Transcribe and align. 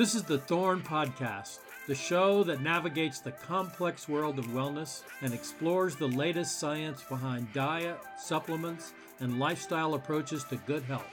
This 0.00 0.14
is 0.14 0.22
the 0.22 0.38
Thorne 0.38 0.80
Podcast, 0.80 1.58
the 1.86 1.94
show 1.94 2.42
that 2.44 2.62
navigates 2.62 3.20
the 3.20 3.32
complex 3.32 4.08
world 4.08 4.38
of 4.38 4.46
wellness 4.46 5.02
and 5.20 5.34
explores 5.34 5.94
the 5.94 6.08
latest 6.08 6.58
science 6.58 7.02
behind 7.02 7.52
diet, 7.52 7.98
supplements, 8.18 8.94
and 9.20 9.38
lifestyle 9.38 9.92
approaches 9.92 10.42
to 10.44 10.56
good 10.56 10.82
health. 10.84 11.04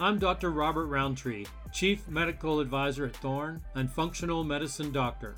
I'm 0.00 0.18
Dr. 0.18 0.50
Robert 0.50 0.86
Rountree, 0.86 1.44
Chief 1.74 2.08
Medical 2.08 2.58
Advisor 2.58 3.04
at 3.04 3.16
Thorne 3.16 3.60
and 3.74 3.92
Functional 3.92 4.42
Medicine 4.42 4.90
Doctor. 4.90 5.36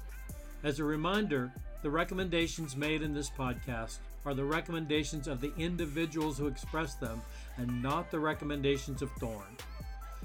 As 0.63 0.79
a 0.79 0.85
reminder, 0.85 1.53
the 1.83 1.91
recommendations 1.91 2.77
made 2.77 3.03
in 3.03 3.13
this 3.13 3.29
podcast 3.29 3.99
are 4.25 4.35
the 4.35 4.45
recommendations 4.45 5.27
of 5.27 5.41
the 5.41 5.53
individuals 5.57 6.39
who 6.39 6.47
express 6.47 6.95
them 6.95 7.21
and 7.57 7.83
not 7.83 8.13
the 8.13 8.21
recommendations 8.21 9.03
of 9.03 9.11
Thorne. 9.19 9.57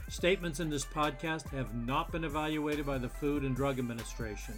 Statements 0.08 0.60
in 0.60 0.70
this 0.70 0.86
podcast 0.86 1.50
have 1.50 1.74
not 1.74 2.12
been 2.12 2.24
evaluated 2.24 2.86
by 2.86 3.00
the 3.00 3.10
Food 3.10 3.44
and 3.44 3.56
Drug 3.56 3.80
Administration. 3.80 4.54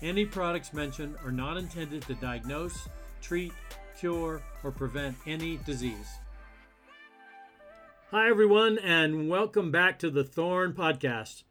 Any 0.00 0.24
products 0.24 0.72
mentioned 0.72 1.16
are 1.24 1.32
not 1.32 1.56
intended 1.56 2.02
to 2.02 2.14
diagnose, 2.14 2.88
treat, 3.20 3.52
cure, 3.98 4.40
or 4.62 4.70
prevent 4.70 5.16
any 5.26 5.56
disease. 5.66 6.18
Hi, 8.12 8.30
everyone, 8.30 8.78
and 8.78 9.28
welcome 9.28 9.72
back 9.72 9.98
to 9.98 10.10
the 10.10 10.22
Thorne 10.22 10.72
Podcast. 10.72 11.42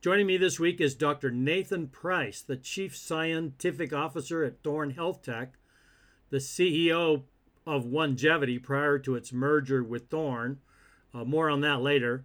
Joining 0.00 0.26
me 0.26 0.36
this 0.36 0.58
week 0.58 0.80
is 0.80 0.96
Dr. 0.96 1.30
Nathan 1.30 1.86
Price, 1.86 2.42
the 2.42 2.56
Chief 2.56 2.96
Scientific 2.96 3.92
Officer 3.92 4.42
at 4.42 4.64
Thorne 4.64 4.90
Health 4.90 5.22
Tech, 5.22 5.52
the 6.30 6.38
CEO 6.38 7.22
of 7.64 7.84
Onegevity 7.84 8.60
prior 8.60 8.98
to 8.98 9.14
its 9.14 9.32
merger 9.32 9.84
with 9.84 10.10
Thorne. 10.10 10.58
Uh, 11.14 11.24
more 11.24 11.48
on 11.48 11.60
that 11.60 11.80
later 11.80 12.24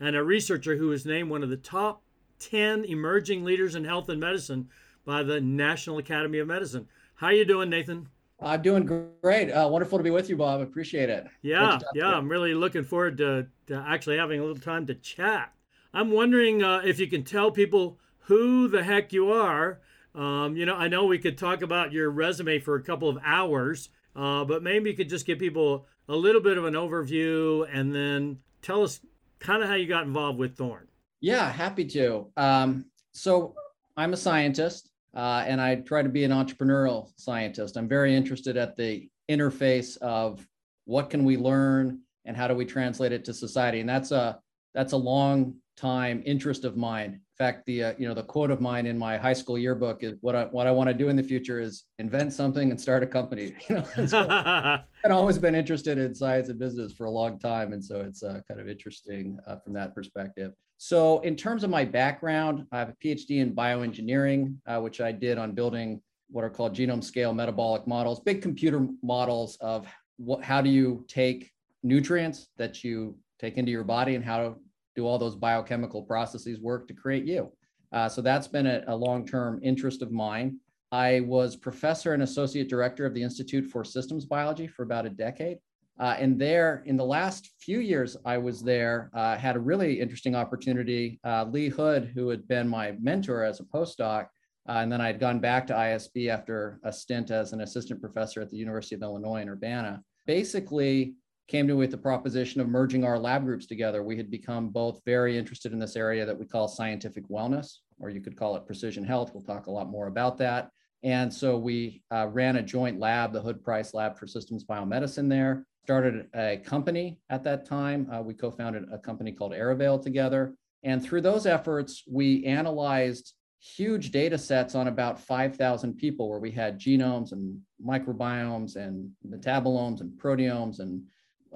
and 0.00 0.16
a 0.16 0.22
researcher 0.22 0.76
who 0.76 0.88
was 0.88 1.06
named 1.06 1.30
one 1.30 1.42
of 1.42 1.50
the 1.50 1.56
top 1.56 2.02
10 2.38 2.84
emerging 2.84 3.44
leaders 3.44 3.74
in 3.74 3.84
health 3.84 4.08
and 4.08 4.20
medicine 4.20 4.68
by 5.04 5.22
the 5.22 5.40
National 5.40 5.98
Academy 5.98 6.38
of 6.38 6.46
Medicine. 6.46 6.88
How 7.16 7.30
you 7.30 7.44
doing, 7.44 7.70
Nathan? 7.70 8.08
I'm 8.40 8.62
doing 8.62 9.12
great. 9.20 9.50
Uh, 9.50 9.68
wonderful 9.68 9.98
to 9.98 10.04
be 10.04 10.10
with 10.10 10.30
you, 10.30 10.36
Bob. 10.36 10.60
Appreciate 10.60 11.10
it. 11.10 11.26
Yeah, 11.42 11.78
yeah. 11.94 12.12
I'm 12.12 12.28
really 12.28 12.54
looking 12.54 12.84
forward 12.84 13.18
to, 13.18 13.48
to, 13.66 13.84
actually 13.88 14.18
having 14.18 14.38
a 14.38 14.44
little 14.44 14.62
time 14.62 14.86
to 14.86 14.94
chat. 14.94 15.52
I'm 15.92 16.12
wondering 16.12 16.62
uh, 16.62 16.82
if 16.84 17.00
you 17.00 17.08
can 17.08 17.24
tell 17.24 17.50
people 17.50 17.98
who 18.20 18.68
the 18.68 18.84
heck 18.84 19.12
you 19.12 19.32
are. 19.32 19.80
Um, 20.14 20.56
you 20.56 20.66
know, 20.66 20.76
I 20.76 20.88
know 20.88 21.06
we 21.06 21.18
could 21.18 21.36
talk 21.36 21.62
about 21.62 21.92
your 21.92 22.10
resume 22.10 22.60
for 22.60 22.76
a 22.76 22.82
couple 22.82 23.08
of 23.08 23.18
hours, 23.24 23.90
uh, 24.14 24.44
but 24.44 24.62
maybe 24.62 24.90
you 24.90 24.96
could 24.96 25.08
just 25.08 25.26
give 25.26 25.38
people 25.38 25.86
a 26.08 26.14
little 26.14 26.40
bit 26.40 26.58
of 26.58 26.64
an 26.64 26.74
overview 26.74 27.66
and 27.72 27.94
then 27.94 28.38
tell 28.62 28.82
us 28.82 29.00
kind 29.38 29.62
of 29.62 29.68
how 29.68 29.74
you 29.74 29.86
got 29.86 30.04
involved 30.04 30.38
with 30.38 30.56
Thorne. 30.56 30.88
Yeah, 31.20 31.50
happy 31.50 31.84
to. 31.86 32.26
Um, 32.36 32.86
so 33.12 33.54
I'm 33.96 34.12
a 34.12 34.16
scientist 34.16 34.90
uh, 35.14 35.44
and 35.46 35.60
I 35.60 35.76
try 35.76 36.02
to 36.02 36.08
be 36.08 36.24
an 36.24 36.30
entrepreneurial 36.30 37.10
scientist. 37.16 37.76
I'm 37.76 37.88
very 37.88 38.14
interested 38.14 38.56
at 38.56 38.76
the 38.76 39.08
interface 39.28 39.96
of 39.98 40.46
what 40.84 41.10
can 41.10 41.24
we 41.24 41.36
learn 41.36 42.00
and 42.24 42.36
how 42.36 42.46
do 42.46 42.54
we 42.54 42.64
translate 42.64 43.12
it 43.12 43.24
to 43.24 43.34
society. 43.34 43.80
And 43.80 43.88
that's 43.88 44.10
a 44.12 44.38
that's 44.74 44.92
a 44.92 44.96
long 44.96 45.54
time 45.76 46.22
interest 46.24 46.64
of 46.64 46.76
mine 46.76 47.20
fact, 47.38 47.64
the 47.66 47.84
uh, 47.84 47.94
you 47.98 48.08
know 48.08 48.14
the 48.14 48.22
quote 48.22 48.50
of 48.50 48.60
mine 48.60 48.86
in 48.86 48.98
my 48.98 49.16
high 49.16 49.32
school 49.32 49.56
yearbook 49.56 50.02
is 50.02 50.14
what 50.20 50.34
I 50.34 50.44
what 50.46 50.66
I 50.66 50.70
want 50.72 50.88
to 50.88 50.94
do 50.94 51.08
in 51.08 51.16
the 51.16 51.22
future 51.22 51.60
is 51.60 51.84
invent 51.98 52.32
something 52.32 52.70
and 52.70 52.80
start 52.80 53.02
a 53.02 53.06
company. 53.06 53.54
You 53.68 53.76
know, 53.76 53.84
so 54.06 54.26
I've 54.28 55.10
always 55.10 55.38
been 55.38 55.54
interested 55.54 55.98
in 55.98 56.14
science 56.14 56.48
and 56.48 56.58
business 56.58 56.92
for 56.92 57.04
a 57.04 57.10
long 57.10 57.38
time, 57.38 57.72
and 57.72 57.84
so 57.84 58.00
it's 58.00 58.22
uh, 58.22 58.40
kind 58.48 58.60
of 58.60 58.68
interesting 58.68 59.38
uh, 59.46 59.56
from 59.56 59.72
that 59.74 59.94
perspective. 59.94 60.52
So, 60.78 61.20
in 61.20 61.36
terms 61.36 61.64
of 61.64 61.70
my 61.70 61.84
background, 61.84 62.66
I 62.72 62.78
have 62.78 62.88
a 62.90 62.96
PhD 63.04 63.40
in 63.40 63.54
bioengineering, 63.54 64.56
uh, 64.66 64.80
which 64.80 65.00
I 65.00 65.12
did 65.12 65.36
on 65.36 65.52
building 65.52 66.00
what 66.30 66.44
are 66.44 66.50
called 66.50 66.74
genome 66.74 67.02
scale 67.02 67.32
metabolic 67.32 67.86
models, 67.86 68.20
big 68.20 68.42
computer 68.42 68.86
models 69.02 69.56
of 69.60 69.86
what 70.16 70.42
how 70.42 70.60
do 70.60 70.70
you 70.70 71.04
take 71.08 71.52
nutrients 71.82 72.48
that 72.56 72.82
you 72.82 73.16
take 73.38 73.56
into 73.56 73.70
your 73.70 73.84
body 73.84 74.14
and 74.14 74.24
how 74.24 74.56
do 74.98 75.06
all 75.06 75.18
those 75.18 75.36
biochemical 75.36 76.02
processes 76.02 76.60
work 76.60 76.88
to 76.88 76.94
create 76.94 77.24
you. 77.24 77.52
Uh, 77.92 78.08
so 78.08 78.20
that's 78.20 78.48
been 78.48 78.66
a, 78.66 78.82
a 78.88 78.96
long-term 78.96 79.60
interest 79.62 80.02
of 80.02 80.10
mine. 80.10 80.58
I 80.90 81.20
was 81.20 81.54
professor 81.54 82.14
and 82.14 82.22
associate 82.24 82.68
director 82.68 83.06
of 83.06 83.14
the 83.14 83.22
Institute 83.22 83.64
for 83.64 83.84
Systems 83.84 84.24
Biology 84.24 84.66
for 84.66 84.82
about 84.82 85.06
a 85.06 85.10
decade. 85.10 85.58
Uh, 86.00 86.16
and 86.18 86.40
there, 86.40 86.82
in 86.86 86.96
the 86.96 87.04
last 87.04 87.50
few 87.60 87.78
years 87.78 88.16
I 88.24 88.38
was 88.38 88.60
there, 88.60 89.10
uh, 89.14 89.36
had 89.36 89.56
a 89.56 89.60
really 89.60 90.00
interesting 90.00 90.34
opportunity. 90.34 91.20
Uh, 91.24 91.44
Lee 91.44 91.68
Hood, 91.68 92.10
who 92.14 92.28
had 92.28 92.46
been 92.48 92.68
my 92.68 92.92
mentor 93.00 93.44
as 93.44 93.60
a 93.60 93.64
postdoc, 93.64 94.26
uh, 94.68 94.78
and 94.82 94.90
then 94.90 95.00
I 95.00 95.06
had 95.06 95.20
gone 95.20 95.38
back 95.38 95.66
to 95.68 95.74
ISB 95.74 96.28
after 96.28 96.80
a 96.82 96.92
stint 96.92 97.30
as 97.30 97.52
an 97.52 97.60
assistant 97.60 98.00
professor 98.00 98.40
at 98.40 98.50
the 98.50 98.56
University 98.56 98.96
of 98.96 99.02
Illinois 99.02 99.42
in 99.42 99.48
Urbana, 99.48 100.02
basically 100.26 101.14
came 101.48 101.66
to 101.66 101.74
with 101.76 101.90
the 101.90 101.98
proposition 101.98 102.60
of 102.60 102.68
merging 102.68 103.04
our 103.04 103.18
lab 103.18 103.44
groups 103.44 103.66
together. 103.66 104.02
We 104.02 104.16
had 104.16 104.30
become 104.30 104.68
both 104.68 105.00
very 105.04 105.36
interested 105.36 105.72
in 105.72 105.78
this 105.78 105.96
area 105.96 106.26
that 106.26 106.38
we 106.38 106.46
call 106.46 106.68
scientific 106.68 107.26
wellness, 107.28 107.78
or 107.98 108.10
you 108.10 108.20
could 108.20 108.36
call 108.36 108.54
it 108.56 108.66
precision 108.66 109.02
health. 109.02 109.32
We'll 109.32 109.42
talk 109.42 109.66
a 109.66 109.70
lot 109.70 109.88
more 109.88 110.06
about 110.06 110.36
that. 110.38 110.70
And 111.02 111.32
so 111.32 111.56
we 111.56 112.02
uh, 112.12 112.26
ran 112.28 112.56
a 112.56 112.62
joint 112.62 112.98
lab, 112.98 113.32
the 113.32 113.40
Hood 113.40 113.64
Price 113.64 113.94
Lab 113.94 114.18
for 114.18 114.26
Systems 114.26 114.64
Biomedicine 114.64 115.28
there, 115.28 115.64
started 115.84 116.26
a 116.34 116.58
company 116.58 117.18
at 117.30 117.44
that 117.44 117.64
time. 117.64 118.10
Uh, 118.12 118.20
we 118.20 118.34
co 118.34 118.50
founded 118.50 118.84
a 118.92 118.98
company 118.98 119.32
called 119.32 119.52
Arivale 119.52 120.02
together. 120.02 120.54
And 120.82 121.02
through 121.02 121.22
those 121.22 121.46
efforts, 121.46 122.04
we 122.06 122.44
analyzed 122.44 123.32
huge 123.60 124.10
data 124.10 124.38
sets 124.38 124.74
on 124.74 124.88
about 124.88 125.20
5,000 125.20 125.94
people 125.94 126.28
where 126.28 126.38
we 126.38 126.50
had 126.50 126.78
genomes 126.78 127.32
and 127.32 127.58
microbiomes 127.84 128.76
and 128.76 129.10
metabolomes 129.26 130.00
and 130.00 130.12
proteomes 130.20 130.80
and 130.80 131.02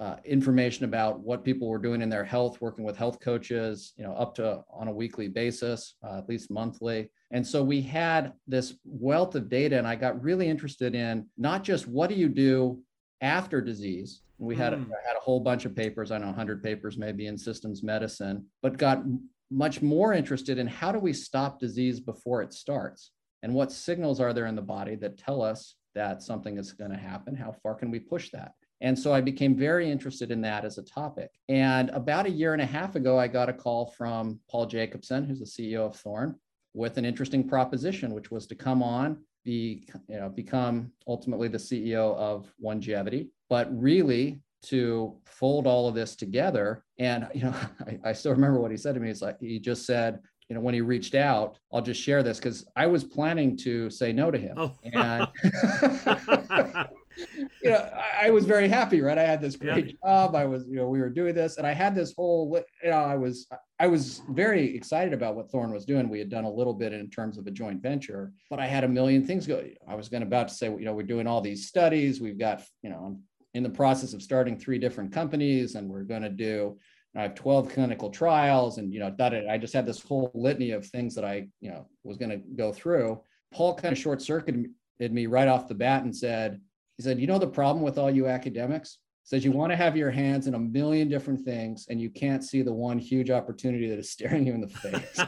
uh, 0.02 0.16
information 0.24 0.84
about 0.84 1.20
what 1.20 1.44
people 1.44 1.68
were 1.68 1.78
doing 1.78 2.02
in 2.02 2.08
their 2.08 2.24
health, 2.24 2.60
working 2.60 2.84
with 2.84 2.96
health 2.96 3.20
coaches, 3.20 3.92
you 3.96 4.02
know, 4.02 4.12
up 4.14 4.34
to 4.34 4.60
on 4.68 4.88
a 4.88 4.92
weekly 4.92 5.28
basis, 5.28 5.94
uh, 6.02 6.18
at 6.18 6.28
least 6.28 6.50
monthly. 6.50 7.08
And 7.30 7.46
so 7.46 7.62
we 7.62 7.80
had 7.80 8.32
this 8.48 8.74
wealth 8.84 9.36
of 9.36 9.48
data, 9.48 9.78
and 9.78 9.86
I 9.86 9.94
got 9.94 10.20
really 10.20 10.48
interested 10.48 10.96
in 10.96 11.28
not 11.38 11.62
just 11.62 11.86
what 11.86 12.10
do 12.10 12.16
you 12.16 12.28
do 12.28 12.82
after 13.20 13.60
disease. 13.60 14.22
We 14.38 14.56
had, 14.56 14.72
mm. 14.72 14.88
had 15.06 15.16
a 15.16 15.20
whole 15.20 15.38
bunch 15.38 15.66
of 15.66 15.76
papers, 15.76 16.10
I 16.10 16.18
know 16.18 16.26
100 16.26 16.64
papers 16.64 16.98
maybe 16.98 17.28
in 17.28 17.38
systems 17.38 17.84
medicine, 17.84 18.46
but 18.60 18.78
got 18.78 19.04
much 19.52 19.82
more 19.82 20.14
interested 20.14 20.58
in 20.58 20.66
how 20.66 20.90
do 20.90 20.98
we 20.98 21.12
stop 21.12 21.60
disease 21.60 22.00
before 22.00 22.42
it 22.42 22.52
starts? 22.52 23.12
And 23.44 23.54
what 23.54 23.70
signals 23.70 24.18
are 24.18 24.32
there 24.32 24.46
in 24.46 24.56
the 24.56 24.62
body 24.62 24.96
that 24.96 25.16
tell 25.16 25.42
us 25.42 25.76
that 25.94 26.22
something 26.22 26.58
is 26.58 26.72
going 26.72 26.90
to 26.90 26.96
happen? 26.96 27.36
How 27.36 27.54
far 27.62 27.76
can 27.76 27.92
we 27.92 28.00
push 28.00 28.30
that? 28.32 28.54
And 28.82 28.98
so 28.98 29.14
I 29.14 29.20
became 29.20 29.54
very 29.54 29.88
interested 29.88 30.32
in 30.32 30.40
that 30.42 30.64
as 30.64 30.76
a 30.76 30.82
topic. 30.82 31.30
And 31.48 31.88
about 31.90 32.26
a 32.26 32.30
year 32.30 32.52
and 32.52 32.60
a 32.60 32.66
half 32.66 32.96
ago, 32.96 33.16
I 33.16 33.28
got 33.28 33.48
a 33.48 33.52
call 33.52 33.86
from 33.86 34.40
Paul 34.50 34.66
Jacobson, 34.66 35.24
who's 35.24 35.38
the 35.38 35.46
CEO 35.46 35.86
of 35.86 35.96
Thorne, 35.96 36.34
with 36.74 36.98
an 36.98 37.04
interesting 37.04 37.48
proposition, 37.48 38.12
which 38.12 38.32
was 38.32 38.46
to 38.48 38.56
come 38.56 38.82
on, 38.82 39.18
be, 39.44 39.86
you 40.08 40.18
know, 40.18 40.28
become 40.28 40.90
ultimately 41.06 41.46
the 41.46 41.58
CEO 41.58 42.16
of 42.16 42.52
Onegevity, 42.62 43.28
but 43.48 43.68
really 43.72 44.40
to 44.62 45.16
fold 45.26 45.66
all 45.66 45.88
of 45.88 45.94
this 45.94 46.16
together. 46.16 46.84
And 46.98 47.28
you 47.34 47.42
know, 47.42 47.54
I, 47.86 48.10
I 48.10 48.12
still 48.12 48.32
remember 48.32 48.60
what 48.60 48.72
he 48.72 48.76
said 48.76 48.94
to 48.94 49.00
me. 49.00 49.10
It's 49.10 49.22
like 49.22 49.38
he 49.40 49.60
just 49.60 49.86
said, 49.86 50.20
you 50.48 50.56
know, 50.56 50.60
when 50.60 50.74
he 50.74 50.80
reached 50.80 51.14
out, 51.14 51.58
I'll 51.72 51.82
just 51.82 52.00
share 52.00 52.22
this 52.22 52.38
because 52.38 52.66
I 52.76 52.86
was 52.86 53.04
planning 53.04 53.56
to 53.58 53.90
say 53.90 54.12
no 54.12 54.30
to 54.30 54.38
him. 54.38 54.54
Oh. 54.58 54.72
And 54.84 55.28
you 57.62 57.70
know, 57.70 57.90
I, 57.94 58.26
I, 58.26 58.30
was 58.30 58.44
very 58.44 58.68
happy, 58.68 59.00
right? 59.00 59.16
I 59.16 59.24
had 59.24 59.40
this 59.40 59.56
great 59.56 59.86
yeah. 59.86 59.92
job. 60.04 60.34
I 60.34 60.44
was, 60.44 60.66
you 60.66 60.76
know, 60.76 60.88
we 60.88 61.00
were 61.00 61.08
doing 61.08 61.34
this, 61.34 61.56
and 61.56 61.66
I 61.66 61.72
had 61.72 61.94
this 61.94 62.12
whole, 62.16 62.62
you 62.82 62.90
know, 62.90 62.96
I 62.96 63.16
was, 63.16 63.46
I 63.78 63.86
was 63.86 64.22
very 64.30 64.74
excited 64.76 65.12
about 65.12 65.36
what 65.36 65.50
Thorne 65.50 65.72
was 65.72 65.84
doing. 65.84 66.08
We 66.08 66.18
had 66.18 66.30
done 66.30 66.44
a 66.44 66.50
little 66.50 66.74
bit 66.74 66.92
in 66.92 67.08
terms 67.10 67.38
of 67.38 67.46
a 67.46 67.50
joint 67.50 67.82
venture, 67.82 68.32
but 68.50 68.58
I 68.58 68.66
had 68.66 68.84
a 68.84 68.88
million 68.88 69.24
things 69.24 69.46
go. 69.46 69.64
I 69.86 69.94
was 69.94 70.08
going 70.08 70.22
to 70.22 70.26
about 70.26 70.48
to 70.48 70.54
say, 70.54 70.66
you 70.66 70.84
know, 70.84 70.94
we're 70.94 71.02
doing 71.02 71.26
all 71.26 71.40
these 71.40 71.68
studies. 71.68 72.20
We've 72.20 72.38
got, 72.38 72.62
you 72.82 72.90
know, 72.90 73.04
I'm 73.06 73.22
in 73.54 73.62
the 73.62 73.70
process 73.70 74.14
of 74.14 74.22
starting 74.22 74.58
three 74.58 74.78
different 74.78 75.12
companies, 75.12 75.74
and 75.74 75.88
we're 75.88 76.04
going 76.04 76.22
to 76.22 76.30
do. 76.30 76.78
I 77.14 77.22
have 77.22 77.34
12 77.34 77.68
clinical 77.68 78.10
trials, 78.10 78.78
and 78.78 78.92
you 78.92 79.00
know, 79.00 79.14
that 79.18 79.34
I 79.48 79.58
just 79.58 79.74
had 79.74 79.86
this 79.86 80.02
whole 80.02 80.30
litany 80.34 80.70
of 80.70 80.86
things 80.86 81.14
that 81.14 81.24
I, 81.24 81.48
you 81.60 81.70
know, 81.70 81.86
was 82.04 82.16
going 82.16 82.30
to 82.30 82.38
go 82.38 82.72
through. 82.72 83.20
Paul 83.52 83.74
kind 83.74 83.92
of 83.92 83.98
short 83.98 84.22
circuited 84.22 84.70
me 85.00 85.26
right 85.26 85.48
off 85.48 85.68
the 85.68 85.74
bat 85.74 86.04
and 86.04 86.16
said, 86.16 86.60
he 87.02 87.08
said, 87.08 87.20
You 87.20 87.26
know, 87.26 87.38
the 87.38 87.46
problem 87.46 87.84
with 87.84 87.98
all 87.98 88.10
you 88.10 88.28
academics? 88.28 88.98
says 89.24 89.44
you 89.44 89.52
want 89.52 89.70
to 89.70 89.76
have 89.76 89.96
your 89.96 90.10
hands 90.10 90.46
in 90.46 90.54
a 90.54 90.58
million 90.58 91.08
different 91.08 91.44
things 91.44 91.86
and 91.88 92.00
you 92.00 92.10
can't 92.10 92.42
see 92.42 92.60
the 92.62 92.72
one 92.72 92.98
huge 92.98 93.30
opportunity 93.30 93.88
that 93.88 93.98
is 93.98 94.10
staring 94.10 94.46
you 94.46 94.52
in 94.52 94.60
the 94.60 94.66
face. 94.68 95.20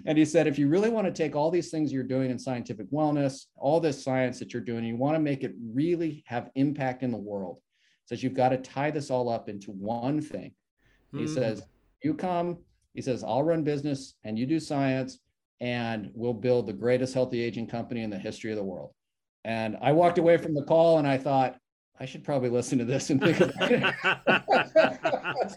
and 0.06 0.16
he 0.16 0.24
said, 0.24 0.46
if 0.46 0.58
you 0.58 0.68
really 0.68 0.88
want 0.88 1.06
to 1.06 1.12
take 1.12 1.34
all 1.34 1.50
these 1.50 1.70
things 1.70 1.92
you're 1.92 2.04
doing 2.04 2.30
in 2.30 2.38
scientific 2.38 2.88
wellness, 2.92 3.46
all 3.56 3.80
this 3.80 4.02
science 4.02 4.38
that 4.38 4.52
you're 4.52 4.62
doing, 4.62 4.84
you 4.84 4.96
want 4.96 5.16
to 5.16 5.20
make 5.20 5.42
it 5.42 5.54
really 5.72 6.22
have 6.26 6.50
impact 6.54 7.02
in 7.02 7.10
the 7.10 7.18
world. 7.18 7.58
Says 8.06 8.22
you've 8.22 8.34
got 8.34 8.50
to 8.50 8.58
tie 8.58 8.90
this 8.90 9.10
all 9.10 9.28
up 9.28 9.48
into 9.48 9.72
one 9.72 10.20
thing. 10.20 10.52
Mm. 11.12 11.20
He 11.20 11.26
says, 11.26 11.62
You 12.02 12.14
come, 12.14 12.58
he 12.92 13.02
says, 13.02 13.24
I'll 13.24 13.42
run 13.42 13.64
business 13.64 14.14
and 14.24 14.38
you 14.38 14.46
do 14.46 14.60
science, 14.60 15.18
and 15.60 16.10
we'll 16.14 16.34
build 16.34 16.66
the 16.66 16.72
greatest 16.72 17.14
healthy 17.14 17.42
aging 17.42 17.66
company 17.66 18.02
in 18.02 18.10
the 18.10 18.18
history 18.18 18.50
of 18.50 18.58
the 18.58 18.64
world. 18.64 18.92
And 19.44 19.76
I 19.80 19.92
walked 19.92 20.18
away 20.18 20.36
from 20.36 20.54
the 20.54 20.62
call 20.62 20.98
and 20.98 21.06
I 21.06 21.18
thought, 21.18 21.56
I 21.98 22.06
should 22.06 22.24
probably 22.24 22.50
listen 22.50 22.78
to 22.78 22.84
this 22.84 23.10
and 23.10 23.20
think 23.20 23.40
about 23.40 23.70
it. 23.70 23.94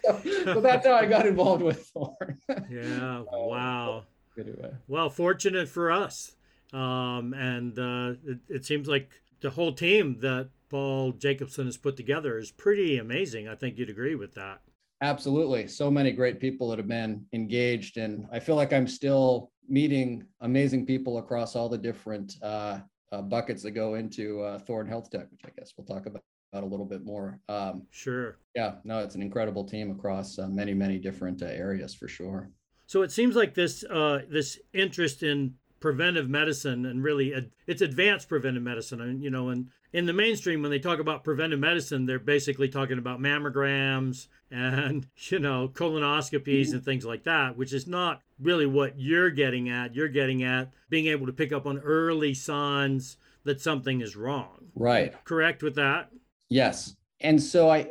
so, 0.04 0.20
so, 0.54 0.60
that's 0.60 0.86
how 0.86 0.94
I 0.94 1.06
got 1.06 1.26
involved 1.26 1.62
with 1.62 1.86
Thorne. 1.86 2.38
yeah. 2.70 3.24
Wow. 3.32 4.04
Anyway. 4.38 4.70
Well, 4.86 5.10
fortunate 5.10 5.68
for 5.68 5.90
us. 5.90 6.36
Um, 6.72 7.34
and 7.34 7.76
uh, 7.78 8.14
it, 8.24 8.38
it 8.48 8.64
seems 8.64 8.86
like 8.86 9.10
the 9.40 9.50
whole 9.50 9.72
team 9.72 10.18
that 10.20 10.50
Paul 10.70 11.12
Jacobson 11.12 11.66
has 11.66 11.76
put 11.76 11.96
together 11.96 12.38
is 12.38 12.52
pretty 12.52 12.98
amazing. 12.98 13.48
I 13.48 13.56
think 13.56 13.78
you'd 13.78 13.90
agree 13.90 14.14
with 14.14 14.34
that. 14.34 14.60
Absolutely. 15.00 15.66
So 15.66 15.90
many 15.90 16.12
great 16.12 16.40
people 16.40 16.68
that 16.68 16.78
have 16.78 16.88
been 16.88 17.24
engaged. 17.32 17.96
And 17.96 18.26
I 18.30 18.38
feel 18.38 18.56
like 18.56 18.72
I'm 18.72 18.86
still 18.86 19.50
meeting 19.68 20.24
amazing 20.40 20.86
people 20.86 21.18
across 21.18 21.56
all 21.56 21.68
the 21.68 21.78
different 21.78 22.36
uh, 22.42 22.78
uh, 23.12 23.22
buckets 23.22 23.62
that 23.62 23.72
go 23.72 23.94
into 23.94 24.42
uh, 24.42 24.58
Thorne 24.58 24.86
Health 24.86 25.10
Tech, 25.10 25.30
which 25.30 25.40
I 25.44 25.50
guess 25.56 25.72
we'll 25.76 25.86
talk 25.86 26.06
about, 26.06 26.22
about 26.52 26.64
a 26.64 26.66
little 26.66 26.86
bit 26.86 27.04
more. 27.04 27.38
Um, 27.48 27.86
sure. 27.90 28.38
Yeah, 28.54 28.76
no, 28.84 28.98
it's 29.00 29.14
an 29.14 29.22
incredible 29.22 29.64
team 29.64 29.90
across 29.90 30.38
uh, 30.38 30.48
many, 30.48 30.74
many 30.74 30.98
different 30.98 31.42
uh, 31.42 31.46
areas 31.46 31.94
for 31.94 32.08
sure. 32.08 32.50
So 32.86 33.02
it 33.02 33.12
seems 33.12 33.36
like 33.36 33.54
this 33.54 33.84
uh, 33.84 34.20
this 34.30 34.58
interest 34.72 35.22
in 35.22 35.54
preventive 35.80 36.28
medicine 36.28 36.86
and 36.86 37.04
really 37.04 37.34
ad- 37.34 37.50
it's 37.66 37.82
advanced 37.82 38.28
preventive 38.28 38.62
medicine. 38.62 39.00
and 39.00 39.22
you 39.22 39.30
know, 39.30 39.50
and 39.50 39.68
in 39.92 40.06
the 40.06 40.12
mainstream, 40.12 40.62
when 40.62 40.70
they 40.70 40.78
talk 40.78 40.98
about 40.98 41.24
preventive 41.24 41.60
medicine, 41.60 42.06
they're 42.06 42.18
basically 42.18 42.68
talking 42.68 42.98
about 42.98 43.20
mammograms 43.20 44.28
and 44.50 45.06
you 45.30 45.38
know 45.38 45.68
colonoscopies 45.68 46.72
and 46.72 46.84
things 46.84 47.04
like 47.04 47.24
that, 47.24 47.56
which 47.56 47.72
is 47.72 47.86
not 47.86 48.22
really 48.40 48.66
what 48.66 48.98
you're 48.98 49.30
getting 49.30 49.68
at. 49.68 49.94
You're 49.94 50.08
getting 50.08 50.42
at 50.44 50.70
being 50.88 51.06
able 51.06 51.26
to 51.26 51.32
pick 51.32 51.52
up 51.52 51.66
on 51.66 51.78
early 51.78 52.34
signs 52.34 53.16
that 53.44 53.60
something 53.60 54.00
is 54.00 54.16
wrong. 54.16 54.66
Right. 54.74 55.12
Correct 55.24 55.62
with 55.62 55.74
that? 55.76 56.10
Yes. 56.48 56.96
And 57.20 57.42
so 57.42 57.70
I 57.70 57.88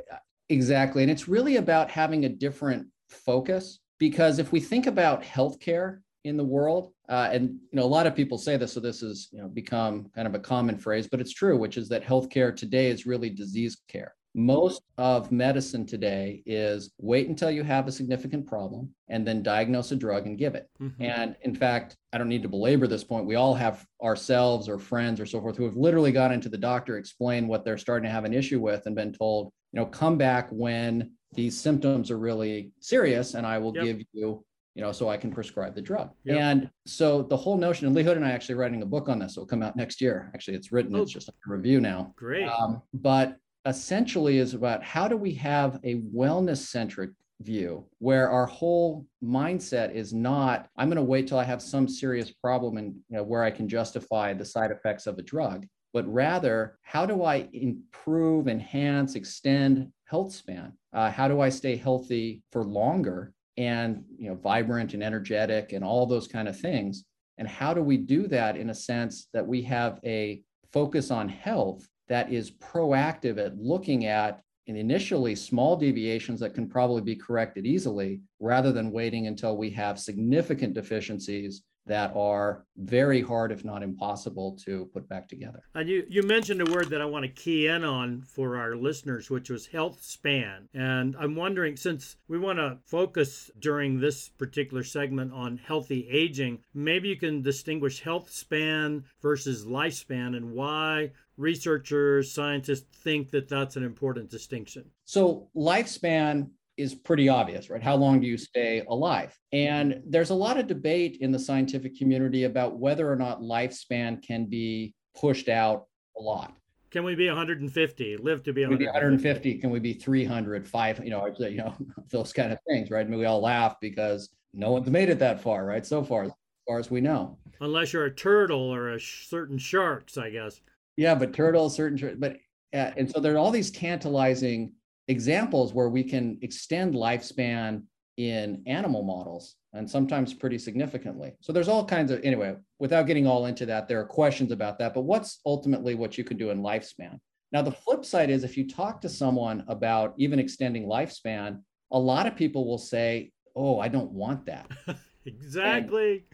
exactly, 0.49 1.03
and 1.03 1.11
it's 1.11 1.27
really 1.27 1.57
about 1.57 1.91
having 1.91 2.25
a 2.25 2.29
different 2.29 2.87
focus 3.09 3.79
because 3.99 4.39
if 4.39 4.51
we 4.51 4.59
think 4.59 4.87
about 4.87 5.23
healthcare 5.23 5.99
in 6.27 6.37
the 6.37 6.43
world. 6.43 6.91
Uh, 7.09 7.29
and 7.31 7.49
you 7.49 7.59
know, 7.73 7.83
a 7.83 7.85
lot 7.85 8.05
of 8.05 8.15
people 8.15 8.37
say 8.37 8.57
this, 8.57 8.73
so 8.73 8.79
this 8.79 8.99
has 9.01 9.29
you 9.31 9.41
know 9.41 9.47
become 9.47 10.09
kind 10.13 10.27
of 10.27 10.35
a 10.35 10.39
common 10.39 10.77
phrase, 10.77 11.07
but 11.07 11.19
it's 11.19 11.33
true, 11.33 11.57
which 11.57 11.77
is 11.77 11.89
that 11.89 12.03
healthcare 12.03 12.55
today 12.55 12.89
is 12.89 13.05
really 13.05 13.29
disease 13.29 13.77
care. 13.87 14.13
Most 14.35 14.83
of 14.97 15.31
medicine 15.31 15.85
today 15.85 16.43
is 16.45 16.91
wait 16.99 17.27
until 17.27 17.49
you 17.49 17.63
have 17.63 17.87
a 17.87 17.91
significant 17.91 18.45
problem 18.45 18.93
and 19.09 19.25
then 19.25 19.41
diagnose 19.41 19.91
a 19.91 19.95
drug 19.95 20.27
and 20.27 20.37
give 20.37 20.53
it. 20.53 20.69
Mm-hmm. 20.79 21.01
And 21.01 21.35
in 21.41 21.55
fact, 21.55 21.97
I 22.13 22.17
don't 22.17 22.29
need 22.29 22.43
to 22.43 22.49
belabor 22.49 22.87
this 22.87 23.03
point. 23.03 23.25
We 23.25 23.35
all 23.35 23.55
have 23.55 23.85
ourselves 24.03 24.69
or 24.69 24.77
friends 24.77 25.19
or 25.19 25.25
so 25.25 25.41
forth 25.41 25.57
who 25.57 25.65
have 25.65 25.77
literally 25.77 26.11
gone 26.11 26.31
into 26.31 26.49
the 26.49 26.57
doctor, 26.57 26.97
explained 26.97 27.47
what 27.47 27.65
they're 27.65 27.77
starting 27.77 28.07
to 28.07 28.13
have 28.13 28.25
an 28.25 28.33
issue 28.33 28.59
with, 28.59 28.85
and 28.85 28.95
been 28.95 29.13
told, 29.13 29.51
you 29.71 29.79
know, 29.79 29.85
come 29.85 30.17
back 30.17 30.49
when 30.51 31.11
these 31.33 31.59
symptoms 31.59 32.11
are 32.11 32.19
really 32.19 32.71
serious 32.79 33.33
and 33.33 33.45
I 33.45 33.57
will 33.57 33.75
yep. 33.75 33.85
give 33.85 34.01
you 34.13 34.45
you 34.77 34.83
know, 34.83 34.91
so 34.91 35.09
I 35.09 35.17
can 35.17 35.31
prescribe 35.31 35.73
the 35.73 35.81
drug. 35.81 36.11
Yep. 36.23 36.37
And 36.37 36.69
so 36.85 37.23
the 37.23 37.35
whole 37.35 37.57
notion, 37.57 37.87
and 37.87 37.95
Lee 37.95 38.03
Hood 38.03 38.15
and 38.15 38.23
I 38.23 38.29
actually 38.29 38.55
writing 38.55 38.83
a 38.83 38.85
book 38.85 39.09
on 39.09 39.17
this. 39.17 39.31
It'll 39.31 39.47
come 39.47 39.63
out 39.63 39.75
next 39.75 39.99
year. 39.99 40.29
Actually, 40.35 40.55
it's 40.55 40.71
written. 40.71 40.95
Oh, 40.95 41.01
it's 41.01 41.11
just 41.11 41.29
a 41.29 41.33
review 41.47 41.81
now. 41.81 42.13
Great. 42.15 42.47
Um, 42.47 42.83
but 42.93 43.37
essentially, 43.67 44.39
is 44.39 44.53
about 44.53 44.83
how 44.83 45.07
do 45.07 45.17
we 45.17 45.33
have 45.35 45.79
a 45.83 45.95
wellness 46.15 46.57
centric 46.57 47.11
view 47.41 47.85
where 47.99 48.31
our 48.31 48.47
whole 48.47 49.05
mindset 49.23 49.93
is 49.93 50.11
not 50.11 50.67
i'm 50.75 50.87
going 50.87 50.95
to 50.95 51.03
wait 51.03 51.27
till 51.27 51.37
i 51.37 51.43
have 51.43 51.61
some 51.61 51.87
serious 51.87 52.31
problem 52.31 52.77
and 52.77 52.95
you 53.09 53.15
know 53.15 53.21
where 53.21 53.43
i 53.43 53.51
can 53.51 53.69
justify 53.69 54.33
the 54.33 54.43
side 54.43 54.71
effects 54.71 55.05
of 55.05 55.19
a 55.19 55.21
drug 55.21 55.63
but 55.93 56.11
rather 56.11 56.79
how 56.81 57.05
do 57.05 57.21
i 57.23 57.47
improve 57.53 58.47
enhance 58.47 59.13
extend 59.13 59.91
health 60.07 60.33
span? 60.33 60.73
Uh, 60.93 61.11
how 61.11 61.27
do 61.27 61.41
i 61.41 61.49
stay 61.49 61.75
healthy 61.75 62.41
for 62.51 62.63
longer 62.63 63.33
and 63.57 64.03
you 64.17 64.29
know 64.29 64.35
vibrant 64.35 64.93
and 64.93 65.03
energetic 65.03 65.73
and 65.73 65.83
all 65.83 66.05
those 66.05 66.27
kind 66.27 66.47
of 66.47 66.59
things? 66.59 67.05
And 67.37 67.47
how 67.47 67.73
do 67.73 67.83
we 67.83 67.97
do 67.97 68.27
that 68.27 68.57
in 68.57 68.71
a 68.71 68.75
sense 68.75 69.27
that 69.33 69.45
we 69.45 69.61
have 69.63 69.99
a 70.03 70.41
focus 70.73 71.11
on 71.11 71.29
health 71.29 71.87
that 72.07 72.31
is 72.31 72.51
proactive 72.51 73.37
at 73.37 73.57
looking 73.57 74.05
at 74.05 74.41
initially 74.67 75.35
small 75.35 75.77
deviations 75.77 76.39
that 76.41 76.53
can 76.53 76.67
probably 76.67 77.01
be 77.01 77.15
corrected 77.15 77.65
easily 77.65 78.21
rather 78.39 78.71
than 78.71 78.91
waiting 78.91 79.27
until 79.27 79.55
we 79.55 79.69
have 79.69 79.99
significant 79.99 80.73
deficiencies 80.73 81.63
that 81.87 82.11
are 82.15 82.65
very 82.75 83.21
hard, 83.21 83.51
if 83.51 83.63
not 83.63 83.81
impossible, 83.81 84.57
to 84.65 84.89
put 84.93 85.07
back 85.09 85.27
together. 85.27 85.63
And 85.73 85.87
you, 85.89 86.05
you 86.09 86.21
mentioned 86.21 86.61
a 86.61 86.71
word 86.71 86.89
that 86.89 87.01
I 87.01 87.05
want 87.05 87.23
to 87.23 87.29
key 87.29 87.67
in 87.67 87.83
on 87.83 88.21
for 88.21 88.57
our 88.57 88.75
listeners, 88.75 89.29
which 89.29 89.49
was 89.49 89.67
health 89.67 90.03
span. 90.03 90.67
And 90.73 91.15
I'm 91.17 91.35
wondering, 91.35 91.77
since 91.77 92.17
we 92.27 92.37
want 92.37 92.59
to 92.59 92.79
focus 92.85 93.49
during 93.57 93.99
this 93.99 94.29
particular 94.29 94.83
segment 94.83 95.31
on 95.33 95.57
healthy 95.57 96.07
aging, 96.09 96.59
maybe 96.73 97.07
you 97.09 97.15
can 97.15 97.41
distinguish 97.41 98.01
health 98.01 98.31
span 98.31 99.05
versus 99.21 99.65
lifespan 99.65 100.35
and 100.35 100.51
why 100.51 101.11
researchers, 101.37 102.31
scientists 102.31 102.85
think 103.03 103.31
that 103.31 103.47
that's 103.47 103.75
an 103.75 103.83
important 103.83 104.29
distinction. 104.29 104.85
So, 105.05 105.49
lifespan 105.55 106.49
is 106.77 106.93
pretty 106.93 107.27
obvious, 107.27 107.69
right? 107.69 107.81
How 107.81 107.95
long 107.95 108.19
do 108.19 108.27
you 108.27 108.37
stay 108.37 108.83
alive? 108.87 109.37
And 109.51 110.01
there's 110.05 110.29
a 110.29 110.35
lot 110.35 110.59
of 110.59 110.67
debate 110.67 111.17
in 111.21 111.31
the 111.31 111.39
scientific 111.39 111.97
community 111.97 112.43
about 112.43 112.77
whether 112.77 113.11
or 113.11 113.15
not 113.15 113.41
lifespan 113.41 114.21
can 114.21 114.45
be 114.45 114.93
pushed 115.19 115.49
out 115.49 115.85
a 116.17 116.21
lot. 116.21 116.53
Can 116.91 117.03
we 117.03 117.15
be 117.15 117.27
150? 117.27 118.17
Live 118.17 118.43
to 118.43 118.53
be 118.53 118.61
150? 118.61 118.85
150? 118.85 119.55
Can 119.55 119.69
we 119.71 119.79
be 119.79 119.93
300? 119.93 120.67
Five? 120.67 121.03
You 121.03 121.09
know, 121.09 121.27
you 121.39 121.57
know 121.57 121.75
those 122.11 122.31
kind 122.31 122.51
of 122.51 122.59
things, 122.67 122.91
right? 122.91 123.05
I 123.05 123.09
mean, 123.09 123.19
we 123.19 123.25
all 123.25 123.41
laugh 123.41 123.75
because 123.81 124.29
no 124.53 124.71
one's 124.71 124.89
made 124.89 125.09
it 125.09 125.19
that 125.19 125.41
far, 125.41 125.65
right? 125.65 125.85
So 125.85 126.03
far, 126.03 126.23
as 126.23 126.31
far 126.67 126.79
as 126.79 126.89
we 126.89 127.01
know. 127.01 127.37
Unless 127.59 127.93
you're 127.93 128.05
a 128.05 128.13
turtle 128.13 128.61
or 128.73 128.89
a 128.89 128.99
sh- 128.99 129.27
certain 129.27 129.57
sharks, 129.57 130.17
I 130.17 130.29
guess. 130.29 130.61
Yeah, 130.97 131.15
but 131.15 131.33
turtles, 131.33 131.75
certain, 131.75 132.19
but 132.19 132.37
uh, 132.73 132.91
and 132.97 133.09
so 133.09 133.19
there 133.19 133.35
are 133.35 133.37
all 133.37 133.51
these 133.51 133.71
tantalizing 133.71 134.73
examples 135.07 135.73
where 135.73 135.89
we 135.89 136.03
can 136.03 136.37
extend 136.41 136.93
lifespan 136.93 137.83
in 138.17 138.63
animal 138.65 139.03
models 139.03 139.55
and 139.73 139.89
sometimes 139.89 140.33
pretty 140.33 140.57
significantly. 140.57 141.33
So 141.39 141.53
there's 141.53 141.67
all 141.67 141.85
kinds 141.85 142.11
of, 142.11 142.19
anyway, 142.23 142.55
without 142.79 143.05
getting 143.05 143.27
all 143.27 143.45
into 143.45 143.65
that, 143.67 143.87
there 143.87 144.01
are 144.01 144.05
questions 144.05 144.51
about 144.51 144.79
that, 144.79 144.93
but 144.93 145.03
what's 145.03 145.39
ultimately 145.45 145.93
what 145.95 146.17
you 146.17 146.23
can 146.23 146.35
do 146.35 146.49
in 146.49 146.61
lifespan? 146.61 147.19
Now, 147.51 147.61
the 147.61 147.71
flip 147.71 148.03
side 148.03 148.29
is 148.29 148.43
if 148.43 148.57
you 148.57 148.67
talk 148.67 148.99
to 149.01 149.09
someone 149.09 149.63
about 149.67 150.15
even 150.17 150.39
extending 150.39 150.87
lifespan, 150.87 151.61
a 151.91 151.99
lot 151.99 152.27
of 152.27 152.35
people 152.35 152.67
will 152.67 152.77
say, 152.77 153.31
Oh, 153.55 153.79
I 153.79 153.87
don't 153.87 154.11
want 154.11 154.45
that. 154.45 154.69
exactly. 155.25 156.25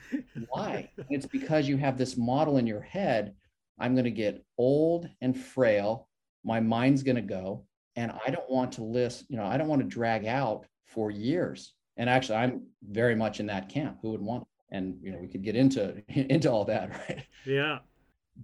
Why? 0.50 0.89
it's 1.10 1.25
because 1.25 1.70
you 1.70 1.77
have 1.77 1.98
this 1.98 2.17
model 2.17 2.58
in 2.58 2.67
your 2.67 2.82
head 2.82 3.34
I'm 3.80 3.94
going 3.94 4.06
to 4.06 4.12
get 4.12 4.46
old 4.58 5.10
and 5.22 5.38
frail. 5.38 6.08
My 6.44 6.60
mind's 6.60 7.03
going 7.03 7.15
to 7.15 7.22
go 7.22 7.65
and 7.96 8.12
I 8.25 8.32
don't 8.32 8.50
want 8.50 8.74
to 8.74 8.84
list, 8.84 9.25
you 9.30 9.38
know, 9.38 9.46
I 9.46 9.58
don't 9.58 9.68
want 9.68 9.82
to 9.82 9.88
drag 9.88 10.25
out 10.25 10.65
for 10.86 11.12
years. 11.12 11.74
And 11.98 12.10
actually, 12.10 12.38
I'm 12.38 12.68
very 12.82 13.15
much 13.15 13.39
in 13.39 13.48
that 13.48 13.70
camp. 13.70 14.00
Who 14.01 14.12
would 14.12 14.22
want? 14.22 14.48
And 14.72 14.98
you 15.03 15.12
know, 15.12 15.20
we 15.20 15.27
could 15.27 15.44
get 15.44 15.56
into 15.56 16.01
into 16.08 16.51
all 16.51 16.65
that, 16.65 16.89
right? 17.10 17.25
Yeah. 17.46 17.80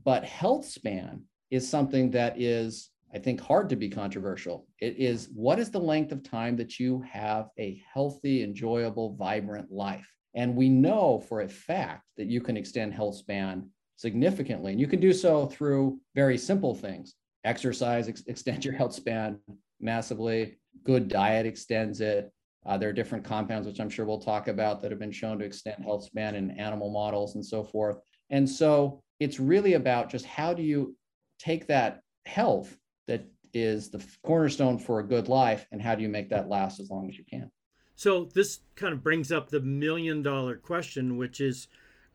But 0.05 0.23
health 0.23 0.65
span 0.65 1.23
is 1.49 1.67
something 1.67 2.11
that 2.11 2.39
is, 2.39 2.91
I 3.13 3.17
think, 3.17 3.41
hard 3.41 3.69
to 3.69 3.75
be 3.75 3.89
controversial. 3.89 4.67
It 4.79 4.97
is 4.97 5.29
what 5.33 5.57
is 5.57 5.71
the 5.71 5.79
length 5.79 6.11
of 6.11 6.21
time 6.21 6.55
that 6.57 6.79
you 6.79 7.03
have 7.11 7.49
a 7.57 7.81
healthy, 7.91 8.43
enjoyable, 8.43 9.15
vibrant 9.15 9.71
life? 9.71 10.07
And 10.35 10.55
we 10.55 10.69
know 10.69 11.19
for 11.27 11.41
a 11.41 11.49
fact 11.49 12.03
that 12.17 12.27
you 12.27 12.39
can 12.39 12.55
extend 12.55 12.93
health 12.93 13.15
span 13.15 13.67
significantly. 13.99 14.71
And 14.71 14.79
you 14.79 14.87
can 14.87 15.01
do 15.01 15.11
so 15.11 15.45
through 15.45 15.99
very 16.15 16.37
simple 16.37 16.73
things 16.73 17.15
exercise 17.43 18.07
ex- 18.07 18.23
extends 18.27 18.65
your 18.65 18.73
health 18.73 18.93
span 18.93 19.37
massively. 19.81 20.57
Good 20.85 21.09
diet 21.09 21.45
extends 21.45 21.99
it. 21.99 22.31
Uh, 22.65 22.77
there 22.77 22.89
are 22.89 22.93
different 22.93 23.25
compounds, 23.25 23.67
which 23.67 23.79
I'm 23.81 23.89
sure 23.89 24.05
we'll 24.05 24.21
talk 24.21 24.47
about, 24.47 24.81
that 24.81 24.91
have 24.91 24.99
been 25.01 25.11
shown 25.11 25.37
to 25.39 25.45
extend 25.45 25.83
health 25.83 26.05
span 26.05 26.35
in 26.35 26.51
animal 26.51 26.91
models 26.91 27.35
and 27.35 27.45
so 27.45 27.61
forth. 27.61 27.97
And 28.29 28.49
so 28.49 29.01
it's 29.19 29.37
really 29.37 29.73
about 29.73 30.09
just 30.09 30.25
how 30.25 30.53
do 30.53 30.63
you 30.63 30.95
take 31.37 31.67
that 31.67 32.01
health 32.25 32.77
that 33.07 33.25
is 33.53 33.89
the 33.89 34.05
cornerstone 34.23 34.77
for 34.77 34.99
a 34.99 35.07
good 35.07 35.27
life 35.27 35.67
and 35.73 35.81
how 35.81 35.95
do 35.95 36.03
you 36.03 36.09
make 36.09 36.29
that 36.29 36.47
last 36.47 36.79
as 36.79 36.89
long 36.89 37.09
as 37.09 37.17
you 37.17 37.25
can? 37.29 37.51
So 37.95 38.29
this 38.33 38.59
kind 38.75 38.93
of 38.93 39.03
brings 39.03 39.29
up 39.29 39.49
the 39.49 39.59
million 39.59 40.21
dollar 40.21 40.55
question, 40.55 41.17
which 41.17 41.41
is, 41.41 41.67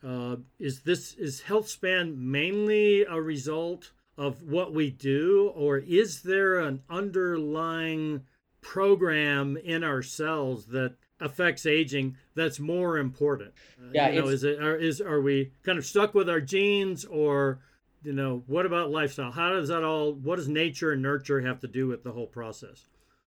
uh, 0.05 0.37
is 0.59 0.81
this 0.81 1.15
is 1.15 1.41
health 1.41 1.69
span 1.69 2.31
mainly 2.31 3.03
a 3.05 3.21
result 3.21 3.93
of 4.17 4.43
what 4.43 4.73
we 4.73 4.91
do, 4.91 5.53
or 5.55 5.79
is 5.79 6.23
there 6.23 6.61
an 6.61 6.83
underlying 6.89 8.23
program 8.61 9.57
in 9.57 9.83
ourselves 9.83 10.67
that 10.67 10.95
affects 11.21 11.67
aging 11.67 12.17
that's 12.35 12.61
more 12.61 12.99
important? 12.99 13.53
Uh, 13.81 13.91
yeah, 13.93 14.09
you 14.11 14.23
know, 14.23 14.29
is 14.29 14.45
it 14.45 14.63
are, 14.63 14.77
is 14.77 15.01
are 15.01 15.21
we 15.21 15.53
kind 15.63 15.79
of 15.79 15.87
stuck 15.87 16.15
with 16.15 16.29
our 16.29 16.41
genes 16.41 17.05
or 17.05 17.61
you 18.03 18.13
know 18.13 18.45
what 18.47 18.67
about 18.67 18.91
lifestyle? 18.91 19.31
How 19.31 19.53
does 19.53 19.69
that 19.69 19.85
all? 19.85 20.13
What 20.13 20.37
does 20.37 20.49
nature 20.49 20.93
and 20.93 21.03
nurture 21.03 21.41
have 21.41 21.61
to 21.61 21.69
do 21.69 21.87
with 21.87 22.05
the 22.05 22.13
whole 22.13 22.27
process? 22.27 22.87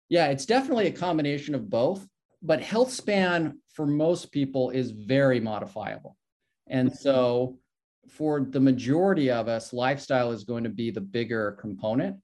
Yeah, 0.08 0.26
it's 0.26 0.46
definitely 0.46 0.86
a 0.86 0.92
combination 0.92 1.54
of 1.54 1.70
both. 1.70 2.06
But 2.42 2.62
health 2.62 2.92
span 2.92 3.58
for 3.72 3.86
most 3.86 4.30
people 4.30 4.70
is 4.70 4.90
very 4.90 5.40
modifiable, 5.40 6.16
and 6.68 6.92
so 6.92 7.58
for 8.08 8.46
the 8.48 8.60
majority 8.60 9.30
of 9.30 9.48
us, 9.48 9.72
lifestyle 9.72 10.32
is 10.32 10.44
going 10.44 10.64
to 10.64 10.70
be 10.70 10.90
the 10.90 11.00
bigger 11.00 11.52
component. 11.60 12.16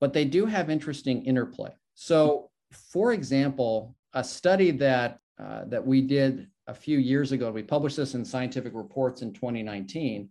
But 0.00 0.12
they 0.12 0.24
do 0.24 0.46
have 0.46 0.68
interesting 0.68 1.24
interplay. 1.24 1.70
So, 1.94 2.50
for 2.92 3.12
example, 3.12 3.94
a 4.14 4.24
study 4.24 4.70
that 4.72 5.18
uh, 5.42 5.64
that 5.66 5.86
we 5.86 6.02
did 6.02 6.48
a 6.66 6.74
few 6.74 6.98
years 6.98 7.32
ago, 7.32 7.50
we 7.50 7.62
published 7.62 7.96
this 7.96 8.14
in 8.14 8.24
Scientific 8.24 8.72
Reports 8.74 9.22
in 9.22 9.32
2019, 9.32 10.28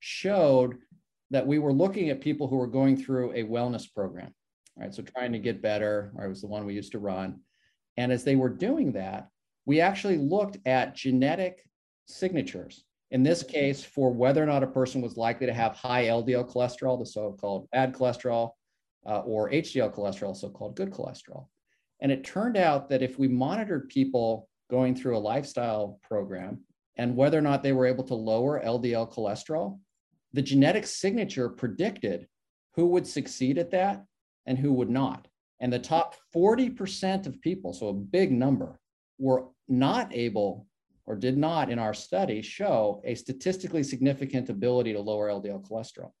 showed 0.00 0.78
that 1.30 1.46
we 1.46 1.58
were 1.58 1.72
looking 1.72 2.10
at 2.10 2.20
people 2.20 2.48
who 2.48 2.56
were 2.56 2.66
going 2.66 2.96
through 2.96 3.32
a 3.32 3.44
wellness 3.44 3.92
program, 3.92 4.34
right? 4.76 4.94
So 4.94 5.02
trying 5.02 5.32
to 5.32 5.38
get 5.38 5.62
better, 5.62 6.12
or 6.16 6.24
it 6.24 6.28
was 6.28 6.40
the 6.40 6.46
one 6.46 6.64
we 6.64 6.74
used 6.74 6.92
to 6.92 6.98
run. 6.98 7.40
And 7.96 8.10
as 8.10 8.24
they 8.24 8.36
were 8.36 8.48
doing 8.48 8.92
that, 8.92 9.28
we 9.66 9.80
actually 9.80 10.16
looked 10.16 10.58
at 10.66 10.96
genetic 10.96 11.62
signatures. 12.06 12.84
In 13.10 13.22
this 13.22 13.42
case, 13.42 13.82
for 13.82 14.10
whether 14.12 14.42
or 14.42 14.46
not 14.46 14.62
a 14.62 14.66
person 14.66 15.00
was 15.00 15.16
likely 15.16 15.46
to 15.46 15.54
have 15.54 15.74
high 15.74 16.04
LDL 16.04 16.50
cholesterol, 16.50 16.98
the 16.98 17.06
so-called 17.06 17.68
bad 17.70 17.94
cholesterol, 17.94 18.50
uh, 19.06 19.20
or 19.20 19.50
HDL 19.50 19.94
cholesterol, 19.94 20.36
so-called 20.36 20.76
good 20.76 20.90
cholesterol. 20.90 21.46
And 22.00 22.12
it 22.12 22.24
turned 22.24 22.56
out 22.56 22.88
that 22.90 23.02
if 23.02 23.18
we 23.18 23.26
monitored 23.26 23.88
people 23.88 24.48
going 24.70 24.94
through 24.94 25.16
a 25.16 25.18
lifestyle 25.18 25.98
program 26.02 26.60
and 26.96 27.16
whether 27.16 27.38
or 27.38 27.42
not 27.42 27.62
they 27.62 27.72
were 27.72 27.86
able 27.86 28.04
to 28.04 28.14
lower 28.14 28.62
LDL 28.62 29.12
cholesterol, 29.12 29.78
the 30.34 30.42
genetic 30.42 30.86
signature 30.86 31.48
predicted 31.48 32.26
who 32.74 32.86
would 32.88 33.06
succeed 33.06 33.56
at 33.58 33.70
that 33.70 34.04
and 34.46 34.58
who 34.58 34.72
would 34.74 34.90
not. 34.90 35.26
And 35.60 35.72
the 35.72 35.78
top 35.78 36.14
40% 36.34 37.26
of 37.26 37.40
people, 37.40 37.72
so 37.72 37.88
a 37.88 37.94
big 37.94 38.30
number, 38.30 38.78
were 39.18 39.46
not 39.68 40.14
able 40.14 40.67
or 41.08 41.16
did 41.16 41.38
not 41.38 41.70
in 41.70 41.78
our 41.78 41.94
study 41.94 42.42
show 42.42 43.00
a 43.04 43.14
statistically 43.14 43.82
significant 43.82 44.50
ability 44.50 44.92
to 44.92 45.00
lower 45.00 45.28
LDL 45.28 45.66
cholesterol 45.66 46.12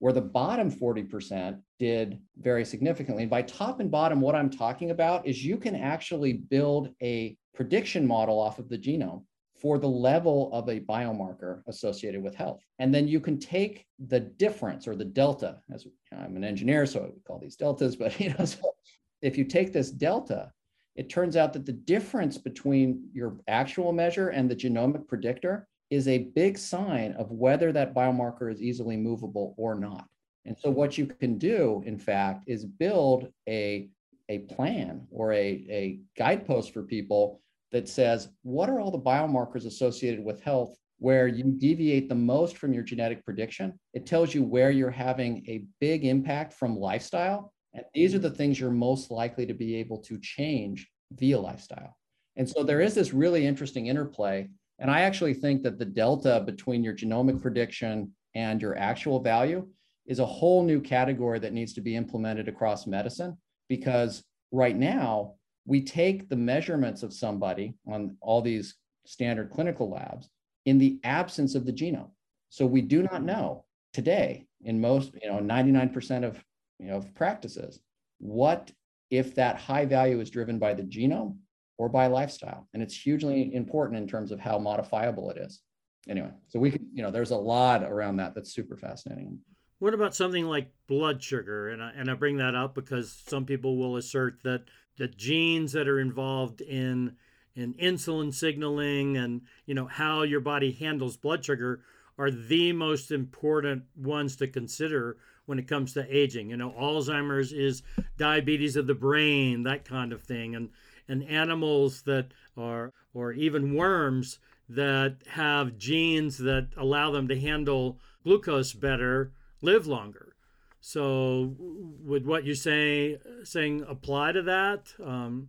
where 0.00 0.14
the 0.14 0.20
bottom 0.20 0.72
40% 0.72 1.60
did 1.78 2.18
very 2.38 2.64
significantly. 2.64 3.24
And 3.24 3.30
by 3.30 3.42
top 3.42 3.80
and 3.80 3.90
bottom, 3.90 4.18
what 4.22 4.34
I'm 4.34 4.48
talking 4.48 4.90
about 4.90 5.26
is 5.26 5.44
you 5.44 5.58
can 5.58 5.76
actually 5.76 6.32
build 6.32 6.88
a 7.02 7.36
prediction 7.54 8.06
model 8.06 8.40
off 8.40 8.58
of 8.58 8.70
the 8.70 8.78
genome 8.78 9.24
for 9.60 9.78
the 9.78 9.86
level 9.86 10.48
of 10.54 10.70
a 10.70 10.80
biomarker 10.80 11.60
associated 11.66 12.22
with 12.22 12.34
health. 12.34 12.62
And 12.78 12.94
then 12.94 13.08
you 13.08 13.20
can 13.20 13.38
take 13.38 13.84
the 14.06 14.20
difference 14.20 14.88
or 14.88 14.96
the 14.96 15.04
delta, 15.04 15.58
as 15.70 15.86
I'm 16.16 16.34
an 16.34 16.44
engineer, 16.44 16.86
so 16.86 17.04
I 17.04 17.10
call 17.26 17.38
these 17.38 17.56
deltas, 17.56 17.94
but 17.94 18.18
you 18.20 18.34
know, 18.38 18.46
so 18.46 18.72
if 19.20 19.36
you 19.36 19.44
take 19.44 19.74
this 19.74 19.90
delta, 19.90 20.50
it 20.96 21.08
turns 21.08 21.36
out 21.36 21.52
that 21.52 21.66
the 21.66 21.72
difference 21.72 22.36
between 22.36 23.08
your 23.12 23.36
actual 23.48 23.92
measure 23.92 24.28
and 24.30 24.50
the 24.50 24.56
genomic 24.56 25.06
predictor 25.08 25.66
is 25.90 26.08
a 26.08 26.30
big 26.34 26.56
sign 26.58 27.12
of 27.14 27.30
whether 27.30 27.72
that 27.72 27.94
biomarker 27.94 28.52
is 28.52 28.62
easily 28.62 28.96
movable 28.96 29.54
or 29.56 29.74
not. 29.74 30.06
And 30.46 30.56
so 30.58 30.70
what 30.70 30.96
you 30.96 31.06
can 31.06 31.38
do, 31.38 31.82
in 31.84 31.98
fact, 31.98 32.44
is 32.46 32.64
build 32.64 33.28
a, 33.48 33.88
a 34.28 34.38
plan 34.40 35.06
or 35.10 35.32
a, 35.32 35.64
a 35.68 36.00
guidepost 36.16 36.72
for 36.72 36.82
people 36.82 37.40
that 37.72 37.88
says, 37.88 38.28
what 38.42 38.68
are 38.68 38.80
all 38.80 38.90
the 38.90 38.98
biomarkers 38.98 39.66
associated 39.66 40.24
with 40.24 40.42
health 40.42 40.76
where 40.98 41.28
you 41.28 41.44
deviate 41.44 42.08
the 42.08 42.14
most 42.14 42.56
from 42.56 42.72
your 42.72 42.82
genetic 42.82 43.24
prediction? 43.24 43.78
It 43.94 44.06
tells 44.06 44.34
you 44.34 44.42
where 44.42 44.70
you're 44.70 44.90
having 44.90 45.44
a 45.46 45.64
big 45.80 46.04
impact 46.04 46.52
from 46.52 46.76
lifestyle. 46.76 47.52
And 47.74 47.84
these 47.94 48.14
are 48.14 48.18
the 48.18 48.30
things 48.30 48.58
you're 48.58 48.70
most 48.70 49.10
likely 49.10 49.46
to 49.46 49.54
be 49.54 49.76
able 49.76 49.98
to 49.98 50.18
change 50.18 50.88
via 51.12 51.38
lifestyle. 51.38 51.96
And 52.36 52.48
so 52.48 52.62
there 52.62 52.80
is 52.80 52.94
this 52.94 53.12
really 53.12 53.46
interesting 53.46 53.86
interplay 53.86 54.48
and 54.80 54.90
I 54.90 55.02
actually 55.02 55.34
think 55.34 55.62
that 55.62 55.78
the 55.78 55.84
delta 55.84 56.42
between 56.44 56.82
your 56.82 56.94
genomic 56.94 57.40
prediction 57.40 58.12
and 58.34 58.60
your 58.60 58.76
actual 58.78 59.20
value 59.20 59.68
is 60.06 60.18
a 60.18 60.26
whole 60.26 60.64
new 60.64 60.80
category 60.80 61.38
that 61.38 61.52
needs 61.52 61.74
to 61.74 61.82
be 61.82 61.94
implemented 61.94 62.48
across 62.48 62.86
medicine 62.86 63.36
because 63.68 64.24
right 64.50 64.76
now 64.76 65.34
we 65.66 65.82
take 65.82 66.28
the 66.28 66.36
measurements 66.36 67.02
of 67.02 67.12
somebody 67.12 67.74
on 67.86 68.16
all 68.22 68.40
these 68.40 68.74
standard 69.04 69.50
clinical 69.50 69.90
labs 69.90 70.30
in 70.64 70.78
the 70.78 70.98
absence 71.04 71.54
of 71.54 71.66
the 71.66 71.72
genome. 71.72 72.10
So 72.48 72.64
we 72.64 72.80
do 72.80 73.02
not 73.02 73.22
know 73.22 73.66
today 73.92 74.46
in 74.64 74.80
most, 74.80 75.12
you 75.22 75.30
know, 75.30 75.38
99% 75.38 76.24
of, 76.24 76.42
you 76.80 76.88
know, 76.88 77.04
practices, 77.14 77.80
what 78.18 78.70
if 79.10 79.34
that 79.34 79.56
high 79.56 79.84
value 79.84 80.20
is 80.20 80.30
driven 80.30 80.58
by 80.58 80.74
the 80.74 80.82
genome 80.82 81.36
or 81.80 81.88
by 81.88 82.06
lifestyle. 82.08 82.68
And 82.74 82.82
it's 82.82 82.94
hugely 82.94 83.54
important 83.54 83.98
in 83.98 84.06
terms 84.06 84.32
of 84.32 84.38
how 84.38 84.58
modifiable 84.58 85.30
it 85.30 85.38
is. 85.38 85.62
Anyway, 86.10 86.30
so 86.48 86.58
we 86.58 86.70
can, 86.70 86.86
you 86.92 87.02
know, 87.02 87.10
there's 87.10 87.30
a 87.30 87.36
lot 87.36 87.82
around 87.82 88.16
that 88.16 88.34
that's 88.34 88.52
super 88.52 88.76
fascinating. 88.76 89.38
What 89.78 89.94
about 89.94 90.14
something 90.14 90.44
like 90.44 90.70
blood 90.88 91.22
sugar? 91.22 91.70
And 91.70 91.82
I, 91.82 91.90
and 91.96 92.10
I 92.10 92.14
bring 92.14 92.36
that 92.36 92.54
up 92.54 92.74
because 92.74 93.22
some 93.26 93.46
people 93.46 93.78
will 93.78 93.96
assert 93.96 94.42
that 94.44 94.64
the 94.98 95.08
genes 95.08 95.72
that 95.72 95.88
are 95.88 95.98
involved 96.00 96.60
in 96.60 97.16
in 97.56 97.74
insulin 97.74 98.32
signaling 98.32 99.16
and 99.16 99.40
you 99.66 99.74
know 99.74 99.86
how 99.86 100.22
your 100.22 100.40
body 100.40 100.70
handles 100.70 101.16
blood 101.16 101.44
sugar 101.44 101.80
are 102.16 102.30
the 102.30 102.72
most 102.72 103.10
important 103.10 103.82
ones 103.96 104.36
to 104.36 104.46
consider 104.46 105.16
when 105.50 105.58
it 105.58 105.66
comes 105.66 105.92
to 105.92 106.06
aging. 106.16 106.48
You 106.48 106.56
know, 106.56 106.70
Alzheimer's 106.70 107.52
is 107.52 107.82
diabetes 108.16 108.76
of 108.76 108.86
the 108.86 108.94
brain, 108.94 109.64
that 109.64 109.84
kind 109.84 110.12
of 110.12 110.22
thing. 110.22 110.54
And 110.54 110.70
and 111.08 111.24
animals 111.24 112.02
that 112.02 112.28
are, 112.56 112.92
or 113.14 113.32
even 113.32 113.74
worms 113.74 114.38
that 114.68 115.16
have 115.26 115.76
genes 115.76 116.38
that 116.38 116.68
allow 116.76 117.10
them 117.10 117.26
to 117.26 117.38
handle 117.38 117.98
glucose 118.22 118.72
better 118.72 119.32
live 119.60 119.88
longer. 119.88 120.36
So, 120.80 121.56
would 121.58 122.24
what 122.24 122.44
you 122.44 122.54
say 122.54 123.18
saying 123.42 123.80
saying 123.80 123.84
apply 123.88 124.32
to 124.32 124.42
that? 124.42 124.94
Um, 125.04 125.48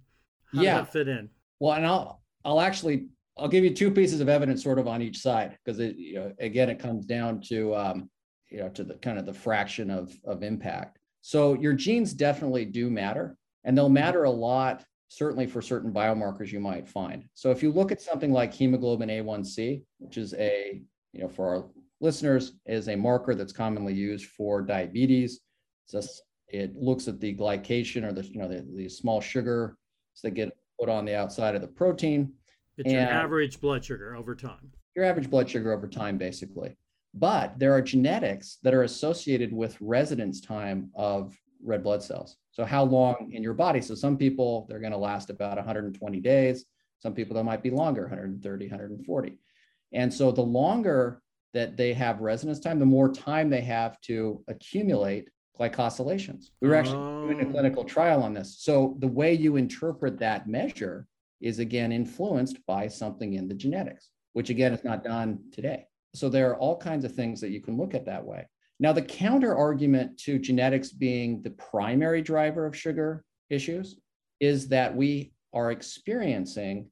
how 0.52 0.64
yeah, 0.64 0.78
that 0.78 0.92
fit 0.92 1.08
in? 1.08 1.30
Well, 1.60 1.74
and 1.74 1.86
I'll 1.86 2.24
I'll 2.44 2.60
actually 2.60 3.06
I'll 3.38 3.48
give 3.48 3.64
you 3.64 3.76
two 3.76 3.92
pieces 3.92 4.20
of 4.20 4.30
evidence 4.30 4.64
sort 4.64 4.80
of 4.80 4.88
on 4.88 5.04
each 5.04 5.20
side 5.20 5.60
because 5.64 5.80
it 5.80 5.96
you 5.96 6.16
know 6.16 6.34
again 6.40 6.72
it 6.72 6.80
comes 6.80 7.06
down 7.06 7.40
to 7.50 7.76
um, 7.76 8.10
you 8.52 8.60
know 8.60 8.70
to 8.70 8.84
the 8.84 8.96
kind 8.96 9.18
of 9.18 9.26
the 9.26 9.34
fraction 9.34 9.90
of 9.90 10.14
of 10.26 10.44
impact. 10.44 11.00
So 11.22 11.54
your 11.54 11.74
genes 11.74 12.14
definitely 12.14 12.66
do 12.66 12.90
matter, 12.90 13.38
and 13.64 13.78
they'll 13.78 13.86
mm-hmm. 13.86 13.94
matter 13.96 14.24
a 14.26 14.32
lot 14.32 14.84
certainly 15.12 15.46
for 15.46 15.62
certain 15.62 15.92
biomarkers 15.92 16.54
you 16.54 16.60
might 16.62 16.88
find. 16.88 17.26
So 17.34 17.52
if 17.52 17.62
you 17.62 17.70
look 17.70 17.92
at 17.92 18.02
something 18.02 18.32
like 18.32 18.54
hemoglobin 18.54 19.10
A1C, 19.10 19.84
which 19.98 20.18
is 20.18 20.34
a, 20.36 20.82
you 21.12 21.20
know, 21.20 21.28
for 21.28 21.50
our 21.50 21.66
listeners, 22.00 22.54
is 22.66 22.88
a 22.88 22.96
marker 22.96 23.36
that's 23.36 23.52
commonly 23.52 23.94
used 23.94 24.28
for 24.28 24.62
diabetes. 24.62 25.42
Just, 25.92 26.22
it 26.48 26.78
looks 26.78 27.10
at 27.10 27.20
the 27.20 27.36
glycation 27.36 28.06
or 28.06 28.14
the, 28.14 28.24
you 28.24 28.40
know, 28.40 28.48
the, 28.48 28.66
the 28.74 28.88
small 28.88 29.20
sugar 29.20 29.76
that 30.24 30.32
get 30.32 30.58
put 30.80 30.88
on 30.88 31.04
the 31.04 31.16
outside 31.16 31.56
of 31.56 31.62
the 31.62 31.68
protein. 31.68 32.32
It's 32.78 32.88
and 32.88 32.94
your 32.94 33.10
average 33.10 33.60
blood 33.60 33.84
sugar 33.84 34.16
over 34.16 34.34
time. 34.34 34.72
Your 34.96 35.04
average 35.04 35.30
blood 35.30 35.50
sugar 35.50 35.74
over 35.74 35.90
time, 35.90 36.18
basically. 36.18 36.78
But 37.14 37.60
there 37.60 37.74
are 37.74 37.82
genetics 37.82 38.58
that 38.64 38.74
are 38.74 38.84
associated 38.84 39.52
with 39.52 39.80
residence 39.82 40.40
time 40.40 40.90
of 40.96 41.38
red 41.64 41.84
blood 41.84 42.02
cells. 42.02 42.38
So 42.52 42.66
how 42.66 42.84
long 42.84 43.32
in 43.34 43.44
your 43.44 43.54
body? 43.54 43.82
So 43.82 43.96
some 43.96 44.18
people 44.18 44.66
they're 44.70 44.80
going 44.80 44.92
to 44.92 44.98
last 44.98 45.30
about 45.30 45.58
120 45.58 46.20
days. 46.20 46.66
Some 47.00 47.14
people 47.14 47.36
that 47.36 47.44
might 47.44 47.64
be 47.64 47.72
longer, 47.72 48.04
130, 48.04 48.68
140. 48.68 49.38
And 49.94 50.14
so 50.14 50.32
the 50.32 50.42
longer 50.42 51.22
that 51.54 51.76
they 51.76 51.94
have 51.94 52.22
residence 52.22 52.60
time, 52.60 52.80
the 52.80 52.86
more 52.86 53.12
time 53.12 53.50
they 53.50 53.62
have 53.62 54.00
to 54.02 54.44
accumulate 54.48 55.30
glycosylations. 55.60 56.46
We 56.62 56.70
were 56.70 56.76
actually 56.76 56.98
oh. 56.98 57.28
doing 57.28 57.42
a 57.42 57.50
oh. 57.50 57.52
clinical 57.52 57.84
trial 57.84 58.24
on 58.24 58.34
this. 58.34 58.58
So 58.60 58.96
the 59.00 59.08
way 59.08 59.34
you 59.34 59.58
interpret 59.58 60.18
that 60.20 60.48
measure 60.48 61.08
is 61.42 61.60
again 61.60 61.92
influenced 61.92 62.66
by 62.66 62.88
something 62.88 63.34
in 63.34 63.48
the 63.48 63.54
genetics, 63.54 64.10
which 64.34 64.50
again 64.50 64.74
is 64.74 64.84
not 64.84 65.04
done 65.04 65.40
today. 65.52 65.86
So 66.14 66.30
there 66.30 66.50
are 66.50 66.58
all 66.58 66.78
kinds 66.78 67.06
of 67.06 67.14
things 67.14 67.42
that 67.42 67.52
you 67.52 67.62
can 67.62 67.78
look 67.78 67.94
at 67.94 68.06
that 68.06 68.26
way. 68.26 68.48
Now, 68.80 68.94
the 68.94 69.02
counter 69.02 69.56
argument 69.56 70.18
to 70.22 70.40
genetics 70.40 70.92
being 70.92 71.42
the 71.42 71.52
primary 71.52 72.22
driver 72.22 72.66
of 72.66 72.76
sugar 72.76 73.24
issues 73.50 73.98
is 74.40 74.70
that 74.70 74.96
we 74.96 75.34
are 75.54 75.72
experiencing 75.72 76.90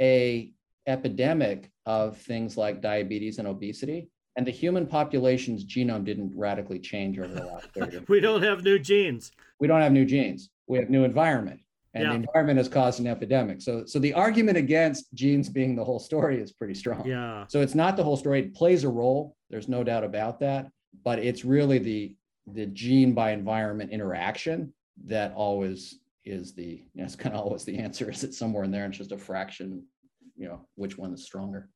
a 0.00 0.52
epidemic 0.86 1.70
of 1.86 2.18
things 2.18 2.56
like 2.56 2.80
diabetes 2.80 3.38
and 3.38 3.48
obesity 3.48 4.08
and 4.36 4.46
the 4.46 4.50
human 4.50 4.86
population's 4.86 5.64
genome 5.64 6.04
didn't 6.04 6.32
radically 6.36 6.78
change 6.78 7.18
over 7.18 7.32
the 7.32 7.44
last 7.44 7.66
30 7.74 7.92
years. 7.92 8.04
we 8.08 8.20
don't 8.20 8.42
have 8.42 8.64
new 8.64 8.78
genes 8.78 9.30
we 9.60 9.68
don't 9.68 9.80
have 9.80 9.92
new 9.92 10.04
genes 10.04 10.50
we 10.66 10.78
have 10.78 10.90
new 10.90 11.04
environment 11.04 11.60
and 11.94 12.04
Yeah. 12.04 12.10
the 12.10 12.16
environment 12.16 12.56
has 12.58 12.68
caused 12.68 13.00
an 13.00 13.06
epidemic. 13.06 13.60
So, 13.60 13.84
so 13.84 13.98
the 13.98 14.14
argument 14.14 14.56
against 14.56 15.12
genes 15.14 15.48
being 15.48 15.76
the 15.76 15.84
whole 15.84 15.98
story 15.98 16.40
is 16.40 16.52
pretty 16.52 16.74
strong. 16.74 17.06
Yeah. 17.06 17.46
So 17.48 17.60
it's 17.60 17.74
not 17.74 17.96
the 17.96 18.04
whole 18.04 18.16
story. 18.16 18.40
It 18.40 18.54
plays 18.54 18.84
a 18.84 18.88
role. 18.88 19.36
There's 19.50 19.68
no 19.68 19.84
doubt 19.84 20.04
about 20.04 20.40
that. 20.40 20.70
But 21.04 21.18
it's 21.18 21.44
really 21.44 21.78
the 21.78 22.16
the 22.48 22.66
gene 22.66 23.12
by 23.14 23.30
environment 23.30 23.92
interaction 23.92 24.72
that 25.04 25.32
always 25.34 26.00
is 26.24 26.54
the 26.54 26.64
you 26.64 26.88
know, 26.94 27.04
it's 27.04 27.16
kind 27.16 27.34
of 27.34 27.42
always 27.42 27.64
the 27.64 27.78
answer. 27.78 28.10
Is 28.10 28.24
it 28.24 28.34
somewhere 28.34 28.64
in 28.64 28.70
there? 28.70 28.84
And 28.84 28.92
it's 28.92 28.98
just 28.98 29.12
a 29.12 29.18
fraction, 29.18 29.84
you 30.36 30.48
know, 30.48 30.66
which 30.76 30.98
one 30.98 31.12
is 31.12 31.24
stronger. 31.24 31.68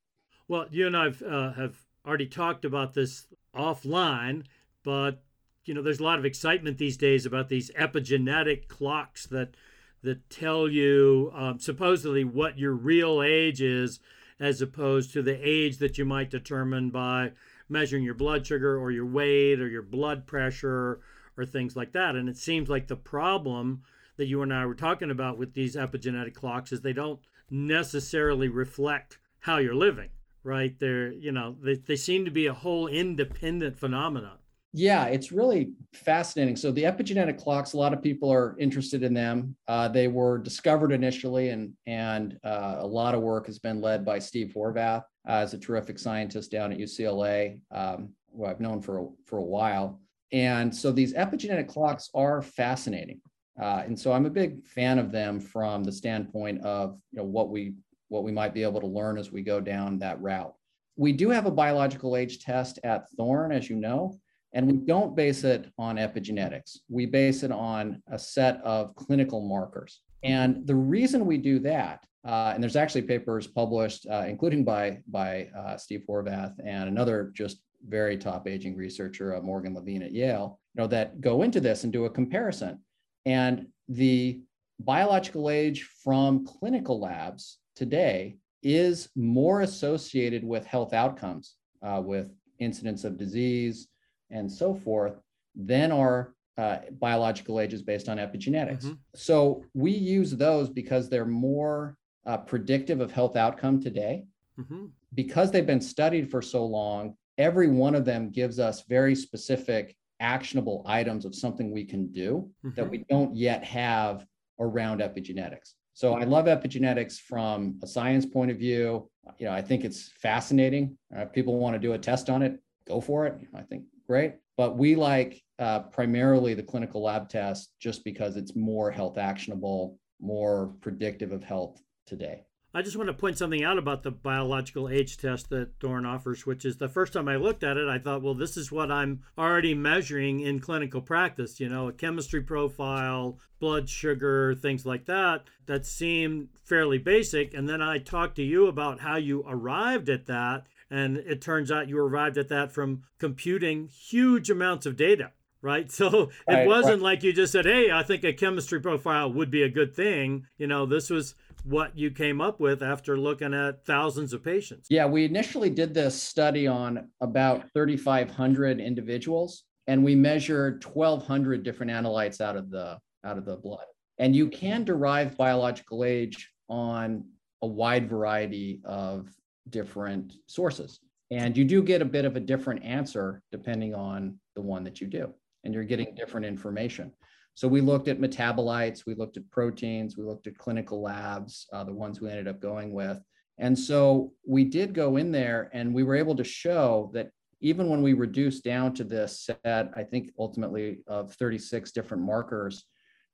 Well, 0.49 0.67
you 0.71 0.87
and 0.87 0.97
I've 0.97 1.23
uh, 1.23 1.53
have 1.53 1.77
already 2.07 2.27
talked 2.27 2.65
about 2.65 2.95
this 2.95 3.27
offline, 3.55 4.45
but 4.83 5.23
you 5.65 5.75
know, 5.75 5.83
there's 5.83 6.01
a 6.01 6.05
lot 6.05 6.19
of 6.19 6.25
excitement 6.25 6.79
these 6.79 6.97
days 6.97 7.27
about 7.27 7.49
these 7.49 7.71
epigenetic 7.73 8.69
clocks 8.69 9.27
that 9.27 9.57
that 10.03 10.29
tell 10.31 10.69
you 10.69 11.33
um, 11.35 11.59
supposedly 11.59 12.25
what 12.25 12.59
your 12.59 12.73
real 12.73 13.23
age 13.23 13.61
is, 13.61 14.01
as 14.39 14.61
opposed 14.61 15.13
to 15.13 15.23
the 15.23 15.39
age 15.43 15.79
that 15.79 15.99
you 15.99 16.05
might 16.05 16.31
determine 16.31 16.91
by 16.91 17.33
measuring 17.69 18.05
your 18.05 18.15
blood 18.15 18.47
sugar 18.47 18.79
or 18.79 18.91
your 18.91 19.07
weight 19.07 19.61
or 19.61 19.69
your 19.69 19.83
blood 19.83 20.27
pressure 20.27 21.01
or 21.37 21.45
things 21.45 21.77
like 21.77 21.93
that. 21.93 22.15
And 22.15 22.29
it 22.29 22.37
seems 22.37 22.69
like 22.69 22.87
the 22.87 22.97
problem 22.97 23.83
that 24.17 24.27
you 24.27 24.43
and 24.43 24.53
I 24.53 24.67
were 24.67 24.75
talking 24.75 25.11
about 25.11 25.39
with 25.39 25.55
these 25.55 25.77
epigenetic 25.77 26.35
clocks 26.35 26.73
is 26.73 26.81
they 26.81 26.93
don't 26.93 27.21
necessarily 27.51 28.49
reflect 28.49 29.19
how 29.41 29.59
you're 29.59 29.75
living, 29.75 30.11
right? 30.43 30.79
They're, 30.79 31.13
you 31.13 31.33
know, 31.33 31.57
they, 31.63 31.75
they 31.75 31.97
seem 31.97 32.25
to 32.25 32.31
be 32.31 32.47
a 32.47 32.55
whole 32.55 32.87
independent 32.87 33.79
phenomenon. 33.79 34.39
Yeah, 34.73 35.07
it's 35.07 35.33
really 35.33 35.73
fascinating. 35.95 36.57
So 36.57 36.71
the 36.71 36.83
epigenetic 36.83 37.39
clocks, 37.43 37.73
a 37.73 37.79
lot 37.79 37.95
of 37.95 38.03
people 38.03 38.31
are 38.31 38.57
interested 38.59 39.03
in 39.03 39.15
them. 39.15 39.57
Uh, 39.67 39.89
they 39.89 40.07
were 40.07 40.37
discovered 40.39 40.93
initially, 40.93 41.49
and 41.49 41.73
and 41.87 42.39
uh, 42.45 42.77
a 42.81 42.87
lot 42.87 43.15
of 43.15 43.23
work 43.23 43.47
has 43.47 43.59
been 43.59 43.81
led 43.81 44.05
by 44.05 44.19
Steve 44.19 44.53
Horvath, 44.55 45.05
uh, 45.27 45.33
as 45.33 45.55
a 45.55 45.59
terrific 45.59 45.99
scientist 45.99 46.51
down 46.51 46.73
at 46.73 46.79
UCLA, 46.79 47.59
um, 47.71 48.11
who 48.37 48.45
I've 48.45 48.61
known 48.61 48.83
for 48.83 48.99
a, 49.01 49.07
for 49.25 49.39
a 49.39 49.45
while. 49.45 50.01
And 50.33 50.75
so 50.75 50.93
these 50.93 51.15
epigenetic 51.15 51.69
clocks 51.69 52.11
are 52.15 52.43
fascinating, 52.43 53.23
uh, 53.61 53.83
and 53.87 53.99
so 53.99 54.13
I'm 54.13 54.27
a 54.27 54.31
big 54.31 54.67
fan 54.67 54.99
of 54.99 55.11
them 55.11 55.41
from 55.41 55.85
the 55.85 55.93
standpoint 55.93 56.61
of 56.63 56.99
you 57.13 57.19
know 57.19 57.25
what 57.25 57.49
we 57.49 57.77
what 58.09 58.25
we 58.25 58.33
might 58.33 58.53
be 58.53 58.63
able 58.63 58.81
to 58.81 58.87
learn 58.87 59.17
as 59.17 59.33
we 59.33 59.43
go 59.43 59.59
down 59.59 59.99
that 60.01 60.21
route. 60.21 60.55
We 60.97 61.13
do 61.13 61.31
have 61.31 61.47
a 61.47 61.51
biological 61.51 62.15
age 62.15 62.41
test 62.41 62.79
at 62.85 63.09
Thorne, 63.17 63.53
as 63.53 63.71
you 63.71 63.77
know. 63.77 64.19
And 64.57 64.67
we 64.67 64.79
don't 64.79 65.15
base 65.15 65.45
it 65.45 65.71
on 65.77 65.97
epigenetics. 65.97 66.79
We 66.89 67.05
base 67.05 67.43
it 67.43 67.53
on 67.53 68.03
a 68.11 68.19
set 68.19 68.59
of 68.63 68.97
clinical 68.97 69.47
markers. 69.47 70.01
And 70.23 70.67
the 70.67 70.75
reason 70.75 71.27
we 71.27 71.37
do 71.37 71.59
that, 71.59 72.07
uh, 72.27 72.53
and 72.55 72.63
there's 72.63 72.75
actually 72.75 73.03
papers 73.03 73.47
published, 73.47 74.07
uh, 74.11 74.25
including 74.27 74.65
by, 74.65 75.01
by 75.09 75.51
uh, 75.55 75.77
Steve 75.77 76.05
Horvath 76.09 76.55
and 76.65 76.89
another 76.89 77.33
just 77.35 77.59
very 77.87 78.17
top 78.17 78.49
aging 78.49 78.77
researcher, 78.77 79.37
uh, 79.37 79.43
Morgan 79.43 79.75
Levine 79.75 80.03
at 80.03 80.13
Yale, 80.13 80.59
you 80.75 80.81
know, 80.81 80.89
that 80.89 81.21
go 81.21 81.43
into 81.43 81.61
this 81.61 81.85
and 81.85 81.93
do 81.93 82.07
a 82.07 82.11
comparison. 82.11 82.81
And 83.27 83.67
the 83.91 84.41
biological 84.81 85.51
age 85.51 85.83
from 86.03 86.47
clinical 86.47 86.99
labs 86.99 87.59
today 87.75 88.39
is 88.63 89.11
more 89.15 89.61
associated 89.61 90.43
with 90.43 90.65
health 90.65 90.95
outcomes, 90.95 91.57
uh, 91.83 92.01
with 92.03 92.33
incidence 92.59 93.05
of 93.05 93.19
disease, 93.19 93.89
and 94.31 94.51
so 94.51 94.75
forth 94.75 95.15
than 95.55 95.93
our 95.93 96.35
uh, 96.59 96.79
biological 96.99 97.61
ages 97.61 97.83
based 97.83 98.09
on 98.09 98.17
epigenetics. 98.19 98.85
Mm-hmm. 98.85 98.93
So 99.15 99.65
we 99.75 99.91
use 99.91 100.31
those 100.33 100.69
because 100.71 101.09
they're 101.09 101.27
more 101.27 101.97
uh, 102.27 102.39
predictive 102.39 103.01
of 103.01 103.13
health 103.13 103.37
outcome 103.37 103.81
today. 103.81 104.25
Mm-hmm. 104.59 104.87
Because 105.15 105.51
they've 105.51 105.67
been 105.67 105.81
studied 105.81 106.31
for 106.31 106.41
so 106.43 106.65
long, 106.65 107.15
every 107.39 107.69
one 107.69 107.95
of 107.95 108.05
them 108.05 108.31
gives 108.31 108.59
us 108.59 108.85
very 108.89 109.15
specific, 109.15 109.95
actionable 110.21 110.83
items 110.87 111.25
of 111.27 111.35
something 111.35 111.71
we 111.71 111.85
can 111.85 112.11
do 112.11 112.51
that 112.75 112.87
Mhm. 112.87 112.91
we 112.91 113.05
don't 113.09 113.37
yet 113.37 113.63
have 113.65 114.27
around 114.59 115.01
epigenetics. 115.01 115.75
So 115.93 116.15
I 116.15 116.25
love 116.25 116.47
epigenetics 116.47 117.19
from 117.19 117.79
a 117.83 117.87
science 117.87 118.25
point 118.27 118.51
of 118.51 118.59
view. 118.59 119.11
You 119.39 119.47
know, 119.47 119.53
I 119.53 119.63
think 119.63 119.85
it's 119.85 120.11
fascinating. 120.13 120.97
Uh, 121.15 121.27
people 121.27 121.59
want 121.59 121.75
to 121.75 121.79
do 121.79 121.93
a 121.93 121.99
test 121.99 122.29
on 122.31 122.43
it, 122.43 122.59
go 122.87 123.01
for 123.01 123.27
it. 123.27 123.39
I 123.55 123.63
think 123.63 123.85
great. 124.07 124.35
But 124.57 124.77
we 124.77 124.97
like 124.97 125.43
uh, 125.59 125.81
primarily 125.81 126.55
the 126.55 126.63
clinical 126.63 127.03
lab 127.03 127.29
test 127.29 127.71
just 127.81 128.05
because 128.05 128.37
it's 128.37 128.57
more 128.57 128.91
health 128.91 129.19
actionable, 129.19 129.99
more 130.21 130.75
predictive 130.81 131.33
of 131.33 131.45
health 131.45 131.81
today. 132.07 132.45
I 132.77 132.83
just 132.83 132.99
want 132.99 133.07
to 133.07 133.15
point 133.15 133.39
something 133.39 133.65
out 133.65 133.79
about 133.79 134.03
the 134.03 134.11
biological 134.11 134.91
age 134.91 135.17
test 135.17 135.49
that 135.49 135.81
Thorne 135.81 136.05
offers, 136.05 136.45
which 136.45 136.67
is 136.67 136.77
the 136.77 136.91
first 136.91 137.15
time 137.15 137.27
I 137.27 137.37
looked 137.37 137.65
at 137.65 137.79
it, 137.79 137.89
I 137.89 137.99
thought, 137.99 138.21
well, 138.21 138.35
this 138.35 138.59
is 138.59 138.71
what 138.71 138.93
I'm 138.93 139.23
already 139.39 139.73
measuring 139.73 140.41
in 140.41 140.61
clinical 140.61 141.01
practice, 141.01 141.59
you 141.59 141.71
know, 141.71 141.89
a 141.89 141.93
chemistry 141.95 142.43
profile, 142.43 143.39
blood 143.61 143.89
sugar, 143.89 144.55
things 144.55 144.85
like 144.85 145.07
that, 145.07 145.45
that 145.65 145.87
seemed 145.87 146.49
fairly 146.65 146.99
basic. 146.99 147.55
And 147.55 147.67
then 147.67 147.81
I 147.81 147.97
talked 147.97 148.37
to 148.37 148.43
you 148.43 148.67
about 148.67 149.01
how 149.01 149.17
you 149.17 149.43
arrived 149.49 150.11
at 150.11 150.27
that. 150.27 150.67
And 150.91 151.17
it 151.17 151.41
turns 151.41 151.71
out 151.73 151.89
you 151.89 151.99
arrived 151.99 152.39
at 152.39 152.49
that 152.49 152.73
from 152.73 153.03
computing 153.19 153.89
huge 153.89 154.51
amounts 154.51 154.87
of 154.87 154.97
data. 154.97 155.33
Right. 155.63 155.91
So 155.93 156.31
it 156.49 156.53
Right, 156.53 156.67
wasn't 156.67 157.03
like 157.03 157.23
you 157.23 157.33
just 157.33 157.53
said, 157.53 157.65
Hey, 157.65 157.91
I 157.91 158.03
think 158.03 158.23
a 158.23 158.33
chemistry 158.33 158.81
profile 158.81 159.33
would 159.33 159.51
be 159.51 159.63
a 159.63 159.69
good 159.69 159.95
thing. 159.97 160.47
You 160.59 160.67
know, 160.69 160.87
this 160.87 161.11
was 161.11 161.35
what 161.65 161.99
you 161.99 162.11
came 162.13 162.41
up 162.41 162.61
with 162.61 162.83
after 162.83 163.19
looking 163.19 163.53
at 163.53 163.85
thousands 163.85 164.33
of 164.33 164.45
patients. 164.45 164.87
Yeah, 164.91 165.07
we 165.07 165.25
initially 165.25 165.71
did 165.71 165.93
this 165.93 166.21
study 166.23 166.69
on 166.69 167.09
about 167.21 167.65
3,500 167.75 168.81
individuals, 168.81 169.65
and 169.89 170.05
we 170.05 170.15
measured 170.15 170.85
1,200 170.85 171.65
different 171.65 171.91
analytes 171.91 172.41
out 172.41 172.57
of 172.57 172.71
the 172.71 172.99
out 173.25 173.39
of 173.39 173.45
the 173.45 173.57
blood. 173.57 173.87
And 174.19 174.37
you 174.37 174.49
can 174.49 174.85
derive 174.85 175.37
biological 175.37 176.05
age 176.05 176.53
on 176.69 177.25
a 177.63 177.67
wide 177.67 178.09
variety 178.09 178.81
of 178.85 179.29
different 179.71 180.35
sources, 180.47 181.01
and 181.31 181.57
you 181.57 181.65
do 181.65 181.83
get 181.83 182.03
a 182.03 182.07
bit 182.07 182.25
of 182.25 182.37
a 182.37 182.41
different 182.41 182.85
answer 182.85 183.43
depending 183.51 183.95
on 183.95 184.39
the 184.55 184.63
one 184.63 184.85
that 184.85 185.01
you 185.01 185.07
do, 185.07 185.33
and 185.65 185.75
you're 185.75 185.85
getting 185.85 186.15
different 186.15 186.47
information. 186.47 187.13
So 187.55 187.67
we 187.67 187.81
looked 187.81 188.09
at 188.09 188.21
metabolites, 188.21 189.07
we 189.07 189.15
looked 189.15 189.39
at 189.39 189.51
proteins, 189.51 190.17
we 190.17 190.25
looked 190.25 190.47
at 190.47 190.59
clinical 190.59 191.01
labs, 191.01 191.67
uh, 191.73 191.85
the 191.85 191.93
ones 191.93 192.21
we 192.21 192.29
ended 192.29 192.49
up 192.49 192.61
going 192.61 192.93
with. 192.93 193.19
And 193.57 193.79
so 193.79 194.35
we 194.47 194.65
did 194.65 194.93
go 194.93 195.17
in 195.17 195.33
there 195.33 195.71
and 195.73 195.95
we 195.95 196.03
were 196.03 196.17
able 196.17 196.37
to 196.37 196.45
show 196.45 197.11
that 197.15 197.31
even 197.63 197.89
when 197.89 198.03
we 198.03 198.13
reduced 198.13 198.63
down 198.63 198.93
to 198.95 199.05
this 199.05 199.49
set, 199.65 199.91
I 199.97 200.05
think 200.05 200.33
ultimately 200.39 200.99
of 201.07 201.33
36 201.35 201.93
different 201.93 202.23
markers, 202.23 202.85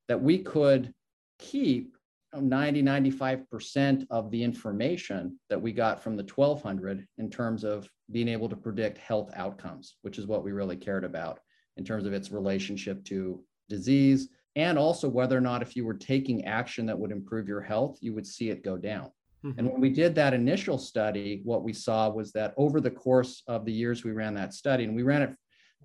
that 0.07 0.23
we 0.23 0.39
could 0.39 0.95
keep 1.41 1.97
90, 2.35 2.83
95% 2.83 4.07
of 4.11 4.31
the 4.31 4.43
information 4.43 5.39
that 5.51 5.61
we 5.61 5.73
got 5.73 6.03
from 6.03 6.17
the 6.17 6.25
1200 6.25 7.07
in 7.19 7.31
terms 7.31 7.65
of 7.65 7.89
being 8.11 8.29
able 8.29 8.49
to 8.49 8.57
predict 8.57 8.99
health 8.99 9.31
outcomes, 9.35 9.97
which 10.03 10.19
is 10.19 10.27
what 10.27 10.45
we 10.45 10.53
really 10.53 10.77
cared 10.77 11.05
about 11.05 11.41
in 11.77 11.85
terms 11.85 12.07
of 12.07 12.13
its 12.13 12.31
relationship 12.31 13.05
to 13.05 13.43
disease 13.69 14.29
and 14.57 14.79
also 14.79 15.09
whether 15.09 15.37
or 15.37 15.41
not 15.41 15.63
if 15.63 15.75
you 15.77 15.85
were 15.85 15.95
taking 15.95 16.45
action 16.45 16.87
that 16.87 16.99
would 16.99 17.11
improve 17.11 17.49
your 17.49 17.61
health, 17.61 17.99
you 18.01 18.13
would 18.15 18.27
see 18.27 18.51
it 18.51 18.63
go 18.63 18.77
down. 18.77 19.11
Mhm. 19.45 19.55
And 19.59 19.73
when 19.73 19.81
we 19.81 19.91
did 19.91 20.15
that 20.15 20.35
initial 20.35 20.79
study, 20.79 21.41
what 21.45 21.65
we 21.65 21.73
saw 21.73 22.11
was 22.11 22.33
that 22.33 22.55
over 22.57 22.81
the 22.81 22.91
course 22.91 23.43
of 23.47 23.65
the 23.65 23.73
years 23.73 24.05
we 24.05 24.13
ran 24.13 24.35
that 24.35 24.55
study, 24.55 24.85
and 24.85 24.95
we 24.95 25.03
ran 25.03 25.23
it, 25.23 25.35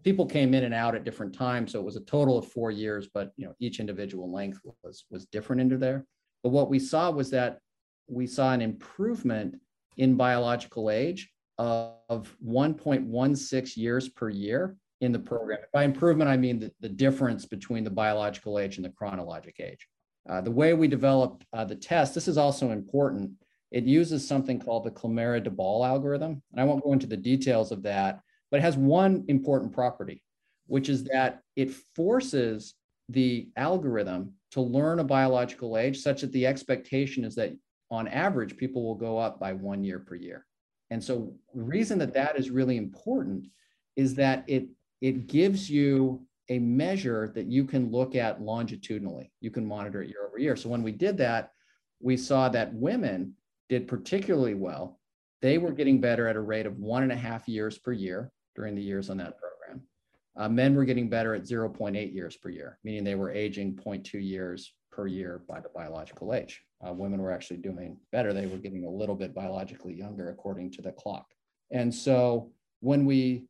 people 0.03 0.25
came 0.25 0.53
in 0.53 0.63
and 0.63 0.73
out 0.73 0.95
at 0.95 1.03
different 1.03 1.33
times, 1.33 1.71
so 1.71 1.79
it 1.79 1.85
was 1.85 1.95
a 1.95 2.01
total 2.01 2.37
of 2.37 2.51
four 2.51 2.69
years, 2.69 3.07
but 3.13 3.31
you 3.37 3.45
know 3.45 3.55
each 3.59 3.79
individual 3.79 4.31
length 4.31 4.59
was 4.83 5.05
was 5.09 5.25
different 5.27 5.61
into 5.61 5.77
there. 5.77 6.05
But 6.43 6.49
what 6.49 6.69
we 6.69 6.79
saw 6.79 7.11
was 7.11 7.29
that 7.31 7.59
we 8.07 8.27
saw 8.27 8.53
an 8.53 8.61
improvement 8.61 9.59
in 9.97 10.15
biological 10.15 10.89
age 10.89 11.29
of 11.57 12.35
1.16 12.45 13.77
years 13.77 14.09
per 14.09 14.29
year 14.29 14.75
in 15.01 15.11
the 15.11 15.19
program. 15.19 15.59
By 15.73 15.83
improvement, 15.83 16.29
I 16.29 16.37
mean 16.37 16.59
the, 16.59 16.71
the 16.79 16.89
difference 16.89 17.45
between 17.45 17.83
the 17.83 17.89
biological 17.89 18.59
age 18.59 18.77
and 18.77 18.85
the 18.85 18.89
chronologic 18.89 19.59
age. 19.59 19.87
Uh, 20.29 20.41
the 20.41 20.51
way 20.51 20.73
we 20.73 20.87
developed 20.87 21.45
uh, 21.53 21.63
the 21.65 21.75
test, 21.75 22.13
this 22.13 22.27
is 22.27 22.37
also 22.37 22.71
important. 22.71 23.31
It 23.71 23.83
uses 23.83 24.27
something 24.27 24.59
called 24.59 24.85
the 24.85 24.91
Klemera-Doubal 24.91 25.85
algorithm. 25.85 26.41
And 26.51 26.61
I 26.61 26.63
won't 26.63 26.83
go 26.83 26.93
into 26.93 27.07
the 27.07 27.17
details 27.17 27.71
of 27.71 27.83
that, 27.83 28.19
but 28.51 28.57
it 28.57 28.63
has 28.63 28.77
one 28.77 29.25
important 29.27 29.73
property, 29.73 30.23
which 30.67 30.89
is 30.89 31.03
that 31.05 31.41
it 31.55 31.71
forces 31.95 32.75
the 33.09 33.49
algorithm 33.55 34.33
to 34.51 34.61
learn 34.61 34.99
a 34.99 35.03
biological 35.03 35.77
age 35.77 35.99
such 35.99 36.21
that 36.21 36.31
the 36.31 36.45
expectation 36.45 37.23
is 37.23 37.35
that 37.35 37.53
on 37.89 38.07
average, 38.07 38.57
people 38.57 38.83
will 38.83 38.95
go 38.95 39.17
up 39.17 39.39
by 39.39 39.53
one 39.53 39.83
year 39.83 39.99
per 39.99 40.15
year. 40.15 40.45
And 40.89 41.03
so 41.03 41.33
the 41.53 41.63
reason 41.63 41.99
that 41.99 42.13
that 42.13 42.37
is 42.37 42.49
really 42.49 42.77
important 42.77 43.47
is 43.95 44.15
that 44.15 44.43
it, 44.47 44.67
it 45.01 45.27
gives 45.27 45.69
you 45.69 46.25
a 46.49 46.59
measure 46.59 47.31
that 47.35 47.47
you 47.47 47.65
can 47.65 47.91
look 47.91 48.15
at 48.15 48.41
longitudinally. 48.41 49.31
You 49.41 49.51
can 49.51 49.65
monitor 49.65 50.01
it 50.01 50.09
year 50.09 50.25
over 50.27 50.39
year. 50.39 50.55
So 50.55 50.69
when 50.69 50.83
we 50.83 50.93
did 50.93 51.17
that, 51.17 51.51
we 51.99 52.15
saw 52.15 52.47
that 52.49 52.73
women 52.73 53.33
did 53.69 53.87
particularly 53.87 54.53
well. 54.53 54.99
They 55.41 55.57
were 55.57 55.71
getting 55.71 55.99
better 55.99 56.27
at 56.27 56.35
a 56.35 56.41
rate 56.41 56.65
of 56.65 56.77
one 56.77 57.03
and 57.03 57.11
a 57.11 57.17
half 57.17 57.47
years 57.47 57.77
per 57.77 57.91
year 57.91 58.31
during 58.55 58.75
the 58.75 58.81
years 58.81 59.09
on 59.09 59.17
that 59.17 59.37
program. 59.37 59.56
Uh, 60.37 60.47
men 60.47 60.75
were 60.75 60.85
getting 60.85 61.09
better 61.09 61.33
at 61.33 61.43
0.8 61.43 62.13
years 62.13 62.35
per 62.37 62.49
year, 62.49 62.77
meaning 62.83 63.03
they 63.03 63.15
were 63.15 63.31
aging 63.31 63.75
0.2 63.75 64.13
years 64.13 64.73
per 64.91 65.07
year 65.07 65.41
by 65.47 65.59
the 65.59 65.69
biological 65.73 66.33
age. 66.33 66.61
Uh, 66.85 66.93
women 66.93 67.21
were 67.21 67.31
actually 67.31 67.57
doing 67.57 67.97
better. 68.11 68.33
They 68.33 68.45
were 68.45 68.57
getting 68.57 68.85
a 68.85 68.89
little 68.89 69.15
bit 69.15 69.33
biologically 69.33 69.93
younger 69.93 70.29
according 70.29 70.71
to 70.73 70.81
the 70.81 70.91
clock. 70.91 71.25
And 71.71 71.93
so 71.93 72.51
when 72.81 73.05
we 73.05 73.45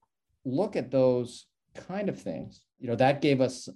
look 0.45 0.75
at 0.75 0.91
those 0.91 1.45
kind 1.75 2.07
of 2.07 2.19
things, 2.21 2.61
you 2.79 2.87
know, 2.87 2.95
that 2.95 3.21
gave 3.21 3.41
us 3.41 3.67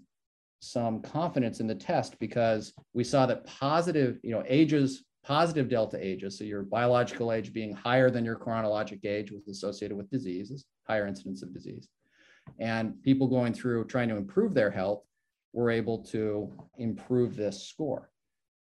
some 0.61 1.01
confidence 1.01 1.59
in 1.59 1.67
the 1.67 1.75
test 1.75 2.17
because 2.19 2.73
we 2.93 3.03
saw 3.03 3.25
that 3.25 3.45
positive, 3.45 4.19
you 4.23 4.31
know, 4.31 4.43
ages, 4.47 5.03
positive 5.23 5.67
delta 5.67 5.97
ages, 5.99 6.37
so 6.37 6.43
your 6.43 6.63
biological 6.63 7.31
age 7.31 7.51
being 7.51 7.73
higher 7.73 8.09
than 8.09 8.23
your 8.23 8.35
chronologic 8.35 9.03
age 9.03 9.31
was 9.31 9.47
associated 9.47 9.97
with 9.97 10.09
diseases, 10.09 10.65
higher 10.87 11.07
incidence 11.07 11.41
of 11.41 11.53
disease. 11.53 11.89
And 12.59 13.01
people 13.03 13.27
going 13.27 13.53
through 13.53 13.85
trying 13.85 14.09
to 14.09 14.17
improve 14.17 14.53
their 14.53 14.71
health 14.71 15.03
were 15.53 15.71
able 15.71 15.99
to 15.99 16.51
improve 16.77 17.35
this 17.35 17.67
score. 17.67 18.09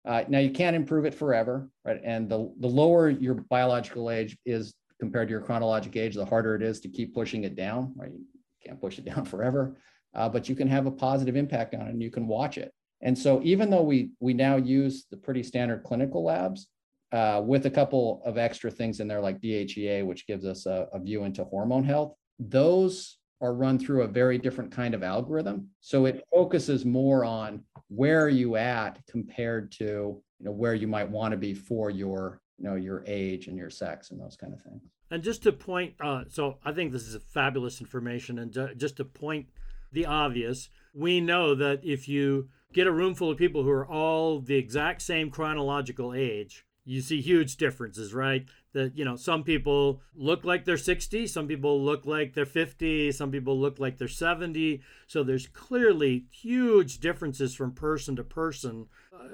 Uh, 0.05 0.25
now 0.29 0.38
you 0.38 0.51
can't 0.51 0.75
improve 0.75 1.05
it 1.05 1.14
forever, 1.14 1.69
right? 1.85 2.01
And 2.03 2.29
the, 2.29 2.53
the 2.61 2.66
lower 2.66 3.11
your 3.11 3.35
biological 3.35 4.11
age 4.11 4.37
is 4.47 4.75
compared 4.99 5.29
to 5.29 5.33
your 5.33 5.40
chronologic 5.40 5.97
age, 5.97 6.14
the 6.14 6.25
harder 6.25 6.55
it 6.55 6.62
is 6.62 6.81
to 6.81 6.88
keep 6.88 7.14
pushing 7.14 7.45
it 7.45 7.57
down, 7.57 7.93
right? 7.97 8.11
You 8.12 8.25
can't 8.64 8.81
push 8.81 8.99
it 8.99 9.05
down 9.05 9.25
forever, 9.27 9.77
uh, 10.14 10.29
but 10.29 10.49
you 10.49 10.55
can 10.55 10.69
have 10.69 10.87
a 10.87 10.90
positive 10.90 11.37
impact 11.37 11.75
on 11.75 11.83
it 11.83 11.90
and 11.90 12.03
you 12.03 12.11
can 12.11 12.27
watch 12.27 12.59
it. 12.59 12.73
And 13.03 13.16
so 13.19 13.40
even 13.43 13.71
though 13.71 13.83
we, 13.83 14.11
we 14.21 14.35
now 14.35 14.57
use 14.57 15.07
the 15.11 15.16
pretty 15.16 15.43
standard 15.43 15.85
clinical 15.85 16.23
labs 16.23 16.69
uh, 17.12 17.43
with 17.45 17.66
a 17.66 17.71
couple 17.71 18.23
of 18.25 18.37
extra 18.38 18.71
things 18.71 19.01
in 19.01 19.09
there 19.09 19.21
like 19.21 19.40
DHEA, 19.40 20.05
which 20.05 20.27
gives 20.27 20.45
us 20.45 20.66
a, 20.66 20.87
a 20.93 21.01
view 21.01 21.25
into 21.25 21.45
hormone 21.45 21.85
health, 21.85 22.14
those 22.38 23.19
are 23.40 23.55
run 23.55 23.79
through 23.79 24.03
a 24.03 24.09
very 24.09 24.38
different 24.38 24.70
kind 24.70 24.94
of 24.94 25.03
algorithm. 25.03 25.68
So 25.81 26.07
it 26.07 26.24
focuses 26.33 26.85
more 26.85 27.24
on 27.24 27.62
where 27.88 28.22
are 28.22 28.29
you 28.29 28.57
at 28.57 29.00
compared 29.09 29.72
to 29.72 29.85
you 29.85 30.46
know 30.46 30.53
where 30.53 30.74
you 30.74 30.87
might 30.87 31.09
want 31.09 31.33
to 31.33 31.38
be 31.38 31.55
for 31.55 31.90
your 31.90 32.40
you 32.59 32.64
know 32.64 32.76
your 32.76 33.05
age 33.07 33.46
and 33.46 33.57
your 33.57 33.70
sex 33.70 34.11
and 34.11 34.20
those 34.20 34.37
kind 34.37 34.53
of 34.53 34.62
things. 34.62 34.83
And 35.11 35.22
just 35.22 35.42
to 35.42 35.53
point, 35.53 35.94
uh, 36.00 36.24
so 36.29 36.59
I 36.64 36.72
think 36.72 36.92
this 36.92 37.07
is 37.07 37.20
fabulous 37.33 37.81
information. 37.81 38.38
And 38.38 38.53
just 38.76 38.96
to 38.98 39.05
point 39.05 39.48
the 39.92 40.07
obvious, 40.07 40.68
we 40.94 41.20
know 41.20 41.55
that 41.57 41.81
if 41.85 42.09
you 42.09 42.48
get 42.72 42.87
a 42.87 42.92
room 42.92 43.14
full 43.14 43.31
of 43.31 43.38
people 43.38 43.64
who 43.64 43.70
are 43.70 43.87
all 43.87 44.40
the 44.40 44.55
exact 44.55 45.03
same 45.03 45.31
chronological 45.31 46.14
age, 46.14 46.64
you 46.85 47.00
see 47.00 47.20
huge 47.20 47.57
differences, 47.57 48.14
right? 48.14 48.46
That, 48.72 48.96
you 48.96 49.04
know, 49.04 49.16
some 49.16 49.42
people 49.42 50.00
look 50.14 50.44
like 50.44 50.64
they're 50.64 50.76
60, 50.76 51.26
some 51.26 51.48
people 51.48 51.83
look 51.85 52.06
like 52.06 52.35
they're 52.35 52.46
50, 52.46 53.11
some 53.11 53.33
people 53.33 53.59
look 53.59 53.80
like 53.80 53.98
they're 53.98 54.06
70. 54.06 54.80
So 55.09 55.24
there's 55.24 55.48
clearly 55.48 56.26
huge 56.30 56.98
differences 57.00 57.54
from 57.54 57.72
person 57.72 58.14
to 58.16 58.22
person 58.22 58.87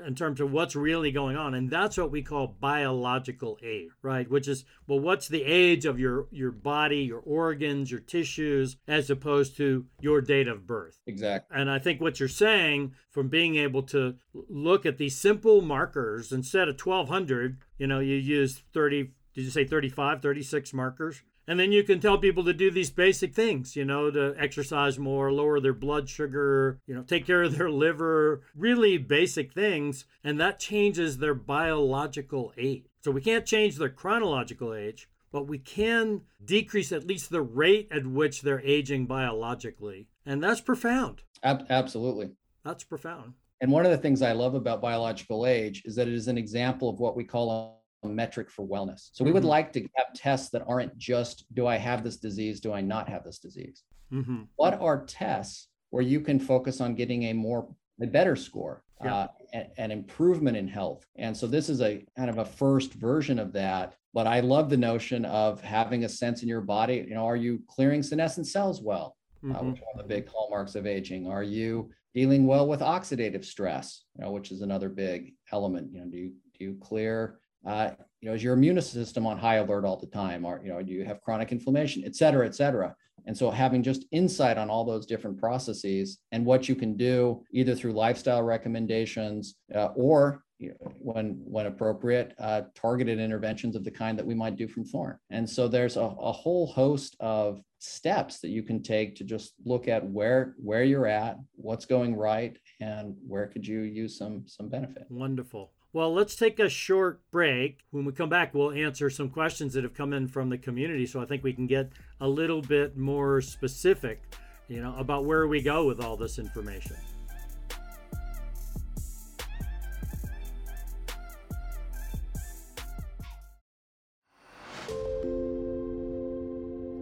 in 0.07 0.15
terms 0.15 0.41
of 0.41 0.53
what's 0.53 0.75
really 0.75 1.11
going 1.11 1.37
on 1.37 1.55
and 1.55 1.71
that's 1.71 1.97
what 1.97 2.11
we 2.11 2.23
call 2.23 2.47
biological 2.47 3.59
age 3.63 3.91
right? 4.03 4.31
Which 4.31 4.49
is 4.49 4.65
well 4.87 5.01
what's 5.01 5.29
the 5.29 5.43
age 5.43 5.85
of 5.85 5.99
your 5.99 6.27
your 6.31 6.51
body 6.51 6.99
your 6.99 7.21
organs 7.21 7.91
your 7.91 8.01
tissues 8.01 8.77
as 8.89 9.11
opposed 9.11 9.57
to 9.59 9.87
your 10.01 10.21
date 10.21 10.49
of 10.49 10.67
birth? 10.67 10.99
Exactly 11.07 11.59
and 11.59 11.71
i 11.71 11.79
think 11.79 12.01
what 12.01 12.19
you're 12.19 12.29
saying 12.29 12.95
from 13.11 13.29
being 13.29 13.57
able 13.57 13.83
to 13.83 14.15
look 14.49 14.87
at 14.87 14.99
these 14.99 15.19
simple 15.19 15.61
markers 15.61 16.33
instead 16.33 16.69
of 16.69 16.81
1200 16.81 17.59
you 17.79 17.87
know 17.87 18.01
you 18.01 18.17
use 18.17 18.63
30 18.73 19.11
did 19.35 19.43
you 19.45 19.51
say 19.51 19.65
35 19.65 20.23
36 20.23 20.73
markers 20.73 21.23
and 21.49 21.61
then 21.61 21.73
you 21.73 21.85
can 21.85 22.01
tell 22.01 22.19
people 22.19 22.45
to 22.45 22.53
do 22.53 22.71
these 22.71 22.91
basic 22.91 23.35
things, 23.35 23.77
you 23.77 23.85
know, 23.85 24.11
to 24.11 24.35
exercise 24.39 24.99
more, 24.99 25.33
lower 25.33 25.61
their 25.61 25.73
blood 25.73 26.09
sugar, 26.09 26.81
you 26.87 26.95
know, 26.95 27.03
take 27.03 27.27
care 27.27 27.43
of 27.43 27.57
their 27.57 27.71
liver, 27.71 28.43
really 28.55 28.99
basic 28.99 29.53
things. 29.53 30.05
And 30.25 30.41
that 30.41 30.59
changes 30.59 31.19
their 31.19 31.35
biological 31.35 32.53
age. 32.57 32.87
So 33.03 33.11
we 33.13 33.21
can't 33.21 33.47
change 33.47 33.77
their 33.77 33.89
chronological 33.89 34.75
age, 34.75 35.09
but 35.31 35.47
we 35.47 35.59
can 35.59 36.23
decrease 36.45 36.91
at 36.91 37.07
least 37.07 37.31
the 37.31 37.43
rate 37.43 37.89
at 37.91 38.07
which 38.07 38.43
they're 38.43 38.61
aging 38.63 39.07
biologically. 39.07 40.09
And 40.25 40.43
that's 40.43 40.61
profound. 40.61 41.23
Ab- 41.43 41.67
absolutely. 41.71 42.31
That's 42.65 42.83
profound. 42.83 43.35
And 43.61 43.71
one 43.71 43.87
of 43.87 43.93
the 43.93 43.99
things 43.99 44.21
I 44.21 44.33
love 44.33 44.55
about 44.55 44.83
biological 44.83 45.47
age 45.47 45.83
is 45.87 45.95
that 45.95 46.09
it 46.09 46.15
is 46.15 46.29
an 46.29 46.37
example 46.37 46.91
of 46.91 46.99
what 46.99 47.17
we 47.17 47.25
call 47.25 47.76
metric 48.05 48.51
for 48.51 48.67
wellness. 48.67 49.11
So 49.13 49.25
we 49.25 49.33
would 49.33 49.41
mm-hmm. 49.41 49.49
like 49.49 49.73
to 49.73 49.81
have 49.97 50.15
tests 50.15 50.51
that 50.51 50.65
aren't 50.67 50.97
just 50.97 51.45
do 51.55 51.67
I 51.67 51.77
have 51.77 52.05
this 52.05 52.17
disease, 52.17 52.61
do 52.61 52.73
I 52.73 52.81
not 52.81 53.09
have 53.09 53.25
this 53.25 53.39
disease? 53.39 53.83
Mm-hmm. 54.13 54.43
What 54.57 54.81
are 54.81 55.05
tests 55.05 55.69
where 55.91 56.03
you 56.03 56.21
can 56.21 56.39
focus 56.39 56.81
on 56.81 56.95
getting 56.95 57.25
a 57.25 57.33
more 57.33 57.69
a 58.01 58.07
better 58.07 58.37
score, 58.37 58.83
yeah. 59.03 59.15
uh, 59.15 59.29
and, 59.53 59.67
and 59.79 59.93
improvement 59.93 60.57
in 60.57 60.69
health? 60.69 61.07
And 61.17 61.37
so 61.37 61.47
this 61.47 61.69
is 61.69 61.81
a 61.81 62.05
kind 62.17 62.31
of 62.31 62.39
a 62.39 62.45
first 62.45 62.93
version 62.95 63.39
of 63.39 63.53
that. 63.55 63.95
But 64.15 64.27
I 64.27 64.41
love 64.41 64.71
the 64.71 64.77
notion 64.77 65.25
of 65.25 65.61
having 65.61 66.05
a 66.05 66.09
sense 66.09 66.43
in 66.43 66.49
your 66.49 66.61
body. 66.61 67.05
You 67.09 67.15
know, 67.15 67.27
are 67.27 67.37
you 67.37 67.63
clearing 67.69 68.03
senescent 68.03 68.47
cells 68.47 68.81
well? 68.81 69.17
Uh, 69.45 69.49
mm-hmm. 69.49 69.57
Uh, 69.57 69.71
which 69.71 69.81
are 69.81 70.03
the 70.03 70.09
big 70.09 70.29
hallmarks 70.29 70.75
of 70.75 70.87
aging. 70.87 71.27
Are 71.27 71.43
you 71.43 71.91
dealing 72.15 72.47
well 72.47 72.67
with 72.67 72.81
oxidative 72.81 73.45
stress? 73.45 74.05
You 74.17 74.25
know, 74.25 74.31
which 74.31 74.51
is 74.51 74.63
another 74.63 74.89
big 74.89 75.35
element. 75.53 75.93
You 75.93 76.01
know, 76.01 76.07
do 76.07 76.17
you 76.17 76.33
do 76.59 76.65
you 76.65 76.77
clear 76.81 77.39
uh, 77.67 77.91
you 78.21 78.29
know, 78.29 78.35
is 78.35 78.43
your 78.43 78.55
immune 78.55 78.81
system 78.81 79.27
on 79.27 79.39
high 79.39 79.57
alert 79.57 79.85
all 79.85 79.97
the 79.97 80.07
time? 80.07 80.45
Or, 80.45 80.61
you 80.65 80.71
know, 80.73 80.83
do 80.83 80.93
you 80.93 81.05
have 81.05 81.21
chronic 81.21 81.53
inflammation, 81.53 82.03
et 82.05 82.17
cetera, 82.17 82.47
et 82.47 82.55
cetera? 82.55 82.95
And 83.27 83.37
so 83.37 83.51
having 83.51 83.83
just 83.83 84.07
insight 84.13 84.57
on 84.57 84.71
all 84.71 84.85
those 84.85 85.05
different 85.05 85.39
processes 85.39 86.19
and 86.33 86.45
what 86.45 86.69
you 86.69 86.77
can 86.77 86.97
do 86.97 87.43
either 87.53 87.75
through 87.75 87.93
lifestyle 87.93 88.43
recommendations 88.43 89.57
uh, 89.75 89.89
or 89.97 90.45
you 90.59 90.71
know, 90.71 90.93
when 90.99 91.39
when 91.45 91.67
appropriate, 91.67 92.35
uh, 92.39 92.63
targeted 92.75 93.19
interventions 93.19 93.77
of 93.77 93.85
the 93.85 93.91
kind 93.91 94.19
that 94.19 94.25
we 94.25 94.35
might 94.35 94.57
do 94.57 94.67
from 94.67 94.85
Thorne. 94.85 95.19
And 95.29 95.49
so 95.49 95.69
there's 95.69 95.97
a, 95.97 96.01
a 96.01 96.33
whole 96.33 96.67
host 96.67 97.15
of 97.21 97.61
steps 97.79 98.41
that 98.41 98.49
you 98.49 98.63
can 98.63 98.83
take 98.83 99.17
to 99.17 99.25
just 99.25 99.53
look 99.67 99.87
at 99.87 100.03
where 100.09 100.55
where 100.57 100.83
you're 100.83 101.07
at, 101.07 101.37
what's 101.57 101.85
going 101.85 102.17
right, 102.17 102.57
and 102.81 103.15
where 103.27 103.47
could 103.49 103.67
you 103.67 103.81
use 103.81 104.17
some 104.17 104.45
some 104.47 104.69
benefit. 104.71 105.05
Wonderful. 105.11 105.73
Well, 105.97 106.13
let's 106.13 106.37
take 106.37 106.59
a 106.59 106.69
short 106.69 107.23
break. 107.31 107.79
When 107.91 108.05
we 108.05 108.13
come 108.13 108.29
back, 108.29 108.53
we'll 108.53 108.71
answer 108.71 109.09
some 109.09 109.31
questions 109.31 109.73
that 109.73 109.83
have 109.83 109.95
come 109.95 110.13
in 110.13 110.29
from 110.29 110.51
the 110.51 110.59
community. 110.59 111.07
So 111.07 111.23
I 111.23 111.25
think 111.25 111.43
we 111.43 111.55
can 111.55 111.67
get 111.67 111.91
a 112.21 112.29
little 112.29 112.61
bit 112.61 112.99
more 112.99 113.41
specific, 113.41 114.23
you 114.69 114.83
know, 114.83 114.95
about 114.99 115.25
where 115.25 115.49
we 115.49 115.63
go 115.63 115.87
with 115.87 116.05
all 116.05 116.19
this 116.19 116.39
information. 116.39 116.97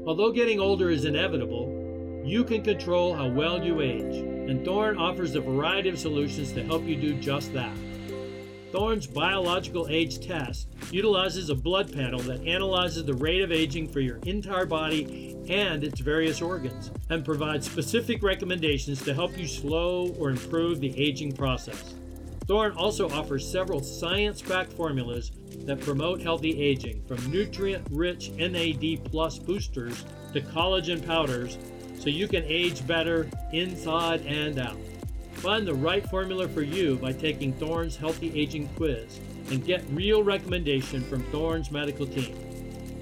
Although 0.07 0.30
getting 0.30 0.61
older 0.61 0.90
is 0.90 1.04
inevitable, 1.04 2.22
you 2.24 2.44
can 2.44 2.62
control 2.62 3.12
how 3.12 3.26
well 3.26 3.61
you 3.61 3.80
age, 3.80 4.18
and 4.18 4.64
Thorne 4.64 4.98
offers 4.98 5.35
a 5.35 5.40
variety 5.40 5.88
of 5.88 5.98
solutions 5.98 6.52
to 6.52 6.62
help 6.62 6.85
you 6.85 6.94
do 6.94 7.14
just 7.14 7.52
that. 7.54 7.76
Thorne's 8.74 9.06
biological 9.06 9.87
age 9.88 10.26
test 10.26 10.66
utilizes 10.90 11.48
a 11.48 11.54
blood 11.54 11.92
panel 11.92 12.18
that 12.22 12.44
analyzes 12.44 13.04
the 13.04 13.14
rate 13.14 13.40
of 13.40 13.52
aging 13.52 13.87
for 13.87 14.00
your 14.00 14.16
entire 14.26 14.66
body 14.66 15.38
and 15.48 15.84
its 15.84 16.00
various 16.00 16.42
organs 16.42 16.90
and 17.08 17.24
provides 17.24 17.70
specific 17.70 18.20
recommendations 18.20 19.00
to 19.04 19.14
help 19.14 19.38
you 19.38 19.46
slow 19.46 20.08
or 20.18 20.30
improve 20.30 20.80
the 20.80 20.92
aging 21.00 21.30
process. 21.30 21.94
Thorne 22.48 22.72
also 22.72 23.08
offers 23.10 23.48
several 23.48 23.80
science 23.80 24.42
backed 24.42 24.72
formulas 24.72 25.30
that 25.66 25.80
promote 25.80 26.20
healthy 26.20 26.60
aging, 26.60 27.00
from 27.06 27.30
nutrient 27.30 27.87
rich 27.92 28.32
NAD 28.32 29.04
plus 29.04 29.38
boosters 29.38 30.04
to 30.32 30.40
collagen 30.40 31.06
powders, 31.06 31.58
so 32.00 32.10
you 32.10 32.26
can 32.26 32.42
age 32.42 32.84
better 32.88 33.30
inside 33.52 34.26
and 34.26 34.58
out. 34.58 34.76
Find 35.36 35.66
the 35.66 35.74
right 35.74 36.08
formula 36.08 36.48
for 36.48 36.62
you 36.62 36.96
by 36.96 37.12
taking 37.12 37.52
Thorne's 37.54 37.96
Healthy 37.96 38.38
Aging 38.38 38.68
Quiz 38.76 39.20
and 39.50 39.64
get 39.64 39.84
real 39.90 40.22
recommendation 40.22 41.02
from 41.02 41.22
Thorne's 41.24 41.70
medical 41.70 42.06
team. 42.06 42.36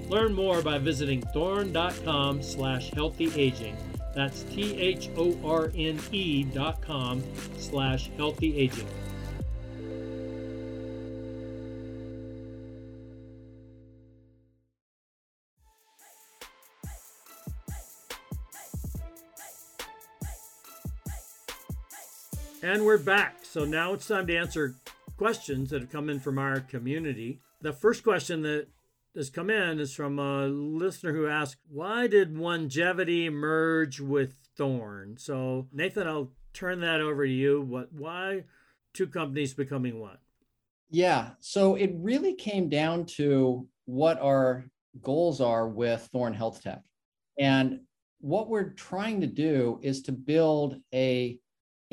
Learn 0.09 0.33
more 0.33 0.61
by 0.61 0.77
visiting 0.77 1.21
thorne.com 1.21 2.43
slash 2.43 2.91
healthyaging. 2.91 3.75
That's 4.13 4.43
T-H-O-R-N-E 4.43 6.43
dot 6.43 6.81
com 6.81 7.23
slash 7.57 8.11
healthyaging. 8.11 8.87
And 22.63 22.85
we're 22.85 22.97
back. 22.97 23.39
So 23.43 23.65
now 23.65 23.91
it's 23.91 24.07
time 24.07 24.25
to 24.27 24.37
answer 24.37 24.75
questions 25.17 25.69
that 25.69 25.81
have 25.81 25.91
come 25.91 26.09
in 26.09 26.21
from 26.21 26.39
our 26.39 26.61
community. 26.61 27.41
The 27.59 27.73
first 27.73 28.05
question 28.05 28.41
that 28.43 28.67
has 29.17 29.29
come 29.29 29.49
in 29.49 29.81
is 29.81 29.93
from 29.93 30.17
a 30.17 30.47
listener 30.47 31.11
who 31.11 31.27
asked, 31.27 31.57
Why 31.69 32.07
did 32.07 32.33
Onegevity 32.33 33.29
merge 33.29 33.99
with 33.99 34.37
Thorne? 34.55 35.17
So, 35.17 35.67
Nathan, 35.73 36.07
I'll 36.07 36.31
turn 36.53 36.79
that 36.79 37.01
over 37.01 37.25
to 37.25 37.31
you. 37.31 37.61
What, 37.61 37.91
why 37.91 38.45
two 38.93 39.07
companies 39.07 39.53
becoming 39.53 39.99
one? 39.99 40.19
Yeah. 40.89 41.31
So 41.41 41.75
it 41.75 41.91
really 41.97 42.33
came 42.33 42.69
down 42.69 43.07
to 43.17 43.67
what 43.83 44.21
our 44.21 44.63
goals 45.01 45.41
are 45.41 45.67
with 45.67 46.07
Thorne 46.13 46.33
Health 46.33 46.63
Tech. 46.63 46.81
And 47.37 47.81
what 48.21 48.47
we're 48.47 48.69
trying 48.69 49.19
to 49.19 49.27
do 49.27 49.79
is 49.81 50.01
to 50.03 50.13
build 50.13 50.77
a 50.93 51.39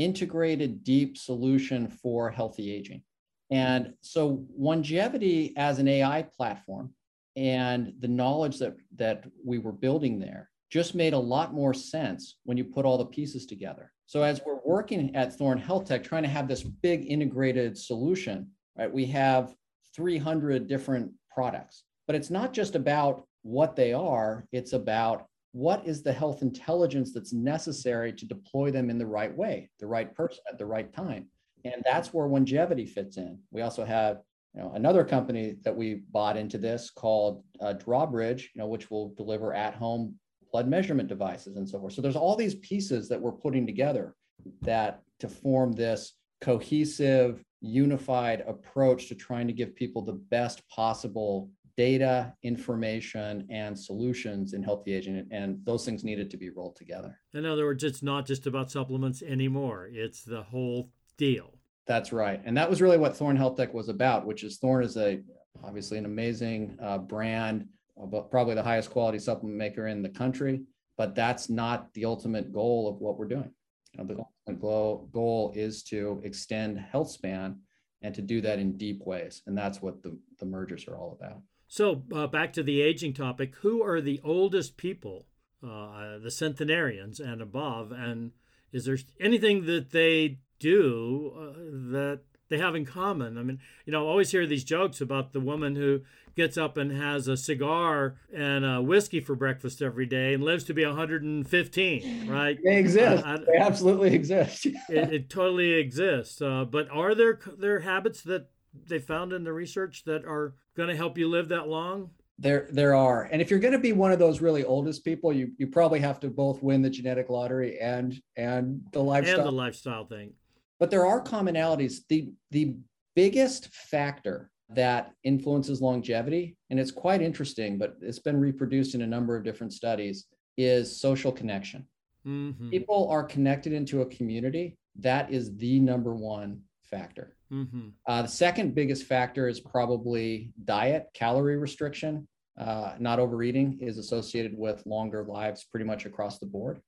integrated 0.02 0.82
deep 0.82 1.16
solution 1.16 1.88
for 1.88 2.30
healthy 2.30 2.72
aging. 2.72 3.02
And 3.50 3.94
so 4.00 4.44
Onegevity 4.58 5.52
as 5.56 5.78
an 5.78 5.88
AI 5.88 6.22
platform 6.22 6.94
and 7.36 7.92
the 7.98 8.08
knowledge 8.08 8.58
that 8.58 8.76
that 8.96 9.24
we 9.44 9.58
were 9.58 9.72
building 9.72 10.18
there 10.18 10.50
just 10.70 10.94
made 10.94 11.12
a 11.12 11.18
lot 11.18 11.52
more 11.52 11.74
sense 11.74 12.36
when 12.44 12.56
you 12.56 12.64
put 12.64 12.84
all 12.84 12.96
the 12.96 13.04
pieces 13.04 13.44
together. 13.44 13.92
So 14.06 14.22
as 14.22 14.40
we're 14.44 14.60
working 14.64 15.14
at 15.16 15.34
Thorne 15.34 15.58
Health 15.58 15.86
Tech 15.86 16.02
trying 16.02 16.22
to 16.22 16.28
have 16.28 16.48
this 16.48 16.62
big 16.62 17.06
integrated 17.10 17.76
solution, 17.76 18.48
right? 18.78 18.92
We 18.92 19.06
have 19.06 19.54
300 19.96 20.66
different 20.66 21.12
products. 21.32 21.84
But 22.06 22.16
it's 22.16 22.30
not 22.30 22.52
just 22.52 22.74
about 22.74 23.24
what 23.42 23.76
they 23.76 23.92
are, 23.92 24.46
it's 24.52 24.72
about 24.72 25.26
what 25.52 25.86
is 25.86 26.02
the 26.02 26.12
health 26.12 26.42
intelligence 26.42 27.12
that's 27.12 27.32
necessary 27.32 28.12
to 28.12 28.26
deploy 28.26 28.70
them 28.70 28.90
in 28.90 28.98
the 28.98 29.06
right 29.06 29.34
way, 29.36 29.68
the 29.80 29.86
right 29.86 30.14
person 30.14 30.42
at 30.50 30.58
the 30.58 30.66
right 30.66 30.92
time. 30.92 31.26
And 31.64 31.82
that's 31.84 32.14
where 32.14 32.26
Onegevity 32.26 32.88
fits 32.88 33.16
in. 33.16 33.38
We 33.50 33.62
also 33.62 33.84
have 33.84 34.20
you 34.54 34.62
know, 34.62 34.72
another 34.74 35.04
company 35.04 35.56
that 35.64 35.76
we 35.76 36.02
bought 36.10 36.36
into 36.36 36.58
this 36.58 36.90
called 36.90 37.44
uh, 37.60 37.74
Drawbridge, 37.74 38.50
you 38.54 38.60
know, 38.60 38.68
which 38.68 38.90
will 38.90 39.14
deliver 39.16 39.52
at-home 39.52 40.14
blood 40.52 40.68
measurement 40.68 41.08
devices 41.08 41.56
and 41.56 41.68
so 41.68 41.78
forth. 41.78 41.92
So 41.92 42.02
there's 42.02 42.16
all 42.16 42.36
these 42.36 42.56
pieces 42.56 43.08
that 43.08 43.20
we're 43.20 43.32
putting 43.32 43.66
together 43.66 44.14
that 44.62 45.02
to 45.20 45.28
form 45.28 45.72
this 45.72 46.14
cohesive, 46.40 47.42
unified 47.60 48.42
approach 48.46 49.08
to 49.08 49.14
trying 49.14 49.46
to 49.46 49.52
give 49.52 49.76
people 49.76 50.02
the 50.02 50.14
best 50.30 50.66
possible 50.68 51.50
data, 51.80 52.30
information, 52.42 53.46
and 53.48 53.72
solutions 53.78 54.52
in 54.52 54.62
healthy 54.62 54.92
aging. 54.92 55.26
And 55.30 55.58
those 55.64 55.82
things 55.82 56.04
needed 56.04 56.28
to 56.30 56.36
be 56.36 56.50
rolled 56.50 56.76
together. 56.76 57.18
In 57.32 57.46
other 57.46 57.64
words, 57.64 57.82
it's 57.82 58.02
not 58.02 58.26
just 58.26 58.46
about 58.46 58.70
supplements 58.70 59.22
anymore, 59.22 59.88
it's 59.90 60.22
the 60.22 60.42
whole 60.42 60.90
deal. 61.16 61.54
That's 61.86 62.12
right. 62.12 62.38
And 62.44 62.54
that 62.58 62.68
was 62.68 62.82
really 62.82 62.98
what 62.98 63.16
Thorne 63.16 63.34
Health 63.34 63.56
Tech 63.56 63.72
was 63.72 63.88
about, 63.88 64.26
which 64.26 64.44
is 64.44 64.58
Thorne 64.58 64.84
is 64.84 64.98
a 64.98 65.22
obviously 65.64 65.96
an 65.96 66.04
amazing 66.04 66.76
uh, 66.82 66.98
brand, 66.98 67.66
but 67.96 68.30
probably 68.30 68.54
the 68.54 68.62
highest 68.62 68.90
quality 68.90 69.18
supplement 69.18 69.56
maker 69.56 69.86
in 69.86 70.02
the 70.02 70.10
country. 70.10 70.60
But 70.98 71.14
that's 71.14 71.48
not 71.48 71.90
the 71.94 72.04
ultimate 72.04 72.52
goal 72.52 72.90
of 72.90 73.00
what 73.00 73.16
we're 73.18 73.34
doing. 73.36 73.50
You 73.94 74.04
know, 74.04 74.04
the 74.04 74.20
ultimate 74.20 74.60
goal, 74.60 75.08
goal 75.14 75.52
is 75.56 75.82
to 75.84 76.20
extend 76.24 76.78
health 76.78 77.10
span 77.10 77.60
and 78.02 78.14
to 78.14 78.20
do 78.20 78.42
that 78.42 78.58
in 78.58 78.76
deep 78.76 79.00
ways. 79.06 79.40
And 79.46 79.56
that's 79.56 79.80
what 79.80 80.02
the, 80.02 80.18
the 80.38 80.46
mergers 80.46 80.86
are 80.86 80.98
all 80.98 81.18
about. 81.18 81.40
So 81.70 82.02
uh, 82.12 82.26
back 82.26 82.52
to 82.54 82.64
the 82.64 82.82
aging 82.82 83.14
topic, 83.14 83.54
who 83.60 83.80
are 83.80 84.00
the 84.00 84.20
oldest 84.24 84.76
people, 84.76 85.26
uh, 85.64 86.18
the 86.18 86.30
centenarians 86.30 87.20
and 87.20 87.40
above, 87.40 87.92
and 87.92 88.32
is 88.72 88.86
there 88.86 88.98
anything 89.20 89.66
that 89.66 89.90
they 89.90 90.40
do 90.58 91.32
uh, 91.38 91.92
that 91.92 92.22
they 92.48 92.58
have 92.58 92.74
in 92.74 92.84
common? 92.84 93.38
I 93.38 93.44
mean, 93.44 93.60
you 93.86 93.92
know, 93.92 94.04
I 94.04 94.10
always 94.10 94.32
hear 94.32 94.48
these 94.48 94.64
jokes 94.64 95.00
about 95.00 95.32
the 95.32 95.38
woman 95.38 95.76
who 95.76 96.00
gets 96.34 96.58
up 96.58 96.76
and 96.76 96.90
has 96.90 97.28
a 97.28 97.36
cigar 97.36 98.16
and 98.34 98.64
a 98.64 98.82
whiskey 98.82 99.20
for 99.20 99.36
breakfast 99.36 99.80
every 99.80 100.06
day 100.06 100.34
and 100.34 100.42
lives 100.42 100.64
to 100.64 100.74
be 100.74 100.84
115, 100.84 102.28
right? 102.28 102.58
They 102.64 102.78
exist. 102.78 103.24
Uh, 103.24 103.38
they 103.46 103.58
absolutely 103.58 104.12
exist. 104.14 104.66
it, 104.66 104.74
it, 104.88 105.30
totally 105.30 105.74
exists. 105.74 106.42
Uh, 106.42 106.64
but 106.64 106.90
are 106.90 107.14
there 107.14 107.38
there 107.56 107.78
habits 107.78 108.22
that 108.22 108.48
they 108.86 108.98
found 108.98 109.32
in 109.32 109.44
the 109.44 109.52
research 109.52 110.04
that 110.04 110.24
are 110.24 110.54
going 110.76 110.88
to 110.88 110.96
help 110.96 111.18
you 111.18 111.28
live 111.28 111.48
that 111.48 111.68
long? 111.68 112.10
There, 112.38 112.68
there 112.70 112.94
are, 112.94 113.24
and 113.24 113.42
if 113.42 113.50
you're 113.50 113.60
going 113.60 113.74
to 113.74 113.78
be 113.78 113.92
one 113.92 114.12
of 114.12 114.18
those 114.18 114.40
really 114.40 114.64
oldest 114.64 115.04
people, 115.04 115.30
you 115.30 115.52
you 115.58 115.66
probably 115.66 116.00
have 116.00 116.18
to 116.20 116.28
both 116.28 116.62
win 116.62 116.80
the 116.80 116.88
genetic 116.88 117.28
lottery 117.28 117.78
and 117.78 118.18
and 118.36 118.80
the 118.92 119.02
lifestyle 119.02 119.40
and 119.40 119.46
the 119.46 119.52
lifestyle 119.52 120.06
thing. 120.06 120.32
But 120.78 120.90
there 120.90 121.04
are 121.04 121.22
commonalities. 121.22 121.98
the 122.08 122.32
The 122.50 122.76
biggest 123.14 123.68
factor 123.68 124.50
that 124.74 125.12
influences 125.24 125.82
longevity, 125.82 126.56
and 126.70 126.80
it's 126.80 126.92
quite 126.92 127.20
interesting, 127.20 127.76
but 127.76 127.96
it's 128.00 128.20
been 128.20 128.40
reproduced 128.40 128.94
in 128.94 129.02
a 129.02 129.06
number 129.06 129.36
of 129.36 129.44
different 129.44 129.74
studies, 129.74 130.26
is 130.56 130.98
social 130.98 131.32
connection. 131.32 131.86
Mm-hmm. 132.26 132.70
People 132.70 133.08
are 133.10 133.24
connected 133.24 133.72
into 133.72 134.00
a 134.00 134.06
community. 134.06 134.78
That 134.96 135.30
is 135.30 135.56
the 135.56 135.80
number 135.80 136.14
one 136.14 136.62
factor. 136.84 137.36
Mm-hmm. 137.52 137.88
Uh, 138.06 138.22
the 138.22 138.28
second 138.28 138.74
biggest 138.74 139.04
factor 139.04 139.48
is 139.48 139.60
probably 139.60 140.52
diet, 140.64 141.08
calorie 141.14 141.56
restriction. 141.56 142.26
Uh, 142.58 142.94
not 142.98 143.18
overeating 143.18 143.78
is 143.80 143.98
associated 143.98 144.56
with 144.56 144.84
longer 144.84 145.24
lives 145.24 145.64
pretty 145.70 145.86
much 145.86 146.04
across 146.04 146.38
the 146.38 146.46
board. 146.46 146.80